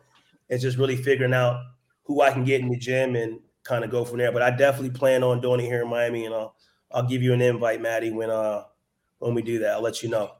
it's 0.49 0.62
just 0.62 0.78
really 0.78 0.97
figuring 0.97 1.35
out 1.35 1.61
who 2.05 2.22
I 2.22 2.30
can 2.30 2.43
get 2.43 2.62
in 2.62 2.70
the 2.70 2.78
gym 2.78 3.14
and 3.14 3.41
kind 3.62 3.85
of 3.85 3.91
go 3.91 4.07
from 4.07 4.16
there. 4.16 4.32
But 4.32 4.41
I 4.41 4.53
definitely 4.53 4.89
plan 4.99 5.22
on 5.22 5.43
doing 5.43 5.61
it 5.61 5.64
here 5.66 5.82
in 5.82 5.89
Miami, 5.89 6.24
and 6.24 6.35
I'll 6.35 6.55
I'll 6.93 7.07
give 7.07 7.22
you 7.22 7.35
an 7.35 7.43
invite, 7.43 7.82
Maddie, 7.82 8.11
when 8.11 8.30
uh 8.30 8.62
when 9.18 9.35
we 9.35 9.43
do 9.43 9.59
that. 9.59 9.72
I'll 9.72 9.82
let 9.82 10.03
you 10.03 10.09
know. 10.09 10.30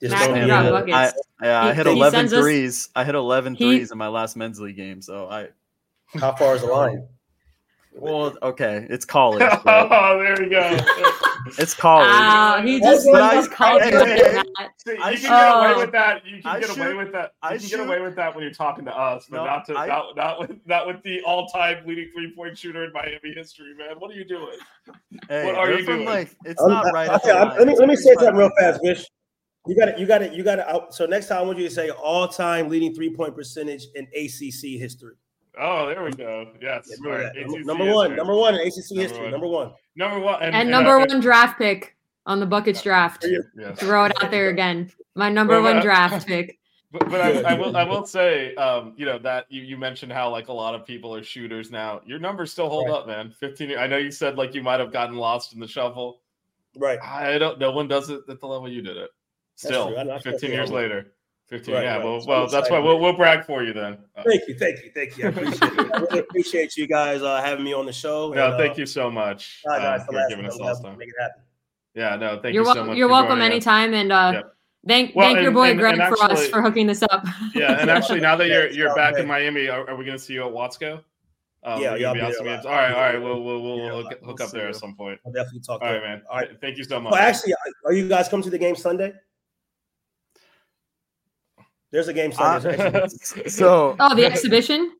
Just 0.00 0.12
Matt 0.12 0.20
don't 0.20 0.34
can 0.34 0.44
be 0.44 0.46
drop 0.46 0.60
in 0.60 0.66
the- 0.66 0.70
buckets. 0.92 1.22
I, 1.40 1.44
yeah, 1.46 1.62
I 1.64 1.70
He- 1.70 1.76
hit 1.78 1.86
he 1.88 1.92
11 1.94 2.16
sends 2.16 2.32
us- 2.32 2.40
threes. 2.44 2.90
I 2.94 3.02
hit 3.02 3.16
11 3.16 3.56
he- 3.56 3.64
threes 3.64 3.90
in 3.90 3.98
my 3.98 4.06
last 4.06 4.36
men's 4.36 4.60
league 4.60 4.76
game. 4.76 5.02
So 5.02 5.26
I, 5.28 5.48
How 6.20 6.32
far 6.36 6.54
is 6.54 6.60
the 6.60 6.68
line? 6.68 7.08
Well, 7.94 8.36
okay, 8.42 8.86
it's 8.90 9.04
college. 9.04 9.38
but 9.64 9.88
oh, 9.90 10.18
there 10.22 10.36
we 10.38 10.48
go. 10.48 10.60
it's 11.58 11.74
college. 11.74 12.08
Ah, 12.10 12.60
he 12.64 12.80
just 12.80 13.06
But 13.10 13.22
I- 13.22 13.34
just 13.34 13.50
called 13.52 13.82
hey, 13.82 13.90
you 13.92 13.98
hey, 14.04 14.16
hey, 14.16 14.32
Matt. 14.58 14.70
See, 14.78 14.92
you 14.92 14.98
I 15.02 15.10
can 15.12 15.16
shoot- 15.16 15.28
get 15.28 15.56
away 15.56 15.72
Oh. 15.74 15.78
with 15.78 15.92
that. 15.92 16.26
You 16.26 16.42
can 16.42 16.50
I 16.50 16.60
get 16.60 16.76
away 16.76 16.94
with 16.94 17.12
that. 17.12 17.32
You 17.42 17.48
I 17.48 17.58
can 17.58 17.68
get 17.68 17.80
away 17.80 18.00
with 18.00 18.16
that 18.16 18.34
when 18.34 18.42
you're 18.44 18.52
talking 18.52 18.84
to 18.86 18.96
us, 18.96 19.26
but 19.30 19.36
No, 19.38 19.44
not 19.44 19.64
to 19.66 19.76
I- 19.76 19.86
not, 19.86 20.16
not 20.16 20.38
with 20.40 20.50
not 20.66 20.86
with 20.86 21.02
the 21.02 21.22
all-time 21.22 21.86
leading 21.86 22.10
three-point 22.14 22.58
shooter 22.58 22.84
in 22.84 22.92
Miami 22.92 23.32
history, 23.34 23.74
man. 23.76 23.96
What 23.98 24.10
are 24.10 24.14
you 24.14 24.24
doing? 24.24 24.58
Hey, 25.28 25.44
what 25.46 25.54
are 25.54 25.70
you 25.72 25.86
doing? 25.86 26.04
like 26.04 26.34
it's 26.44 26.60
I'm- 26.60 26.70
not 26.70 26.92
right. 26.92 27.08
okay, 27.10 27.28
the 27.28 27.34
I'm- 27.36 27.48
line. 27.48 27.58
let 27.58 27.66
me 27.66 27.72
It's 27.72 27.80
let 27.80 27.88
me 27.88 27.96
say 27.96 28.14
35 28.14 28.24
something 28.24 28.38
real 28.38 28.50
fast, 28.58 28.80
Vish. 28.84 29.06
You 29.66 29.76
got 29.78 29.88
it. 29.88 29.98
You 29.98 30.04
got 30.06 30.20
it. 30.22 30.32
You 30.34 30.42
got 30.42 30.58
it. 30.58 30.66
So 30.92 31.06
next 31.06 31.28
time, 31.28 31.38
I 31.38 31.42
want 31.42 31.56
you 31.58 31.64
to 31.68 31.74
say 31.74 31.88
all-time 31.90 32.68
leading 32.68 32.92
three-point 32.94 33.34
percentage 33.34 33.86
in 33.94 34.04
ACC 34.14 34.78
history. 34.78 35.14
Oh, 35.58 35.86
there 35.86 36.02
we 36.02 36.10
go. 36.12 36.48
Yes. 36.60 36.90
Yeah, 37.04 37.10
right, 37.10 37.32
that. 37.34 37.36
ACC 37.36 37.64
Number 37.66 37.84
one. 37.84 38.10
history. 38.10 38.16
Number 38.16 38.34
one 38.34 38.54
in 38.54 38.60
ACC 38.66 38.76
Number 38.90 39.02
history. 39.02 39.22
one. 39.22 39.30
Number 39.30 39.46
one. 39.46 39.72
Number 39.96 40.18
one. 40.20 40.34
And, 40.36 40.44
And 40.46 40.54
and, 40.56 40.70
number 40.70 40.90
uh, 40.96 41.06
one 41.06 41.20
draft 41.20 41.58
pick 41.58 41.96
on 42.26 42.40
the 42.40 42.46
buckets 42.46 42.82
draft. 42.82 43.24
Yes. 43.56 43.78
Throw 43.78 44.06
it 44.06 44.12
out 44.22 44.30
there 44.30 44.48
again. 44.48 44.90
My 45.14 45.28
number 45.28 45.54
Well, 45.54 45.62
one 45.74 45.76
uh, 45.78 45.82
draft 45.82 46.26
pick. 46.26 46.58
But, 46.90 47.10
but 47.10 47.20
I, 47.20 47.40
I 47.40 47.54
will 47.58 47.76
I 47.76 47.82
will 47.82 48.06
say, 48.06 48.54
um, 48.54 48.94
you 48.96 49.04
know, 49.04 49.18
that 49.18 49.46
you, 49.48 49.62
you 49.62 49.76
mentioned 49.76 50.12
how 50.12 50.30
like 50.30 50.46
a 50.48 50.52
lot 50.52 50.76
of 50.76 50.86
people 50.86 51.12
are 51.14 51.24
shooters 51.24 51.70
now. 51.72 52.00
Your 52.06 52.20
numbers 52.20 52.52
still 52.52 52.68
hold 52.68 52.88
Right. 52.88 52.94
up, 52.98 53.06
man. 53.08 53.32
15. 53.40 53.76
I 53.76 53.88
know 53.88 53.96
you 53.96 54.12
said 54.12 54.38
like 54.38 54.54
you 54.54 54.62
might 54.62 54.78
have 54.78 54.92
gotten 54.92 55.16
lost 55.16 55.54
in 55.54 55.60
the 55.60 55.66
shuffle. 55.66 56.20
Right. 56.76 57.00
I 57.02 57.36
don't. 57.38 57.58
No 57.58 57.72
one 57.72 57.88
does 57.88 58.10
it 58.10 58.20
at 58.28 58.40
the 58.40 58.46
level 58.46 58.68
you 58.68 58.80
did 58.82 58.96
it. 58.96 59.10
Still, 59.56 59.88
true. 59.88 59.96
I 59.96 60.02
know. 60.04 60.14
I 60.14 60.18
feel 60.20 60.32
15 60.32 60.50
years 60.50 60.68
humble. 60.68 60.76
later. 60.82 61.13
15. 61.48 61.74
Right, 61.74 61.84
yeah. 61.84 61.96
right. 61.96 62.04
Well, 62.04 62.20
So 62.20 62.28
well, 62.28 62.48
that's 62.48 62.70
why 62.70 62.78
we'll, 62.78 62.98
we'll 62.98 63.16
brag 63.16 63.44
for 63.44 63.62
you 63.62 63.72
then. 63.72 63.98
Thank 64.24 64.48
you, 64.48 64.54
thank 64.58 64.82
you, 64.82 64.90
thank 64.94 65.18
you. 65.18 65.26
I 65.26 65.28
appreciate 65.28 65.72
it. 65.72 65.92
I 65.92 65.98
really 65.98 66.18
appreciate 66.28 66.76
you 66.76 66.86
guys 66.86 67.22
uh, 67.22 67.40
having 67.42 67.64
me 67.64 67.72
on 67.74 67.84
the 67.86 67.92
show. 67.92 68.32
no, 68.32 68.48
and, 68.50 68.56
thank 68.58 68.72
uh, 68.72 68.76
you 68.80 68.86
so 68.86 69.10
much 69.10 69.60
all 69.66 69.72
right, 69.72 69.82
guys, 69.82 70.00
uh, 70.00 70.04
for 70.06 70.12
for 70.12 70.28
giving 70.30 70.46
us 70.46 70.54
minute, 70.58 70.64
all 70.66 70.80
we'll 70.82 70.90
time. 70.90 70.98
Make 70.98 71.08
it 71.08 71.14
happen. 71.20 71.42
Yeah. 71.94 72.16
No, 72.16 72.40
thank 72.40 72.54
you're 72.54 72.64
you 72.64 72.68
so 72.72 72.74
wel- 72.76 72.84
much. 72.86 72.96
you're 72.96 73.08
for 73.08 73.12
welcome 73.12 73.30
joining 73.38 73.42
us. 73.42 73.52
anytime, 73.52 73.94
and 73.94 74.10
uh, 74.12 74.30
Yep. 74.34 74.54
thank 74.88 75.14
Well, 75.16 75.32
thank 75.34 75.42
your 75.42 75.52
boy 75.52 75.70
and- 75.70 75.78
Greg 75.78 75.98
and 75.98 76.16
for 76.16 76.24
us 76.24 76.48
for 76.48 76.62
hooking 76.62 76.86
this 76.86 77.02
up. 77.02 77.26
Yeah, 77.54 77.78
and 77.80 77.90
actually, 77.90 78.20
now 78.20 78.36
that 78.36 78.48
you're 78.48 78.70
you're 78.70 78.94
back 78.94 79.16
in. 79.18 79.26
Miami, 79.26 79.68
are, 79.68 79.88
are 79.88 79.96
we 79.96 80.04
going 80.04 80.16
to 80.18 80.22
see 80.24 80.32
you 80.34 80.44
at 80.46 80.52
Watsco? 80.52 81.02
Um, 81.62 81.80
Yeah, 81.80 81.92
we're 81.92 81.98
yeah, 81.98 82.02
gonna 82.02 82.08
I'll 82.08 82.14
be 82.14 82.18
be 82.18 82.20
out 82.20 82.26
there 82.28 82.32
some 82.36 82.46
a 82.46 82.50
games. 82.50 82.64
lot. 82.64 82.72
All 82.74 82.78
right, 82.78 82.90
I'll 82.90 82.94
all 82.96 83.00
be 83.00 83.00
right. 83.04 83.12
there. 83.12 83.20
We'll 83.20 83.42
we'll 83.44 83.62
we'll 83.62 83.78
Yeah, 83.78 83.90
hook, 84.02 84.40
I'll 84.40 84.46
up 84.46 84.50
there 84.50 84.62
you. 84.64 84.68
at 84.70 84.76
some 84.76 84.94
point. 84.96 85.20
I'll 85.26 85.32
definitely 85.32 85.60
talk. 85.60 85.82
All 85.82 85.88
to 85.88 85.94
you. 85.94 86.00
man. 86.00 86.22
All 86.30 86.38
right. 86.38 86.60
Thank 86.60 86.78
you 86.78 86.84
so 86.84 87.00
much. 87.00 87.12
Well, 87.12 87.20
actually, 87.22 87.54
are 87.84 87.92
you 87.92 88.08
guys 88.08 88.28
coming 88.28 88.44
to 88.44 88.50
the 88.50 88.58
game 88.58 88.74
Sunday? 88.76 89.12
There's 91.94 92.08
a 92.08 92.12
game 92.12 92.32
Sunday. 92.32 92.74
Uh, 92.76 92.76
There's 92.90 92.94
an 92.94 92.96
exhibition. 92.96 93.50
So 93.50 93.96
oh, 94.00 94.14
the 94.16 94.24
exhibition. 94.26 94.96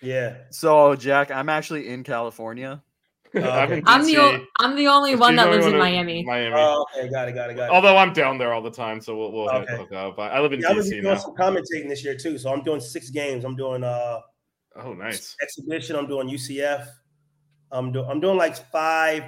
yeah. 0.00 0.36
so 0.50 0.94
Jack, 0.94 1.32
I'm 1.32 1.48
actually 1.48 1.88
in 1.88 2.04
California. 2.04 2.80
Oh, 3.34 3.40
I'm 3.40 3.64
okay. 3.68 3.78
in 3.78 3.82
I'm 3.86 4.04
the 4.06 4.14
DC. 4.14 4.18
o- 4.40 4.44
I'm 4.60 4.76
the 4.76 4.86
only 4.86 5.16
one 5.16 5.34
that 5.36 5.50
lives 5.50 5.66
in 5.66 5.76
Miami. 5.76 6.24
Miami. 6.24 6.54
Oh, 6.56 6.86
okay. 6.96 7.10
Got 7.10 7.28
it. 7.28 7.32
Got 7.32 7.50
it. 7.50 7.54
Got 7.56 7.64
it. 7.64 7.70
Although 7.70 7.96
I'm 7.96 8.12
down 8.12 8.38
there 8.38 8.52
all 8.54 8.62
the 8.62 8.70
time, 8.70 9.00
so 9.00 9.16
we'll 9.18 9.32
we'll 9.32 9.50
Okay. 9.50 9.76
hook 9.76 9.92
up. 9.92 10.18
I 10.20 10.28
I 10.28 10.40
live 10.40 10.52
in 10.52 10.60
Yeah, 10.60 10.68
I'm 10.68 10.76
gonna 10.76 10.86
DC 10.86 10.90
doing 10.90 11.02
now. 11.02 11.16
some 11.16 11.34
commentating 11.34 11.88
this 11.88 12.04
year 12.04 12.16
too. 12.16 12.38
So 12.38 12.52
I'm 12.52 12.62
doing 12.62 12.80
six 12.80 13.10
games. 13.10 13.44
I'm 13.44 13.56
doing 13.56 13.82
uh 13.82 14.20
Oh, 14.76 14.92
nice. 14.92 15.34
exhibition. 15.42 15.96
I'm 15.96 16.06
doing 16.06 16.28
UCF. 16.28 16.86
I'm 17.72 17.90
doing 17.90 18.06
I'm 18.08 18.20
doing 18.20 18.36
like 18.38 18.54
five 18.70 19.24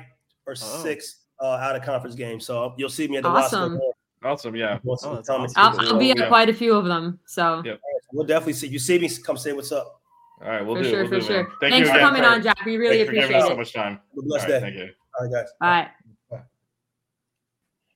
or 0.46 0.52
Oh. 0.52 0.82
six 0.84 1.24
uh, 1.42 1.46
out 1.56 1.74
of 1.76 1.82
conference 1.82 2.14
games. 2.14 2.46
So 2.46 2.74
you'll 2.78 2.88
see 2.88 3.08
me 3.08 3.16
at 3.18 3.24
the 3.24 3.28
Awesome. 3.28 3.72
Watsco 3.74 3.78
Bowl. 3.78 3.94
Awesome. 4.24 4.56
Yeah. 4.56 4.78
Doing 4.84 4.96
some 4.96 5.12
Oh, 5.12 5.14
that's 5.16 5.28
commentating. 5.28 5.52
I'll, 5.56 5.80
I'll 5.94 5.98
be 5.98 6.10
at 6.10 6.18
Yeah. 6.18 6.28
quite 6.28 6.48
a 6.48 6.54
few 6.54 6.74
of 6.74 6.84
them. 6.86 7.18
So 7.26 7.62
Yeah. 7.64 7.74
We'll 8.12 8.26
definitely 8.26 8.54
see 8.54 8.68
you. 8.68 8.78
See 8.78 8.98
me. 8.98 9.08
Come 9.24 9.36
say 9.36 9.52
what's 9.52 9.70
up. 9.72 10.00
All 10.42 10.48
right. 10.48 10.64
We'll 10.64 10.76
for 10.76 10.82
do. 10.82 10.90
sure, 10.90 11.00
we'll 11.02 11.08
for 11.08 11.20
do, 11.20 11.26
sure. 11.26 11.44
Thank 11.60 11.72
Thanks 11.72 11.78
you 11.78 11.84
for 11.86 11.90
again 11.98 12.00
coming 12.08 12.24
on, 12.24 12.42
Jack. 12.42 12.64
We 12.64 12.76
really 12.76 12.96
Thanks 12.98 13.08
for 13.10 13.14
giving 13.14 13.24
appreciate 13.36 13.42
us 13.42 13.46
so 13.48 13.52
it. 13.54 13.58
much 13.58 13.72
time. 13.72 13.92
Have 13.92 14.00
a 14.18 14.22
blessed 14.22 14.44
right, 14.44 14.50
day. 14.50 14.60
thank 14.60 14.76
you. 14.76 14.88
All 15.18 15.26
right, 15.26 15.32
guys. 15.32 15.48
All 15.60 15.68
right. 15.68 15.88
Bye. 16.30 16.40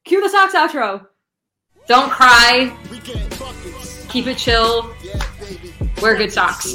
Cue 0.04 0.20
the 0.22 0.28
Sox 0.28 0.54
outro. 0.54 1.06
Don't 1.88 2.10
cry. 2.10 2.76
We 2.90 2.98
getting 3.00 3.28
buckets. 3.38 4.06
Keep 4.08 4.26
it 4.28 4.38
chill. 4.38 4.92
Wear 6.00 6.16
good 6.16 6.32
socks. 6.32 6.74